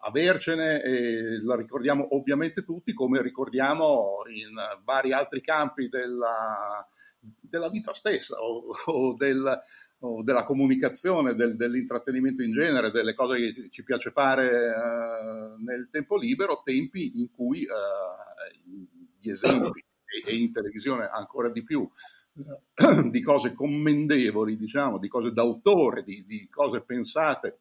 avercene 0.00 0.82
e 0.82 1.42
la 1.42 1.56
ricordiamo 1.56 2.16
ovviamente 2.16 2.64
tutti 2.64 2.94
come 2.94 3.20
ricordiamo 3.20 4.22
in 4.32 4.54
vari 4.82 5.12
altri 5.12 5.42
campi 5.42 5.90
della, 5.90 6.88
della 7.20 7.68
vita 7.68 7.92
stessa 7.92 8.38
o, 8.38 8.64
o, 8.86 9.14
del, 9.14 9.60
o 10.06 10.22
della 10.22 10.44
comunicazione, 10.44 11.34
del, 11.34 11.56
dell'intrattenimento 11.56 12.42
in 12.42 12.52
genere, 12.52 12.90
delle 12.90 13.14
cose 13.14 13.52
che 13.52 13.68
ci 13.70 13.82
piace 13.82 14.10
fare 14.10 14.70
uh, 14.70 15.62
nel 15.62 15.88
tempo 15.90 16.16
libero, 16.16 16.62
tempi 16.64 17.18
in 17.20 17.30
cui 17.30 17.64
uh, 17.64 18.80
gli 19.18 19.30
esempi 19.30 19.84
e 20.24 20.36
in 20.36 20.52
televisione 20.52 21.08
ancora 21.12 21.50
di 21.50 21.62
più 21.62 21.88
di 23.10 23.22
cose 23.22 23.54
commendevoli, 23.54 24.56
diciamo, 24.56 24.98
di 24.98 25.08
cose 25.08 25.32
d'autore, 25.32 26.02
di, 26.02 26.24
di 26.26 26.48
cose 26.48 26.82
pensate 26.82 27.60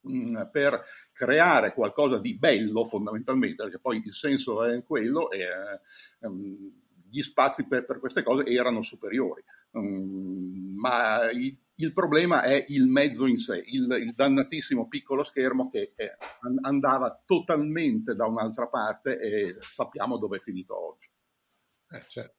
mh, 0.00 0.30
mm, 0.30 0.42
per 0.50 0.82
creare 1.12 1.72
qualcosa 1.72 2.18
di 2.18 2.36
bello 2.36 2.84
fondamentalmente, 2.84 3.62
perché 3.62 3.78
poi 3.78 4.02
il 4.04 4.12
senso 4.12 4.62
è 4.64 4.84
quello 4.84 5.30
e 5.30 5.46
um, 6.20 6.72
gli 7.08 7.22
spazi 7.22 7.66
per, 7.66 7.84
per, 7.84 7.98
queste 7.98 8.22
cose 8.22 8.44
erano 8.44 8.82
superiori. 8.82 9.42
Um, 9.72 10.74
ma 10.76 11.30
il, 11.30 11.56
il, 11.80 11.92
problema 11.92 12.42
è 12.42 12.64
il 12.68 12.86
mezzo 12.86 13.26
in 13.26 13.38
sé, 13.38 13.62
il, 13.66 13.86
il 14.00 14.14
dannatissimo 14.14 14.88
piccolo 14.88 15.24
schermo 15.24 15.68
che 15.68 15.92
è, 15.94 16.10
andava 16.62 17.22
totalmente 17.24 18.14
da 18.14 18.26
un'altra 18.26 18.68
parte 18.68 19.18
e 19.18 19.56
sappiamo 19.60 20.18
dove 20.18 20.38
è 20.38 20.40
finito 20.40 20.78
oggi. 20.78 21.08
Eh, 21.90 22.04
certo. 22.08 22.36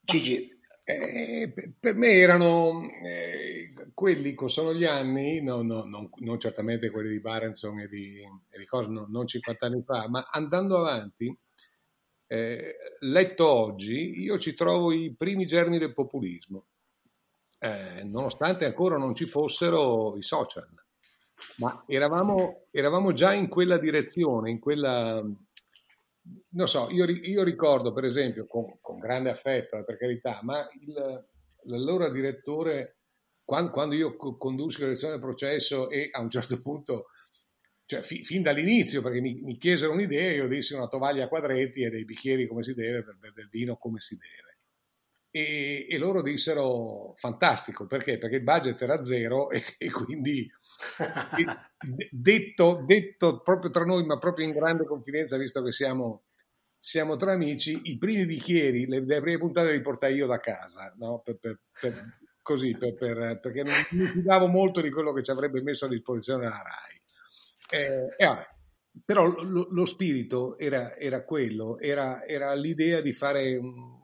Gigi, 0.00 0.58
eh, 0.84 1.52
per 1.78 1.96
me 1.96 2.12
erano 2.12 2.88
eh, 3.04 3.74
quelli, 3.92 4.34
sono 4.46 4.74
gli 4.74 4.84
anni, 4.84 5.42
no, 5.42 5.62
no, 5.62 5.84
non, 5.84 6.08
non, 6.16 6.40
certamente 6.40 6.90
quelli 6.90 7.10
di 7.10 7.20
Barenson 7.20 7.80
e 7.80 7.88
di, 7.88 8.22
e 8.22 8.58
di 8.58 8.64
Cosmo, 8.64 9.06
non 9.06 9.26
50 9.26 9.66
anni 9.66 9.82
fa, 9.82 10.08
ma 10.08 10.26
andando 10.30 10.78
avanti, 10.78 11.36
eh, 12.26 12.76
letto 13.00 13.46
oggi, 13.46 14.20
io 14.22 14.38
ci 14.38 14.54
trovo 14.54 14.92
i 14.92 15.14
primi 15.14 15.44
germi 15.44 15.78
del 15.78 15.92
populismo, 15.92 16.68
eh, 17.58 18.04
nonostante 18.04 18.64
ancora 18.64 18.96
non 18.96 19.14
ci 19.14 19.26
fossero 19.26 20.16
i 20.16 20.22
social. 20.22 20.68
Ma 21.58 21.84
eravamo, 21.86 22.66
eravamo 22.70 23.12
già 23.12 23.32
in 23.32 23.48
quella 23.48 23.78
direzione, 23.78 24.50
in 24.50 24.58
quella 24.58 25.22
non 26.50 26.68
so, 26.68 26.88
io, 26.90 27.04
io, 27.06 27.42
ricordo 27.42 27.92
per 27.92 28.04
esempio, 28.04 28.46
con, 28.46 28.78
con 28.80 28.98
grande 28.98 29.30
affetto 29.30 29.76
eh, 29.76 29.84
per 29.84 29.96
carità, 29.96 30.40
ma 30.42 30.66
il, 30.80 31.26
l'allora 31.64 32.10
direttore, 32.10 32.98
quando, 33.44 33.70
quando 33.70 33.94
io 33.94 34.16
condussi 34.16 34.80
la 34.80 34.88
lezione 34.88 35.14
del 35.14 35.22
processo 35.22 35.88
e 35.88 36.08
a 36.10 36.20
un 36.20 36.30
certo 36.30 36.60
punto, 36.60 37.06
cioè 37.84 38.02
fi, 38.02 38.24
fin 38.24 38.42
dall'inizio, 38.42 39.02
perché 39.02 39.20
mi, 39.20 39.40
mi, 39.42 39.56
chiesero 39.56 39.92
un'idea, 39.92 40.32
io 40.32 40.48
dissi 40.48 40.74
una 40.74 40.88
tovaglia 40.88 41.24
a 41.24 41.28
quadretti 41.28 41.82
e 41.82 41.90
dei 41.90 42.04
bicchieri 42.04 42.46
come 42.46 42.62
si 42.62 42.74
deve, 42.74 43.02
per 43.02 43.16
bere 43.18 43.32
del 43.34 43.48
vino 43.48 43.76
come 43.76 44.00
si 44.00 44.16
deve. 44.16 44.47
E, 45.30 45.86
e, 45.90 45.98
loro 45.98 46.22
dissero 46.22 47.12
fantastico 47.16 47.86
perché? 47.86 48.16
Perché 48.16 48.36
il 48.36 48.42
budget 48.42 48.80
era 48.80 49.02
zero 49.02 49.50
e, 49.52 49.62
e 49.76 49.90
quindi 49.90 50.50
detto, 52.10 52.82
detto, 52.86 53.42
proprio 53.42 53.70
tra 53.70 53.84
noi, 53.84 54.06
ma 54.06 54.18
proprio 54.18 54.46
in 54.46 54.52
grande 54.52 54.86
confidenza, 54.86 55.36
visto 55.36 55.62
che 55.62 55.72
siamo, 55.72 56.24
siamo 56.78 57.16
tra 57.16 57.32
amici, 57.32 57.78
i 57.84 57.98
primi 57.98 58.24
bicchieri, 58.24 58.86
le, 58.86 59.04
le 59.04 59.20
prime 59.20 59.38
puntate 59.38 59.72
li 59.72 59.80
portai 59.80 60.14
io 60.14 60.26
da 60.26 60.40
casa, 60.40 60.94
no? 60.96 61.20
per, 61.22 61.36
per, 61.38 61.60
per, 61.78 62.18
così, 62.40 62.74
perché 62.78 63.62
non 63.62 63.74
mi 63.90 64.06
fidavo 64.06 64.46
molto 64.46 64.80
di 64.80 64.90
quello 64.90 65.12
che 65.12 65.22
ci 65.22 65.30
avrebbe 65.30 65.60
messo 65.60 65.84
a 65.84 65.88
disposizione 65.88 66.48
la 66.48 66.62
RAI. 66.62 67.02
Eh, 67.70 68.14
e 68.16 68.24
vabbè, 68.24 68.46
però 69.04 69.26
lo, 69.26 69.68
lo 69.70 69.84
spirito 69.84 70.56
era, 70.58 70.96
era 70.96 71.24
quello, 71.24 71.78
era, 71.78 72.24
era, 72.24 72.54
l'idea 72.54 73.00
di 73.00 73.12
fare 73.12 73.56
un, 73.56 73.97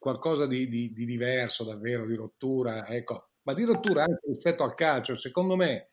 qualcosa 0.00 0.46
di, 0.46 0.66
di, 0.66 0.92
di, 0.92 1.04
diverso, 1.04 1.62
davvero, 1.62 2.06
di 2.06 2.14
rottura, 2.14 2.88
ecco. 2.88 3.32
ma 3.42 3.52
di 3.52 3.64
rottura 3.64 4.04
anche 4.04 4.26
rispetto 4.26 4.64
al 4.64 4.74
calcio. 4.74 5.14
Secondo 5.14 5.56
me 5.56 5.90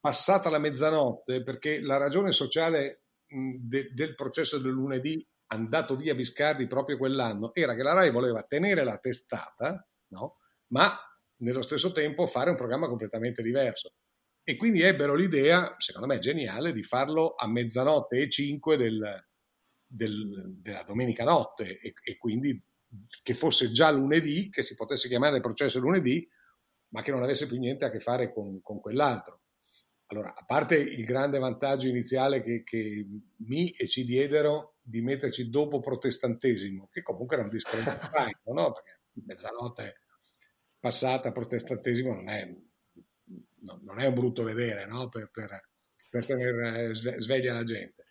passata 0.00 0.50
la 0.50 0.58
mezzanotte, 0.58 1.42
perché 1.44 1.80
la 1.80 1.96
ragione 1.96 2.32
sociale 2.32 3.04
de, 3.26 3.92
del 3.92 4.14
processo 4.16 4.58
del 4.58 4.72
lunedì 4.72 5.24
andato 5.52 5.96
via 5.96 6.14
Biscardi 6.14 6.66
proprio 6.66 6.96
quell'anno 6.96 7.54
era 7.54 7.74
che 7.74 7.82
la 7.82 7.92
RAI 7.92 8.10
voleva 8.10 8.42
tenere 8.42 8.82
la 8.82 8.98
testata, 8.98 9.86
no? 10.08 10.38
ma 10.68 10.96
nello 11.36 11.62
stesso 11.62 11.92
tempo 11.92 12.26
fare 12.26 12.50
un 12.50 12.56
programma 12.56 12.88
completamente 12.88 13.42
diverso. 13.42 13.92
E 14.42 14.56
quindi 14.56 14.82
ebbero 14.82 15.14
l'idea, 15.14 15.76
secondo 15.78 16.08
me 16.08 16.18
geniale, 16.18 16.72
di 16.72 16.82
farlo 16.82 17.34
a 17.36 17.46
mezzanotte 17.46 18.18
e 18.18 18.28
5 18.28 18.76
del, 18.76 19.24
del, 19.86 20.54
della 20.60 20.82
domenica 20.82 21.24
notte 21.24 21.78
e, 21.78 21.92
e, 22.02 22.16
quindi 22.16 22.60
che 23.22 23.34
fosse 23.34 23.70
già 23.70 23.90
lunedì, 23.90 24.50
che 24.50 24.62
si 24.62 24.74
potesse 24.74 25.08
chiamare 25.08 25.36
il 25.36 25.42
processo 25.42 25.78
lunedì, 25.78 26.28
ma 26.88 27.02
che 27.02 27.10
non 27.10 27.22
avesse 27.22 27.46
più 27.46 27.58
niente 27.58 27.84
a 27.84 27.90
che 27.90 28.00
fare 28.00 28.32
con, 28.32 28.60
con 28.60 28.80
quell'altro. 28.80 29.42
Allora, 30.06 30.34
a 30.34 30.44
parte 30.44 30.76
il 30.76 31.04
grande 31.04 31.38
vantaggio 31.38 31.86
iniziale 31.86 32.42
che, 32.42 32.64
che, 32.64 33.06
mi 33.46 33.70
e 33.70 33.86
ci 33.86 34.04
diedero 34.04 34.78
di 34.82 35.00
metterci 35.02 35.48
dopo 35.48 35.78
protestantesimo, 35.78 36.88
che 36.90 37.02
comunque 37.02 37.36
era 37.36 37.44
un 37.44 37.50
discorso 37.50 37.90
franco, 38.10 38.52
no? 38.52 38.72
Perché 38.72 39.00
mezzanotte 39.24 40.00
passata 40.80 41.30
protestantesimo 41.30 42.12
non 42.12 42.28
è, 42.28 42.52
non 43.82 44.00
è 44.00 44.06
un 44.06 44.14
brutto 44.14 44.42
vedere, 44.42 44.84
no? 44.86 45.08
Per, 45.08 45.30
per, 45.30 45.68
per 46.08 46.26
tenere 46.26 46.92
sveglia 46.94 47.54
la 47.54 47.64
gente. 47.64 48.09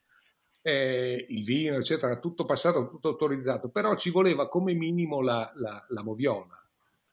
Eh, 0.61 1.25
il 1.29 1.43
vino, 1.43 1.77
eccetera, 1.77 2.19
tutto 2.19 2.45
passato, 2.45 2.89
tutto 2.89 3.09
autorizzato, 3.09 3.69
però 3.69 3.95
ci 3.95 4.09
voleva 4.09 4.49
come 4.49 4.73
minimo 4.73 5.21
la, 5.21 5.51
la, 5.55 5.85
la 5.89 6.03
moviola. 6.03 6.57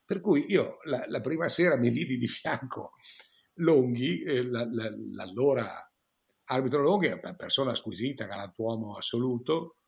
Per 0.04 0.20
cui 0.20 0.46
io 0.48 0.78
la, 0.84 1.04
la, 1.08 1.20
prima 1.20 1.48
sera 1.48 1.76
mi 1.76 1.90
vidi 1.90 2.16
di 2.16 2.28
fianco 2.28 2.92
Longhi, 3.54 4.22
eh, 4.22 4.42
l'allora 4.44 5.90
arbitro 6.44 6.82
Longhi, 6.82 7.18
persona 7.36 7.74
squisita, 7.74 8.26
galantuomo 8.26 8.96
assoluto, 8.96 9.78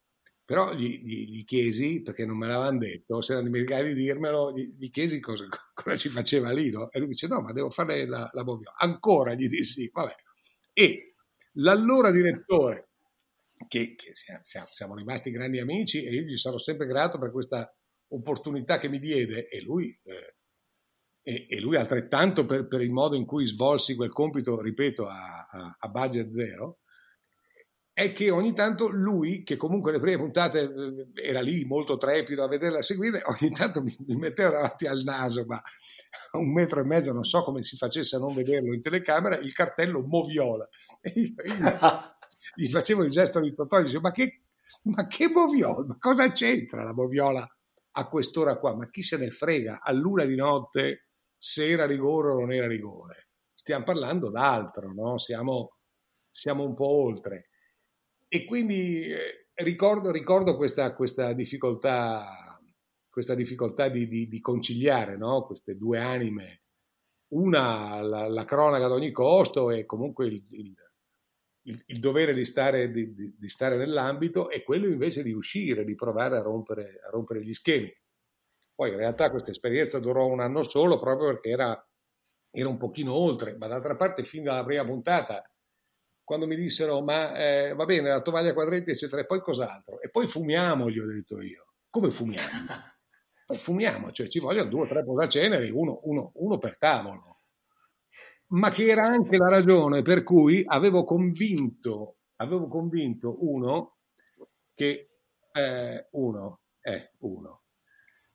però 0.49 0.73
gli, 0.73 1.03
gli, 1.03 1.29
gli, 1.29 1.45
chiesi, 1.45 2.01
perché 2.01 2.25
non 2.25 2.39
me 2.39 2.47
l'avevano 2.47 2.79
detto, 2.79 3.21
se 3.21 3.33
erano 3.33 3.49
dimenticati 3.49 3.89
di 3.89 3.95
dirmelo, 3.95 4.53
gli, 4.53 4.75
gli 4.79 4.91
chiesi 4.91 5.21
cosa, 5.21 5.47
cosa, 5.75 5.97
ci 5.97 6.09
faceva 6.09 6.51
lì, 6.53 6.71
no? 6.71 6.91
E 6.91 6.99
lui 6.99 7.09
dice, 7.09 7.27
no, 7.27 7.43
ma 7.43 7.53
devo 7.53 7.69
fare 7.71 8.07
la, 8.07 8.31
la 8.33 8.45
moviola. 8.45 8.75
Ancora 8.79 9.35
gli 9.35 9.47
dissi, 9.47 9.91
vabbè. 9.93 10.15
E 10.73 11.15
l'allora 11.53 12.11
direttore, 12.11 12.88
che, 13.67 13.95
che 13.95 14.13
siamo, 14.15 14.69
siamo, 14.71 14.95
rimasti 14.95 15.31
grandi 15.31 15.59
amici 15.59 16.05
e 16.05 16.13
io 16.13 16.23
gli 16.23 16.37
sarò 16.37 16.59
sempre 16.59 16.87
grato 16.87 17.19
per 17.19 17.31
questa 17.33 17.75
opportunità 18.09 18.79
che 18.79 18.89
mi 18.89 18.99
diede, 18.99 19.49
e 19.49 19.61
lui... 19.63 19.99
Eh, 20.05 20.35
e, 21.21 21.47
e, 21.47 21.61
lui 21.61 21.77
altrettanto 21.77 22.47
per, 22.47 22.67
per, 22.69 22.81
il 22.81 22.91
modo 22.91 23.15
in 23.15 23.27
cui 23.27 23.47
svolsi 23.47 23.95
quel 23.95 24.11
compito, 24.11 24.63
ripeto, 24.63 25.07
a, 25.07 25.47
a, 25.51 25.77
a 25.79 25.89
budget 25.89 26.31
zero, 26.31 26.79
è 27.99 28.13
che 28.13 28.31
ogni 28.31 28.55
tanto 28.55 28.89
lui, 28.89 29.43
che 29.43 29.57
comunque 29.57 29.91
le 29.91 29.99
prime 29.99 30.19
puntate 30.19 30.61
eh, 30.61 31.09
era 31.21 31.41
lì 31.41 31.65
molto 31.65 31.99
trepido 31.99 32.45
a 32.45 32.47
vederla 32.47 32.81
seguire, 32.81 33.23
ogni 33.27 33.51
tanto 33.51 33.83
mi, 33.83 33.93
mi, 34.07 34.15
metteva 34.15 34.51
davanti 34.51 34.87
al 34.87 35.03
naso, 35.03 35.45
ma 35.47 35.61
un 36.39 36.53
metro 36.53 36.81
e 36.81 36.85
mezzo, 36.85 37.13
non 37.13 37.25
so 37.25 37.43
come 37.43 37.65
si 37.65 37.77
facesse 37.77 38.15
a 38.15 38.21
non 38.21 38.33
vederlo 38.37 38.73
in 38.73 38.83
telecamera, 38.83 39.39
il 39.39 39.53
cartello 39.53 40.01
Moviola. 40.07 40.69
E 41.01 41.13
io, 41.17 41.35
io 41.45 41.57
gli 42.59 42.69
facevo 42.69 43.05
il 43.05 43.11
gesto 43.11 43.41
Totò, 43.55 43.81
dicevo, 43.81 44.01
ma 44.01 44.11
che, 44.11 44.41
ma 44.85 45.07
che 45.07 45.29
Moviola? 45.29 45.87
Ma 45.87 45.97
cosa 45.99 46.33
c'entra 46.33 46.83
la 46.83 46.93
Moviola 46.93 47.47
a 47.93 48.09
quest'ora 48.09 48.59
qua? 48.59 48.75
Ma 48.75 48.91
chi 48.91 49.03
se 49.03 49.17
ne 49.17 49.31
frega? 49.31 49.81
A 49.81 49.93
luna 49.93 50.25
di 50.25 50.35
notte 50.35 51.07
se 51.39 51.69
era 51.69 51.87
rigore 51.87 52.31
o 52.31 52.41
non 52.41 52.53
era 52.53 52.67
rigore. 52.67 53.29
Stiamo 53.55 53.85
parlando 53.85 54.29
d'altro, 54.31 54.93
no? 54.93 55.19
siamo, 55.19 55.77
siamo 56.31 56.65
un 56.65 56.75
po' 56.75 56.89
oltre. 56.89 57.51
E 58.27 58.45
quindi 58.45 59.05
eh, 59.05 59.51
ricordo, 59.55 60.11
ricordo 60.11 60.57
questa, 60.57 60.95
questa, 60.97 61.33
difficoltà, 61.35 62.61
questa 63.09 63.35
difficoltà 63.37 63.89
di, 63.89 64.09
di, 64.09 64.27
di 64.27 64.41
conciliare 64.41 65.17
no? 65.17 65.47
queste 65.47 65.77
due 65.77 66.01
anime, 66.01 66.63
una 67.29 68.01
la, 68.01 68.27
la, 68.27 68.45
cronaca 68.45 68.87
ad 68.87 68.93
ogni 68.93 69.13
costo 69.13 69.71
e 69.71 69.85
comunque 69.85 70.27
il, 70.27 70.45
il, 70.51 70.75
il, 71.69 71.83
il 71.87 72.01
dovere 72.01 72.35
di 72.35 72.45
stare, 72.45 72.91
di, 72.91 73.13
di 73.15 73.49
stare, 73.49 73.77
nell'ambito 73.77 74.51
e 74.51 74.63
quello 74.63 74.87
invece 74.87 75.23
di 75.23 75.33
uscire, 75.33 75.85
di 75.85 75.95
provare 75.95 76.37
a 76.37 76.43
rompere, 76.43 77.01
a 77.07 77.11
rompere 77.11 77.45
gli 77.45 77.53
schemi. 77.53 77.95
Poi 78.75 78.91
in 78.91 78.97
realtà 78.97 79.31
questa 79.31 79.51
esperienza 79.51 79.99
durò 79.99 80.27
un 80.27 80.41
anno 80.41 80.63
solo 80.63 80.99
proprio 80.99 81.29
perché 81.29 81.51
era, 81.51 81.89
era 82.51 82.69
un 82.69 82.77
pochino 82.77 83.13
oltre, 83.13 83.57
ma 83.57 83.67
d'altra 83.67 83.97
parte 83.97 84.25
fin 84.25 84.45
dalla 84.45 84.65
prima 84.65 84.85
puntata, 84.85 85.49
quando 86.25 86.47
mi 86.47 86.57
dissero 86.57 87.03
ma 87.03 87.35
eh, 87.37 87.75
va 87.75 87.85
bene 87.85 88.09
la 88.09 88.23
tovaglia 88.23 88.53
quadretti 88.55 88.91
eccetera, 88.91 89.23
e 89.23 89.27
poi 89.27 89.41
cos'altro? 89.41 90.01
E 90.01 90.11
poi 90.11 90.27
fumiamo, 90.27 90.91
gli 90.91 90.99
ho 90.99 91.07
detto 91.07 91.41
io. 91.41 91.67
Come 91.91 92.11
fumiamo? 92.11 92.47
Poi 93.49 93.57
fumiamo, 93.57 94.13
cioè 94.13 94.29
ci 94.29 94.41
vogliono 94.41 94.69
due 94.69 94.83
o 94.83 94.87
tre 94.87 95.03
posaceneri, 95.03 95.71
uno, 95.71 96.01
uno, 96.03 96.33
uno 96.35 96.59
per 96.59 96.77
tavolo. 96.77 97.38
Ma 98.51 98.71
che 98.71 98.87
era 98.87 99.07
anche 99.07 99.37
la 99.37 99.49
ragione 99.49 100.03
per 100.03 100.23
cui 100.23 100.63
avevo 100.67 101.05
convinto, 101.05 102.17
avevo 102.37 102.67
convinto 102.69 103.37
uno 103.41 103.97
che 104.75 105.11
eh, 105.53 106.09
uno, 106.13 106.61
eh, 106.81 107.13
uno, 107.19 107.63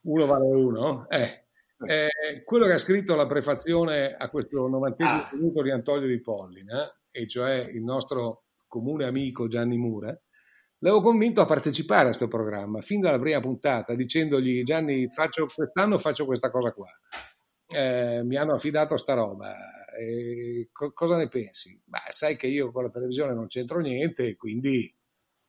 uno 0.01 0.25
vale 0.25 0.45
uno, 0.45 1.09
eh, 1.09 1.45
eh, 1.87 2.43
quello 2.43 2.65
che 2.65 2.73
ha 2.73 2.77
scritto 2.77 3.15
la 3.15 3.25
prefazione 3.25 4.13
a 4.13 4.29
questo 4.29 4.67
novantesimo 4.67 5.21
ah. 5.21 5.29
minuto 5.33 5.61
di 5.61 5.71
Antonio 5.71 6.07
di 6.07 6.21
Pollina, 6.21 6.95
e 7.09 7.27
cioè 7.27 7.69
il 7.73 7.83
nostro 7.83 8.43
comune 8.67 9.05
amico 9.05 9.47
Gianni 9.47 9.77
Mura, 9.77 10.15
l'avevo 10.79 11.01
convinto 11.01 11.41
a 11.41 11.45
partecipare 11.45 12.01
a 12.01 12.05
questo 12.05 12.27
programma 12.27 12.81
fin 12.81 13.01
dalla 13.01 13.19
prima 13.19 13.39
puntata, 13.39 13.95
dicendogli 13.95 14.63
Gianni, 14.63 15.09
faccio, 15.09 15.47
quest'anno 15.53 15.97
faccio 15.97 16.25
questa 16.25 16.51
cosa 16.51 16.71
qua. 16.71 16.87
Eh, 17.67 18.21
mi 18.23 18.35
hanno 18.35 18.53
affidato 18.53 18.97
sta 18.97 19.13
roba. 19.13 19.53
Eh, 19.97 20.69
co- 20.71 20.91
cosa 20.93 21.17
ne 21.17 21.27
pensi? 21.27 21.79
Beh, 21.83 22.11
sai 22.11 22.35
che 22.35 22.47
io 22.47 22.71
con 22.71 22.83
la 22.83 22.89
televisione 22.89 23.33
non 23.33 23.47
c'entro 23.47 23.79
niente 23.79 24.27
e 24.27 24.35
quindi, 24.35 24.93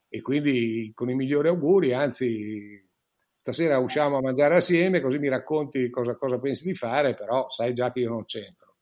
e 0.09 0.21
quindi 0.21 0.93
con 0.95 1.11
i 1.11 1.15
migliori 1.15 1.49
auguri, 1.49 1.93
anzi 1.93 2.83
stasera 3.37 3.79
usciamo 3.79 4.17
a 4.17 4.21
mangiare 4.23 4.57
assieme 4.57 5.01
così 5.01 5.19
mi 5.19 5.29
racconti 5.29 5.91
cosa, 5.91 6.17
cosa 6.17 6.39
pensi 6.39 6.65
di 6.65 6.75
fare, 6.75 7.15
però 7.15 7.49
sai 7.51 7.75
già 7.75 7.93
che 7.93 8.01
io 8.01 8.11
non 8.11 8.25
c'entro. 8.25 8.77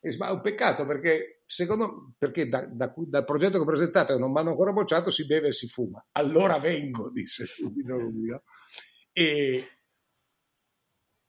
E, 0.00 0.16
ma 0.16 0.28
è 0.28 0.32
un 0.32 0.40
peccato 0.40 0.84
perché, 0.84 1.42
secondo, 1.46 2.14
perché 2.18 2.48
da, 2.48 2.66
da, 2.66 2.92
dal 2.96 3.24
progetto 3.24 3.52
che 3.52 3.62
ho 3.62 3.64
presentato 3.64 4.14
e 4.14 4.18
non 4.18 4.32
mi 4.32 4.38
hanno 4.38 4.50
ancora 4.50 4.72
bocciato 4.72 5.10
si 5.10 5.26
beve 5.26 5.48
e 5.48 5.52
si 5.52 5.68
fuma. 5.68 6.04
Allora 6.12 6.58
vengo, 6.58 7.08
disse 7.12 7.44
subito 7.46 7.96
lui. 7.96 8.30
E, 9.12 9.64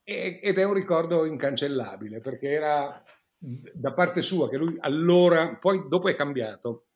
ed 0.06 0.58
è 0.58 0.64
un 0.64 0.74
ricordo 0.74 1.26
incancellabile 1.26 2.20
perché 2.20 2.50
era 2.50 3.04
da 3.46 3.94
parte 3.94 4.22
sua 4.22 4.50
che 4.50 4.58
lui 4.58 4.78
allora, 4.80 5.58
poi 5.58 5.88
dopo 5.90 6.08
è 6.08 6.16
cambiato, 6.16 6.88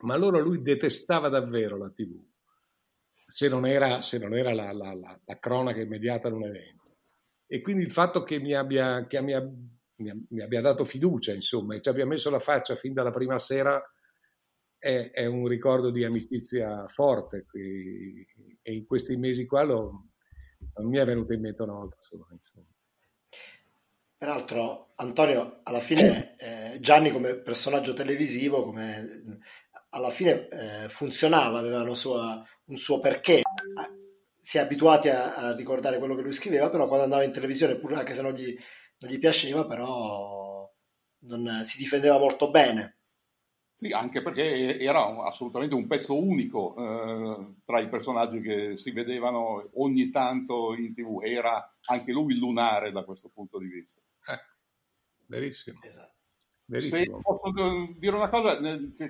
ma 0.00 0.14
allora 0.14 0.38
lui 0.38 0.60
detestava 0.60 1.28
davvero 1.28 1.78
la 1.78 1.90
TV 1.90 2.22
se 3.36 3.48
non 3.50 3.66
era, 3.66 4.00
se 4.00 4.18
non 4.18 4.34
era 4.34 4.54
la, 4.54 4.72
la, 4.72 4.94
la, 4.94 5.20
la, 5.22 5.38
cronaca 5.38 5.80
immediata 5.80 6.30
di 6.30 6.36
un 6.36 6.44
evento. 6.44 6.96
E 7.46 7.60
quindi 7.60 7.82
il 7.82 7.92
fatto 7.92 8.22
che 8.22 8.40
mi 8.40 8.54
abbia, 8.54 9.06
che 9.06 9.20
mi, 9.20 9.34
mi, 9.96 10.26
mi 10.30 10.42
abbia 10.42 10.62
dato 10.62 10.86
fiducia, 10.86 11.34
insomma, 11.34 11.74
e 11.74 11.82
ci 11.82 11.90
abbia 11.90 12.06
messo 12.06 12.30
la 12.30 12.38
faccia 12.38 12.76
fin 12.76 12.94
dalla 12.94 13.10
prima 13.10 13.38
sera, 13.38 13.78
è, 14.78 15.10
è 15.10 15.26
un 15.26 15.46
ricordo 15.48 15.90
di 15.90 16.02
amicizia 16.02 16.88
forte. 16.88 17.44
e 18.62 18.72
in 18.72 18.86
questi 18.86 19.16
mesi 19.16 19.44
qua 19.44 19.64
lo, 19.64 20.06
non 20.76 20.88
mi 20.88 20.96
è 20.96 21.04
venuto 21.04 21.34
in 21.34 21.40
mente 21.42 21.62
una 21.62 21.74
volta 21.74 21.98
sola. 22.00 22.26
Insomma. 22.30 22.75
Peraltro, 24.18 24.92
Antonio, 24.96 25.60
alla 25.64 25.80
fine 25.80 26.36
eh, 26.38 26.78
Gianni 26.80 27.10
come 27.10 27.34
personaggio 27.34 27.92
televisivo, 27.92 28.64
come, 28.64 29.40
alla 29.90 30.10
fine 30.10 30.48
eh, 30.48 30.88
funzionava, 30.88 31.58
aveva 31.58 31.94
sua, 31.94 32.42
un 32.64 32.76
suo 32.76 32.98
perché. 32.98 33.42
Si 34.40 34.58
è 34.58 34.60
abituati 34.60 35.08
a, 35.08 35.34
a, 35.34 35.54
ricordare 35.54 35.98
quello 35.98 36.14
che 36.14 36.22
lui 36.22 36.32
scriveva, 36.32 36.70
però 36.70 36.86
quando 36.86 37.04
andava 37.04 37.24
in 37.24 37.32
televisione, 37.32 37.76
pur 37.76 37.94
anche 37.94 38.14
se 38.14 38.22
non 38.22 38.32
gli, 38.32 38.56
non 39.00 39.10
gli 39.10 39.18
piaceva, 39.18 39.66
però 39.66 40.72
non, 41.20 41.62
si 41.64 41.76
difendeva 41.76 42.18
molto 42.18 42.50
bene. 42.50 42.94
Sì, 43.74 43.92
anche 43.92 44.22
perché 44.22 44.78
era 44.78 45.04
assolutamente 45.26 45.74
un 45.74 45.86
pezzo 45.86 46.18
unico 46.18 46.74
eh, 46.78 47.54
tra 47.64 47.80
i 47.80 47.90
personaggi 47.90 48.40
che 48.40 48.76
si 48.78 48.90
vedevano 48.90 49.68
ogni 49.74 50.10
tanto 50.10 50.74
in 50.74 50.94
tv. 50.94 51.20
Era 51.22 51.76
anche 51.88 52.12
lui 52.12 52.38
lunare 52.38 52.92
da 52.92 53.04
questo 53.04 53.28
punto 53.28 53.58
di 53.58 53.66
vista. 53.66 54.00
Eh, 54.26 54.40
verissimo. 55.26 55.78
Esatto. 55.82 56.14
Verissimo. 56.64 57.16
Se 57.16 57.22
posso 57.22 57.94
dire 57.96 58.16
una 58.16 58.28
cosa, 58.28 58.58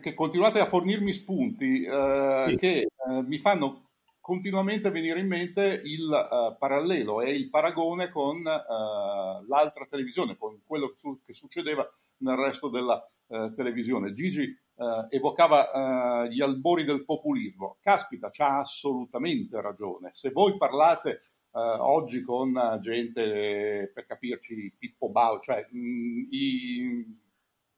che 0.00 0.14
continuate 0.14 0.60
a 0.60 0.66
fornirmi 0.66 1.12
spunti 1.14 1.84
eh, 1.84 2.44
sì. 2.48 2.56
che 2.56 2.78
eh, 2.80 3.22
mi 3.22 3.38
fanno 3.38 3.90
continuamente 4.20 4.90
venire 4.90 5.20
in 5.20 5.28
mente 5.28 5.80
il 5.84 6.08
uh, 6.08 6.58
parallelo 6.58 7.20
e 7.20 7.30
il 7.30 7.48
paragone 7.48 8.10
con 8.10 8.38
uh, 8.38 9.46
l'altra 9.46 9.86
televisione, 9.88 10.36
con 10.36 10.60
quello 10.66 10.88
che, 10.88 10.96
su- 10.98 11.20
che, 11.24 11.32
succedeva 11.32 11.88
nel 12.18 12.34
resto 12.36 12.68
della 12.68 13.00
uh, 13.26 13.54
televisione. 13.54 14.12
Gigi 14.12 14.52
eh, 14.78 15.06
evocava 15.08 16.24
eh, 16.24 16.28
gli 16.32 16.42
albori 16.42 16.84
del 16.84 17.04
populismo. 17.04 17.78
Caspita, 17.80 18.30
c'ha 18.30 18.58
assolutamente 18.58 19.60
ragione. 19.60 20.10
Se 20.12 20.30
voi 20.30 20.56
parlate 20.56 21.20
Uh, 21.20 21.35
oggi 21.60 22.22
con 22.22 22.78
gente, 22.82 23.90
per 23.94 24.06
capirci, 24.06 24.74
Pippo 24.78 25.08
Bau, 25.10 25.40
cioè 25.40 25.66
mh, 25.70 26.26
i, 26.30 27.20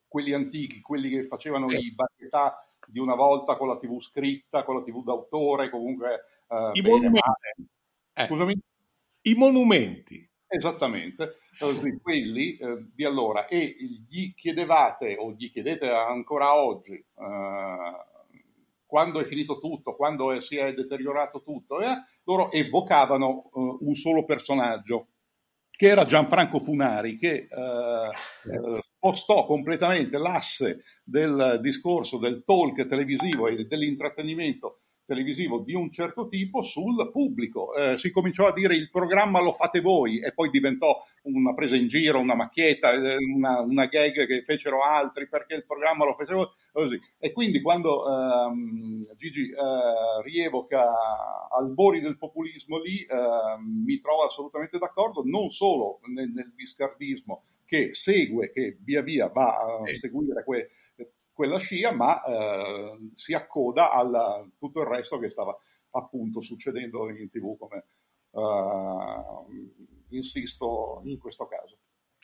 quelli 0.08 0.32
antichi, 0.32 0.80
quelli 0.80 1.08
che 1.10 1.24
facevano 1.24 1.70
i 1.70 1.94
varietà 1.94 2.66
di 2.86 2.98
una 2.98 3.14
volta 3.14 3.56
con 3.56 3.68
la 3.68 3.78
TV 3.78 4.00
scritta, 4.00 4.64
con 4.64 4.76
la 4.76 4.82
TV 4.82 5.04
d'autore, 5.04 5.70
comunque... 5.70 6.24
Uh, 6.48 6.70
I, 6.72 6.80
bene, 6.80 6.94
monumenti. 6.94 7.68
Eh. 8.14 8.26
Scusami? 8.26 8.58
I 9.22 9.34
monumenti. 9.34 10.28
Esattamente, 10.50 11.40
quelli 12.00 12.56
eh, 12.56 12.86
di 12.94 13.04
allora. 13.04 13.44
E 13.44 13.76
gli 14.08 14.32
chiedevate, 14.34 15.16
o 15.18 15.32
gli 15.32 15.50
chiedete 15.50 15.90
ancora 15.90 16.54
oggi, 16.54 16.94
eh, 16.94 18.06
quando 18.88 19.20
è 19.20 19.24
finito 19.24 19.58
tutto, 19.58 19.94
quando 19.94 20.32
è, 20.32 20.40
si 20.40 20.56
è 20.56 20.72
deteriorato 20.72 21.42
tutto, 21.42 21.80
eh, 21.80 21.94
loro 22.24 22.50
evocavano 22.50 23.50
uh, 23.52 23.78
un 23.82 23.94
solo 23.94 24.24
personaggio, 24.24 25.08
che 25.70 25.88
era 25.88 26.06
Gianfranco 26.06 26.58
Funari, 26.58 27.18
che 27.18 27.48
uh, 27.50 28.80
spostò 28.80 29.44
completamente 29.44 30.16
l'asse 30.16 30.84
del 31.04 31.58
discorso 31.60 32.16
del 32.16 32.42
talk 32.44 32.86
televisivo 32.86 33.46
e 33.46 33.66
dell'intrattenimento 33.66 34.80
televisivo 35.08 35.60
di 35.60 35.72
un 35.74 35.90
certo 35.90 36.28
tipo 36.28 36.60
sul 36.60 37.10
pubblico. 37.10 37.74
Eh, 37.74 37.96
si 37.96 38.10
cominciò 38.10 38.46
a 38.46 38.52
dire 38.52 38.76
il 38.76 38.90
programma 38.90 39.40
lo 39.40 39.52
fate 39.52 39.80
voi 39.80 40.20
e 40.20 40.34
poi 40.34 40.50
diventò 40.50 41.02
una 41.22 41.54
presa 41.54 41.76
in 41.76 41.88
giro, 41.88 42.20
una 42.20 42.34
macchietta, 42.34 42.92
eh, 42.92 43.16
una, 43.34 43.60
una 43.60 43.86
gag 43.86 44.26
che 44.26 44.42
fecero 44.44 44.84
altri 44.84 45.26
perché 45.26 45.54
il 45.54 45.64
programma 45.64 46.04
lo 46.04 46.14
fecero 46.14 46.52
così. 46.70 47.00
E 47.18 47.32
quindi 47.32 47.62
quando 47.62 48.04
ehm, 48.06 49.00
Gigi 49.16 49.48
eh, 49.48 50.22
rievoca 50.22 50.84
albori 51.48 52.00
del 52.00 52.18
populismo 52.18 52.78
lì, 52.78 53.06
ehm, 53.08 53.84
mi 53.86 53.98
trovo 54.00 54.24
assolutamente 54.24 54.76
d'accordo, 54.76 55.22
non 55.24 55.48
solo 55.48 56.00
nel, 56.12 56.28
nel 56.28 56.52
biscardismo 56.54 57.44
che 57.64 57.90
segue, 57.92 58.50
che 58.50 58.76
via 58.82 59.02
via 59.02 59.28
va 59.28 59.56
a 59.56 59.96
seguire 59.98 60.44
que, 60.44 60.70
quella 61.38 61.58
scia, 61.58 61.92
ma 61.92 62.20
eh, 62.24 62.98
si 63.14 63.32
accoda 63.32 63.92
a 63.92 64.44
tutto 64.58 64.80
il 64.80 64.88
resto 64.88 65.20
che 65.20 65.30
stava 65.30 65.56
appunto 65.90 66.40
succedendo 66.40 67.08
in 67.10 67.30
tv, 67.30 67.56
come 67.56 67.84
eh, 68.32 70.16
insisto 70.16 71.00
in 71.04 71.16
questo 71.16 71.46
caso. 71.46 71.78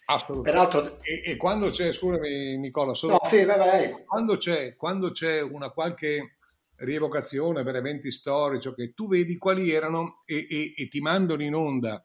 Assolutamente. 0.06 0.50
Peraltro, 0.50 1.02
e, 1.04 1.30
e, 1.30 1.36
quando 1.36 1.70
c'è, 1.70 1.92
scusami 1.92 2.58
Nicola, 2.58 2.92
solo 2.94 3.12
no, 3.12 3.28
sì, 3.28 3.44
vai, 3.44 3.56
vai. 3.56 4.04
Quando, 4.04 4.36
c'è, 4.36 4.74
quando 4.74 5.12
c'è 5.12 5.40
una 5.40 5.70
qualche 5.70 6.38
rievocazione 6.78 7.62
per 7.62 7.76
eventi 7.76 8.10
storici, 8.10 8.74
che 8.74 8.94
tu 8.94 9.06
vedi 9.06 9.38
quali 9.38 9.70
erano 9.70 10.22
e, 10.24 10.44
e, 10.50 10.74
e, 10.76 10.88
ti 10.88 10.98
mandano 10.98 11.44
in 11.44 11.54
onda 11.54 12.04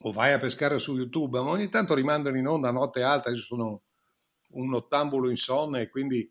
o 0.00 0.10
vai 0.10 0.32
a 0.32 0.40
pescare 0.40 0.80
su 0.80 0.96
YouTube, 0.96 1.40
ma 1.40 1.50
ogni 1.50 1.68
tanto 1.68 1.94
rimandano 1.94 2.36
in 2.36 2.48
onda 2.48 2.70
a 2.70 2.72
notte 2.72 3.04
alta, 3.04 3.30
io 3.30 3.36
sono 3.36 3.82
un 4.52 4.74
ottambulo 4.74 5.30
insonne 5.30 5.88
quindi 5.88 6.30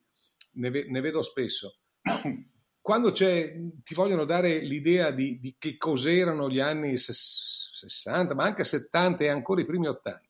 ne, 0.53 0.69
ne 0.69 1.01
vedo 1.01 1.22
spesso. 1.22 1.78
Quando 2.82 3.11
ti 3.11 3.93
vogliono 3.93 4.26
dare 4.26 4.57
l'idea 4.59 5.11
di, 5.11 5.39
di, 5.39 5.55
che 5.59 5.78
cos'erano 5.78 6.49
gli 6.49 6.59
anni 6.59 6.97
60, 6.97 8.34
ma 8.34 8.43
anche 8.43 8.63
70 8.63 9.24
e 9.24 9.30
ancora 9.30 9.61
i 9.61 9.65
primi 9.65 9.88
80, 9.88 10.22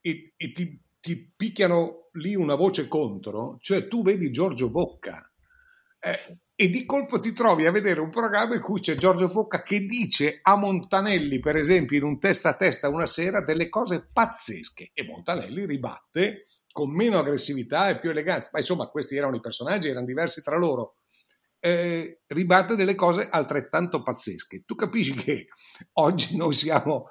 e, 0.00 0.34
e 0.36 0.52
ti, 0.52 0.80
ti, 1.00 1.32
picchiano 1.36 2.10
lì 2.12 2.36
una 2.36 2.54
voce 2.54 2.86
contro, 2.86 3.58
cioè 3.60 3.88
tu 3.88 4.04
vedi 4.04 4.30
Giorgio 4.30 4.70
Bocca, 4.70 5.28
eh, 5.98 6.38
e 6.54 6.70
di 6.70 6.84
colpo 6.84 7.18
ti 7.18 7.32
trovi 7.32 7.66
a 7.66 7.72
vedere 7.72 7.98
un 7.98 8.10
programma 8.10 8.54
in 8.54 8.60
cui 8.60 8.78
c'è 8.78 8.94
Giorgio 8.94 9.26
Bocca 9.26 9.64
che 9.64 9.80
dice 9.80 10.38
a 10.42 10.54
Montanelli, 10.56 11.40
per 11.40 11.56
esempio, 11.56 11.96
in 11.96 12.04
un 12.04 12.20
testa 12.20 12.50
a 12.50 12.54
testa 12.54 12.88
una 12.88 13.06
sera, 13.06 13.42
delle 13.42 13.68
cose 13.68 14.08
pazzesche 14.12 14.92
e 14.94 15.02
Montanelli 15.02 15.66
ribatte 15.66 16.46
con 16.74 16.90
meno 16.90 17.20
aggressività 17.20 17.88
e 17.88 18.00
più 18.00 18.10
eleganza, 18.10 18.50
ma 18.52 18.58
insomma 18.58 18.88
questi 18.88 19.14
erano 19.14 19.36
i 19.36 19.40
personaggi, 19.40 19.86
erano 19.86 20.06
diversi 20.06 20.42
tra 20.42 20.56
loro, 20.56 20.96
eh, 21.60 22.22
ribatte 22.26 22.74
delle 22.74 22.96
cose 22.96 23.28
altrettanto 23.28 24.02
pazzesche. 24.02 24.64
Tu 24.66 24.74
capisci 24.74 25.14
che 25.14 25.46
oggi 26.00 26.36
noi 26.36 26.52
siamo 26.52 27.10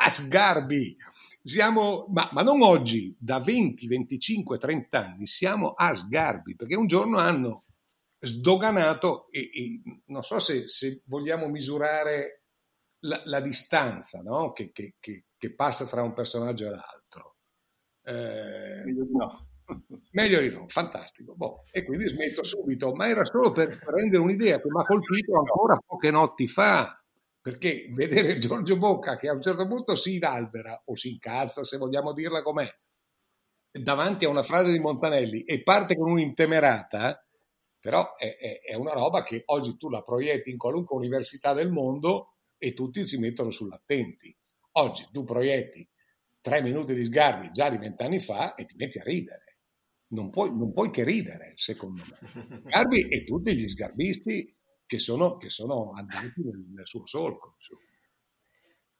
a 0.00 0.10
sgarbi, 0.10 0.96
siamo, 1.40 2.06
ma, 2.08 2.28
ma 2.32 2.42
non 2.42 2.60
oggi, 2.62 3.16
da 3.16 3.38
20, 3.38 3.86
25, 3.86 4.58
30 4.58 4.98
anni 4.98 5.26
siamo 5.28 5.74
a 5.74 5.94
sgarbi, 5.94 6.56
perché 6.56 6.74
un 6.74 6.88
giorno 6.88 7.18
hanno 7.18 7.66
sdoganato, 8.18 9.30
e, 9.30 9.48
e 9.54 9.82
non 10.06 10.24
so 10.24 10.40
se, 10.40 10.66
se, 10.66 11.02
vogliamo 11.04 11.46
misurare 11.46 12.42
la, 13.04 13.22
la 13.26 13.40
distanza 13.40 14.22
no? 14.22 14.50
che, 14.50 14.72
che, 14.72 14.96
che, 14.98 15.26
che 15.36 15.54
passa 15.54 15.86
tra 15.86 16.02
un 16.02 16.14
personaggio 16.14 16.66
e 16.66 16.70
l'altro 16.70 17.33
eh, 18.04 18.82
meglio 18.84 19.04
di 19.04 19.16
no. 19.16 19.48
Meglio 20.12 20.40
di 20.40 20.50
no, 20.50 20.68
fantastico. 20.68 21.34
Boh. 21.34 21.62
E 21.72 21.84
quindi 21.84 22.08
smetto 22.08 22.44
subito, 22.44 22.92
ma 22.92 23.08
era 23.08 23.24
solo 23.24 23.52
per 23.52 23.68
rendere 23.88 24.22
un'idea 24.22 24.60
che 24.60 24.68
mi 24.68 24.80
ha 24.80 24.84
colpito 24.84 25.36
ancora 25.38 25.78
poche 25.84 26.10
notti 26.10 26.46
fa, 26.46 27.02
perché 27.40 27.90
vedere 27.94 28.38
Giorgio 28.38 28.76
Bocca 28.76 29.16
che 29.16 29.28
a 29.28 29.32
un 29.32 29.42
certo 29.42 29.66
punto 29.66 29.96
si 29.96 30.16
inalbera 30.16 30.82
o 30.84 30.94
si 30.94 31.12
incazza, 31.12 31.64
se 31.64 31.78
vogliamo 31.78 32.12
dirla 32.12 32.42
com'è, 32.42 32.68
davanti 33.70 34.26
a 34.26 34.28
una 34.28 34.42
frase 34.42 34.70
di 34.70 34.78
Montanelli 34.78 35.42
e 35.42 35.62
parte 35.62 35.96
con 35.96 36.10
un'intemerata, 36.10 37.26
però 37.80 38.16
è, 38.16 38.36
è, 38.36 38.60
è 38.60 38.74
una 38.74 38.92
roba 38.92 39.22
che 39.22 39.42
oggi 39.46 39.76
tu 39.76 39.88
la 39.88 40.02
proietti 40.02 40.50
in 40.50 40.58
qualunque 40.58 40.96
università 40.96 41.54
del 41.54 41.70
mondo 41.70 42.34
e 42.58 42.72
tutti 42.72 43.06
si 43.06 43.18
mettono 43.18 43.50
sull'attenti. 43.50 44.34
Oggi 44.76 45.06
tu 45.10 45.24
proietti 45.24 45.86
tre 46.44 46.60
minuti 46.60 46.92
di 46.92 47.06
sgarbi 47.06 47.50
già 47.50 47.70
di 47.70 47.78
vent'anni 47.78 48.20
fa 48.20 48.52
e 48.52 48.66
ti 48.66 48.74
metti 48.76 48.98
a 48.98 49.02
ridere. 49.02 49.60
Non 50.08 50.28
puoi, 50.28 50.54
non 50.54 50.74
puoi 50.74 50.90
che 50.90 51.02
ridere, 51.02 51.54
secondo 51.56 52.02
me. 52.04 52.60
Sgarbi 52.66 53.08
e 53.08 53.24
tutti 53.24 53.56
gli 53.56 53.66
sgarbisti 53.66 54.54
che 54.84 54.98
sono, 54.98 55.38
che 55.38 55.48
sono 55.48 55.92
andati 55.96 56.42
nel, 56.44 56.66
nel 56.74 56.86
suo 56.86 57.06
solco. 57.06 57.56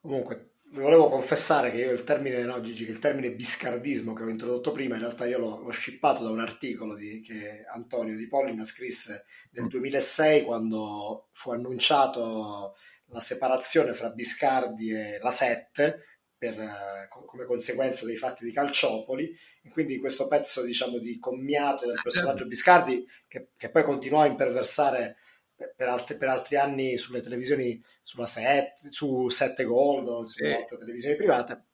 Comunque, 0.00 0.54
volevo 0.70 1.10
confessare 1.10 1.70
che 1.70 1.82
io 1.82 1.92
il 1.92 2.02
termine, 2.02 2.42
no, 2.44 2.62
Gigi, 2.62 2.86
che 2.86 2.92
il 2.92 2.98
termine 2.98 3.34
biscardismo 3.34 4.14
che 4.14 4.22
ho 4.22 4.28
introdotto 4.30 4.72
prima, 4.72 4.94
in 4.94 5.02
realtà 5.02 5.26
io 5.26 5.38
l'ho, 5.38 5.60
l'ho 5.60 5.70
scippato 5.70 6.24
da 6.24 6.30
un 6.30 6.40
articolo 6.40 6.94
di, 6.94 7.20
che 7.20 7.66
Antonio 7.70 8.16
Di 8.16 8.26
Pollina 8.26 8.64
scrisse 8.64 9.26
nel 9.50 9.68
2006 9.68 10.40
mm. 10.40 10.44
quando 10.46 11.28
fu 11.32 11.50
annunciato 11.50 12.74
la 13.08 13.20
separazione 13.20 13.92
fra 13.92 14.08
Biscardi 14.08 14.90
e 14.90 15.18
la 15.20 15.30
Sette 15.30 16.13
per, 16.44 16.60
eh, 16.60 17.08
come 17.08 17.44
conseguenza 17.46 18.04
dei 18.04 18.16
fatti 18.16 18.44
di 18.44 18.52
Calciopoli 18.52 19.34
e 19.62 19.70
quindi 19.70 19.98
questo 19.98 20.26
pezzo 20.26 20.62
diciamo 20.62 20.98
di 20.98 21.18
commiato 21.18 21.86
del 21.86 22.00
personaggio 22.02 22.46
Biscardi 22.46 23.06
che, 23.26 23.48
che 23.56 23.70
poi 23.70 23.82
continuò 23.82 24.20
a 24.20 24.26
imperversare 24.26 25.16
per, 25.54 25.88
altri, 25.88 26.16
per, 26.16 26.28
altri, 26.28 26.56
anni 26.56 26.98
sulle 26.98 27.22
televisioni 27.22 27.82
sulla 28.02 28.26
set, 28.26 28.88
su 28.88 29.28
7 29.28 29.64
Gold 29.64 30.08
o 30.08 30.28
su 30.28 30.44
altre 30.44 30.76
televisioni 30.76 31.16
private. 31.16 31.64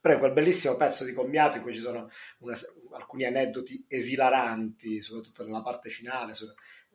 Però 0.00 0.14
è 0.14 0.18
quel 0.18 0.32
bellissimo 0.32 0.76
pezzo 0.76 1.04
di 1.04 1.14
commiato 1.14 1.56
in 1.56 1.62
cui 1.62 1.72
ci 1.72 1.80
sono 1.80 2.10
una, 2.40 2.54
alcuni 2.92 3.24
aneddoti 3.24 3.86
esilaranti 3.88 5.02
soprattutto 5.02 5.44
nella 5.44 5.62
parte 5.62 5.88
finale 5.88 6.34
su, 6.34 6.44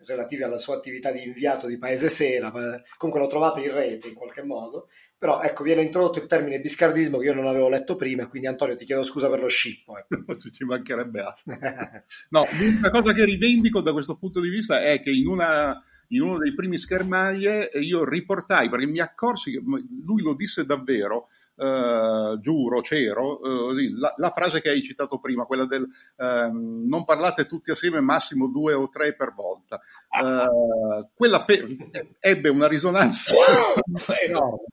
relativi 0.05 0.43
alla 0.43 0.59
sua 0.59 0.75
attività 0.75 1.11
di 1.11 1.23
inviato 1.23 1.67
di 1.67 1.77
Paese 1.77 2.07
Sera 2.07 2.51
comunque 2.51 3.21
lo 3.21 3.27
trovate 3.27 3.61
in 3.61 3.73
rete 3.73 4.07
in 4.07 4.13
qualche 4.13 4.43
modo 4.43 4.89
però 5.19 5.41
ecco, 5.41 5.63
viene 5.63 5.81
introdotto 5.81 6.19
il 6.19 6.27
termine 6.27 6.61
biscardismo 6.61 7.17
che 7.17 7.25
io 7.25 7.33
non 7.33 7.45
avevo 7.45 7.67
letto 7.67 7.97
prima, 7.97 8.29
quindi 8.29 8.47
Antonio 8.47 8.77
ti 8.77 8.85
chiedo 8.85 9.03
scusa 9.03 9.29
per 9.29 9.41
lo 9.41 9.49
scippo. 9.49 9.97
Ecco. 9.97 10.37
Ci 10.49 10.63
mancherebbe 10.63 11.19
altro. 11.19 11.57
no, 12.31 12.45
l'unica 12.57 12.89
cosa 12.89 13.11
che 13.11 13.25
rivendico 13.25 13.81
da 13.81 13.91
questo 13.91 14.15
punto 14.15 14.39
di 14.39 14.47
vista 14.47 14.81
è 14.81 15.01
che 15.01 15.09
in, 15.09 15.27
una, 15.27 15.83
in 16.07 16.21
uno 16.21 16.37
dei 16.37 16.53
primi 16.53 16.77
schermaglie 16.77 17.69
io 17.73 18.05
riportai, 18.05 18.69
perché 18.69 18.85
mi 18.85 19.01
accorsi 19.01 19.51
che 19.51 19.61
lui 19.61 20.21
lo 20.21 20.33
disse 20.35 20.65
davvero, 20.65 21.27
Uh, 21.59 22.39
giuro, 22.39 22.81
cero, 22.81 23.37
uh, 23.41 23.73
la, 23.97 24.13
la, 24.15 24.31
frase 24.31 24.61
che 24.61 24.69
hai 24.69 24.81
citato 24.81 25.19
prima, 25.19 25.43
quella 25.43 25.65
del 25.65 25.81
uh, 25.81 26.49
non 26.87 27.03
parlate 27.03 27.47
tutti 27.47 27.69
assieme, 27.69 27.99
massimo 27.99 28.47
due 28.47 28.73
o 28.73 28.87
tre 28.87 29.13
per 29.13 29.33
volta. 29.33 29.77
Uh, 30.09 31.09
quella 31.13 31.43
fe- 31.43 32.15
ebbe 32.21 32.47
una 32.47 32.69
risonanza 32.69 33.33
enorme. 34.25 34.67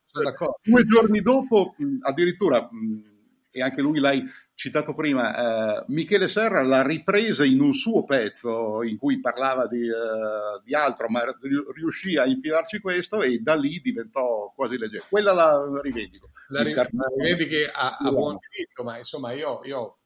Due 0.62 0.84
giorni 0.84 1.20
dopo, 1.22 1.74
addirittura, 2.02 2.68
e 3.50 3.62
anche 3.62 3.82
lui 3.82 3.98
l'hai 3.98 4.22
citato 4.54 4.94
prima, 4.94 5.84
Michele 5.88 6.28
Serra 6.28 6.62
l'ha 6.62 6.82
ripresa 6.82 7.44
in 7.44 7.60
un 7.60 7.74
suo 7.74 8.04
pezzo 8.04 8.82
in 8.84 8.96
cui 8.96 9.20
parlava 9.20 9.66
di, 9.66 9.86
di 10.64 10.74
altro, 10.74 11.08
ma 11.08 11.22
riuscì 11.74 12.16
a 12.16 12.24
infilarci 12.24 12.78
questo 12.78 13.22
e 13.22 13.40
da 13.40 13.54
lì 13.54 13.80
diventò 13.80 14.35
quasi 14.66 14.78
leggero. 14.78 15.06
Quella 15.08 15.32
la 15.32 15.80
rivendico 15.82 16.30
la, 16.48 16.62
rivendichi 16.62 17.62
a, 17.64 17.96
a 17.96 18.10
buon 18.10 18.38
diritto, 18.48 18.82
ma 18.84 18.98
insomma 18.98 19.32
io, 19.32 19.60
io 19.64 19.98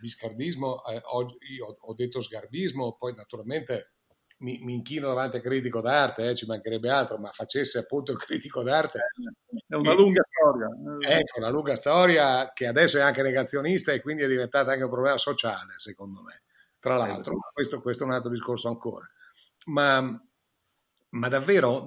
biscardismo, 0.00 0.84
eh, 0.86 1.00
ho, 1.02 1.36
io 1.54 1.76
ho 1.78 1.94
detto 1.94 2.20
sgarbismo, 2.20 2.96
poi 2.98 3.14
naturalmente 3.14 3.92
mi, 4.38 4.58
mi, 4.62 4.74
inchino 4.74 5.08
davanti 5.08 5.36
a 5.36 5.40
critico 5.40 5.80
d'arte, 5.80 6.30
eh, 6.30 6.34
ci 6.34 6.46
mancherebbe 6.46 6.90
altro, 6.90 7.18
ma 7.18 7.30
facesse 7.30 7.78
appunto 7.78 8.12
il 8.12 8.18
critico 8.18 8.62
d'arte. 8.62 9.00
È 9.66 9.74
una 9.74 9.92
e, 9.92 9.96
lunga 9.96 10.22
storia. 10.30 10.68
Ecco, 11.18 11.38
una 11.38 11.50
lunga 11.50 11.76
storia 11.76 12.50
che 12.54 12.66
adesso 12.66 12.96
è 12.96 13.02
anche 13.02 13.22
negazionista 13.22 13.92
e 13.92 14.00
quindi 14.00 14.22
è 14.22 14.28
diventata 14.28 14.72
anche 14.72 14.84
un 14.84 14.90
problema 14.90 15.18
sociale, 15.18 15.74
secondo 15.76 16.22
me. 16.22 16.42
Tra 16.78 16.96
l'altro, 16.96 17.36
questo, 17.52 17.82
questo 17.82 18.04
è 18.04 18.06
un 18.06 18.12
altro 18.12 18.30
discorso 18.30 18.68
ancora. 18.68 19.06
Ma, 19.66 20.00
ma 21.10 21.28
davvero, 21.28 21.86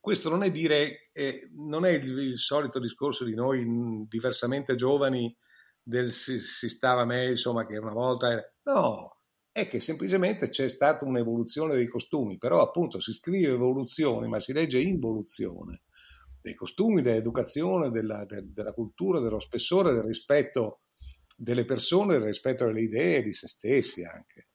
questo 0.00 0.28
non 0.28 0.42
è 0.42 0.50
dire, 0.50 1.08
eh, 1.12 1.48
non 1.54 1.84
è 1.84 1.90
il, 1.90 2.18
il, 2.18 2.38
solito 2.38 2.78
discorso 2.78 3.24
di 3.24 3.34
noi 3.34 3.64
diversamente 4.08 4.74
giovani 4.74 5.34
del 5.82 6.10
si, 6.10 6.40
si 6.40 6.68
stava 6.68 7.04
meglio, 7.04 7.30
insomma, 7.30 7.66
che 7.66 7.76
una 7.76 7.92
volta 7.92 8.30
era... 8.30 8.42
No, 8.64 9.18
è 9.52 9.68
che 9.68 9.80
semplicemente 9.80 10.48
c'è 10.48 10.68
stata 10.68 11.04
un'evoluzione 11.04 11.74
dei 11.74 11.86
costumi, 11.86 12.38
però 12.38 12.60
appunto 12.60 13.00
si 13.00 13.12
scrive 13.12 13.52
evoluzione, 13.52 14.26
ma 14.26 14.40
si 14.40 14.52
legge 14.52 14.80
involuzione 14.80 15.82
dei 16.40 16.54
costumi, 16.54 17.00
dell'educazione, 17.00 17.90
della, 17.90 18.24
del, 18.24 18.52
della 18.52 18.72
cultura, 18.72 19.20
dello 19.20 19.38
spessore, 19.38 19.92
del 19.92 20.02
rispetto 20.02 20.80
delle 21.36 21.64
persone, 21.64 22.14
del 22.14 22.26
rispetto 22.26 22.66
delle 22.66 22.82
idee, 22.82 23.22
di 23.22 23.32
se 23.32 23.48
stessi 23.48 24.02
anche. 24.02 24.46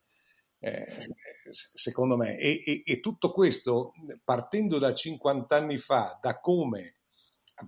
Eh, 0.60 0.86
secondo 1.52 2.16
me. 2.16 2.38
E, 2.38 2.62
e, 2.66 2.84
e, 2.86 3.00
tutto 3.00 3.32
questo 3.32 3.94
partendo 4.24 4.78
da 4.78 4.94
50 4.94 5.56
anni 5.56 5.78
fa, 5.78 6.18
da 6.22 6.40
come, 6.40 6.96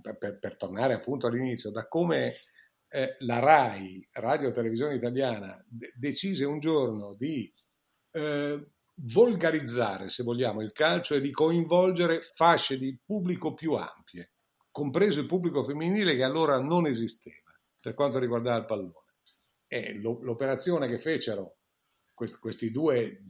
per, 0.01 0.39
per 0.39 0.57
tornare 0.57 0.93
appunto 0.93 1.27
all'inizio, 1.27 1.71
da 1.71 1.87
come 1.87 2.35
eh, 2.89 3.15
la 3.19 3.39
RAI, 3.39 4.07
Radio 4.13 4.51
Televisione 4.51 4.95
Italiana, 4.95 5.63
de- 5.67 5.93
decise 5.95 6.45
un 6.45 6.59
giorno 6.59 7.15
di 7.17 7.51
eh, 8.11 8.65
volgarizzare, 8.95 10.09
se 10.09 10.23
vogliamo, 10.23 10.61
il 10.61 10.71
calcio 10.71 11.15
e 11.15 11.21
di 11.21 11.31
coinvolgere 11.31 12.21
fasce 12.21 12.77
di 12.77 12.97
pubblico 13.03 13.53
più 13.53 13.73
ampie, 13.73 14.31
compreso 14.69 15.19
il 15.21 15.27
pubblico 15.27 15.63
femminile 15.63 16.15
che 16.15 16.23
allora 16.23 16.59
non 16.59 16.85
esisteva 16.85 17.51
per 17.79 17.93
quanto 17.93 18.19
riguardava 18.19 18.59
il 18.59 18.65
pallone. 18.65 18.93
E 19.67 19.93
lo, 19.93 20.19
l'operazione 20.21 20.87
che 20.87 20.99
fecero 20.99 21.55
questi 22.13 22.69
due 22.69 23.23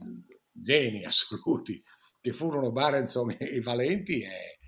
geni 0.52 1.04
assoluti 1.04 1.82
che 2.20 2.32
furono 2.32 2.70
Barenson 2.70 3.36
e 3.38 3.60
Valenti 3.60 4.22
è, 4.22 4.58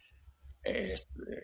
è, 0.60 0.92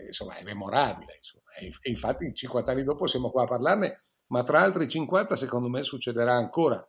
insomma, 0.07 0.37
è 0.37 0.43
memorabile. 0.43 1.17
Insomma 1.17 1.41
e 1.61 1.91
infatti 1.91 2.33
50 2.33 2.71
anni 2.71 2.85
dopo 2.85 3.07
siamo 3.07 3.31
qua 3.31 3.43
a 3.43 3.47
parlarne, 3.47 4.01
ma 4.29 4.43
tra 4.43 4.61
altri 4.61 4.89
50 4.89 5.37
secondo 5.37 5.69
me 5.69 5.83
succederà 5.83 6.35
ancora. 6.35 6.85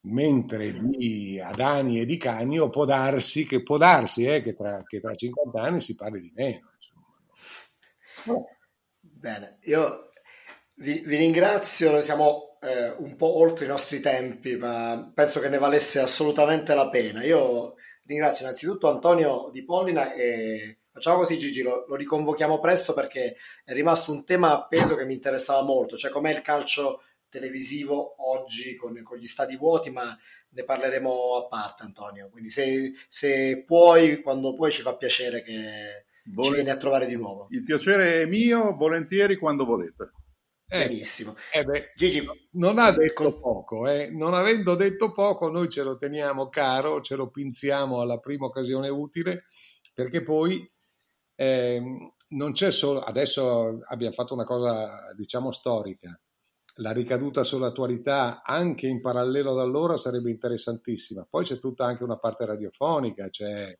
Mentre 0.00 0.72
di 0.72 1.40
Adani 1.40 2.00
e 2.00 2.06
di 2.06 2.16
Cagno 2.16 2.68
può 2.70 2.84
darsi 2.84 3.44
che, 3.44 3.62
può 3.62 3.76
darsi, 3.76 4.24
eh, 4.24 4.42
che, 4.42 4.54
tra, 4.54 4.82
che, 4.84 5.00
tra, 5.00 5.14
50 5.14 5.60
anni 5.60 5.80
si 5.80 5.94
parli 5.94 6.20
di 6.20 6.32
meno. 6.34 6.70
Bene, 9.00 9.58
io 9.62 10.10
vi, 10.76 11.00
vi 11.04 11.16
ringrazio, 11.16 12.00
siamo 12.00 12.47
eh, 12.60 12.94
un 12.98 13.16
po' 13.16 13.38
oltre 13.38 13.64
i 13.64 13.68
nostri 13.68 14.00
tempi, 14.00 14.56
ma 14.56 15.10
penso 15.14 15.40
che 15.40 15.48
ne 15.48 15.58
valesse 15.58 16.00
assolutamente 16.00 16.74
la 16.74 16.88
pena. 16.88 17.24
Io 17.24 17.74
ringrazio 18.04 18.44
innanzitutto 18.44 18.90
Antonio 18.90 19.50
Di 19.52 19.64
Pollina 19.64 20.12
e 20.12 20.78
Facciamo 20.98 21.18
così 21.18 21.38
Gigi, 21.38 21.62
lo, 21.62 21.84
lo, 21.86 21.94
riconvochiamo 21.94 22.58
presto 22.58 22.92
perché 22.92 23.36
è 23.64 23.72
rimasto 23.72 24.10
un 24.10 24.24
tema 24.24 24.50
appeso 24.50 24.96
che 24.96 25.04
mi 25.04 25.12
interessava 25.12 25.62
molto, 25.62 25.96
cioè 25.96 26.10
com'è 26.10 26.32
il 26.32 26.42
calcio 26.42 27.02
televisivo 27.28 28.16
oggi 28.32 28.74
con, 28.74 29.00
con 29.04 29.16
gli 29.16 29.26
stadi 29.26 29.56
vuoti, 29.56 29.90
ma 29.90 30.18
ne 30.48 30.64
parleremo 30.64 31.36
a 31.36 31.46
parte 31.46 31.84
Antonio, 31.84 32.28
quindi 32.30 32.50
se, 32.50 32.94
se 33.08 33.62
puoi, 33.64 34.20
quando 34.22 34.54
puoi 34.54 34.72
ci 34.72 34.82
fa 34.82 34.96
piacere 34.96 35.42
che 35.42 36.06
Volent- 36.24 36.46
ci 36.46 36.52
vieni 36.54 36.70
a 36.70 36.76
trovare 36.76 37.06
di 37.06 37.14
nuovo. 37.14 37.46
Il 37.50 37.62
piacere 37.62 38.22
è 38.22 38.26
mio, 38.26 38.74
volentieri 38.74 39.36
quando 39.36 39.64
volete. 39.64 40.10
Eh, 40.70 40.86
Benissimo. 40.86 41.34
Eh 41.50 41.64
beh, 41.64 41.92
Gigi, 41.96 42.22
non 42.52 42.78
ha 42.78 42.92
detto 42.92 43.32
con... 43.32 43.40
poco, 43.40 43.88
eh. 43.88 44.10
non 44.10 44.34
avendo 44.34 44.74
detto 44.74 45.12
poco 45.12 45.50
noi 45.50 45.70
ce 45.70 45.82
lo 45.82 45.96
teniamo 45.96 46.50
caro, 46.50 47.00
ce 47.00 47.16
lo 47.16 47.30
pinziamo 47.30 48.02
alla 48.02 48.18
prima 48.18 48.46
occasione 48.46 48.90
utile, 48.90 49.44
perché 49.94 50.22
poi 50.22 50.70
eh, 51.36 51.82
non 52.28 52.52
c'è 52.52 52.70
solo, 52.70 53.00
adesso 53.00 53.80
abbiamo 53.86 54.12
fatto 54.12 54.34
una 54.34 54.44
cosa 54.44 55.10
diciamo 55.16 55.50
storica, 55.52 56.20
la 56.80 56.92
ricaduta 56.92 57.44
sull'attualità 57.44 58.42
anche 58.42 58.86
in 58.86 59.00
parallelo 59.00 59.52
ad 59.52 59.60
allora 59.60 59.96
sarebbe 59.96 60.28
interessantissima, 60.30 61.26
poi 61.28 61.44
c'è 61.44 61.58
tutta 61.58 61.86
anche 61.86 62.04
una 62.04 62.18
parte 62.18 62.44
radiofonica, 62.44 63.30
c'è, 63.30 63.74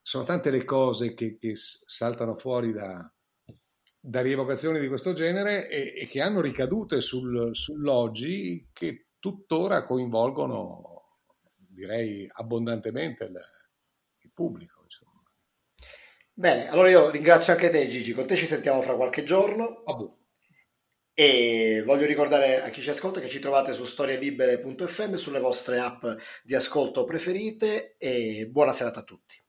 sono 0.00 0.24
tante 0.24 0.48
le 0.48 0.64
cose 0.64 1.12
che, 1.12 1.36
che 1.36 1.52
saltano 1.54 2.38
fuori 2.38 2.72
da, 2.72 3.12
da, 4.04 4.20
rievocazioni 4.20 4.80
di 4.80 4.88
questo 4.88 5.12
genere 5.12 5.68
e, 5.68 5.94
e 5.96 6.06
che 6.06 6.20
hanno 6.20 6.40
ricadute 6.40 7.00
sul, 7.00 7.54
sull'oggi 7.54 8.68
che 8.72 9.06
tuttora 9.18 9.84
coinvolgono, 9.84 11.20
direi, 11.56 12.28
abbondantemente 12.32 13.24
il, 13.24 13.40
il 14.18 14.30
pubblico. 14.32 14.80
Bene, 16.34 16.68
allora 16.70 16.88
io 16.88 17.10
ringrazio 17.10 17.52
anche 17.52 17.68
te 17.68 17.86
Gigi, 17.88 18.12
con 18.12 18.26
te 18.26 18.36
ci 18.36 18.46
sentiamo 18.46 18.80
fra 18.80 18.96
qualche 18.96 19.22
giorno. 19.22 19.64
Oh. 19.84 20.16
E 21.12 21.82
voglio 21.84 22.06
ricordare 22.06 22.62
a 22.62 22.70
chi 22.70 22.80
ci 22.80 22.88
ascolta 22.88 23.20
che 23.20 23.28
ci 23.28 23.38
trovate 23.38 23.74
su 23.74 23.84
storielibere.fm, 23.84 25.14
sulle 25.14 25.40
vostre 25.40 25.78
app 25.78 26.06
di 26.42 26.54
ascolto 26.54 27.04
preferite 27.04 27.96
e 27.98 28.48
buona 28.50 28.72
serata 28.72 29.00
a 29.00 29.04
tutti. 29.04 29.41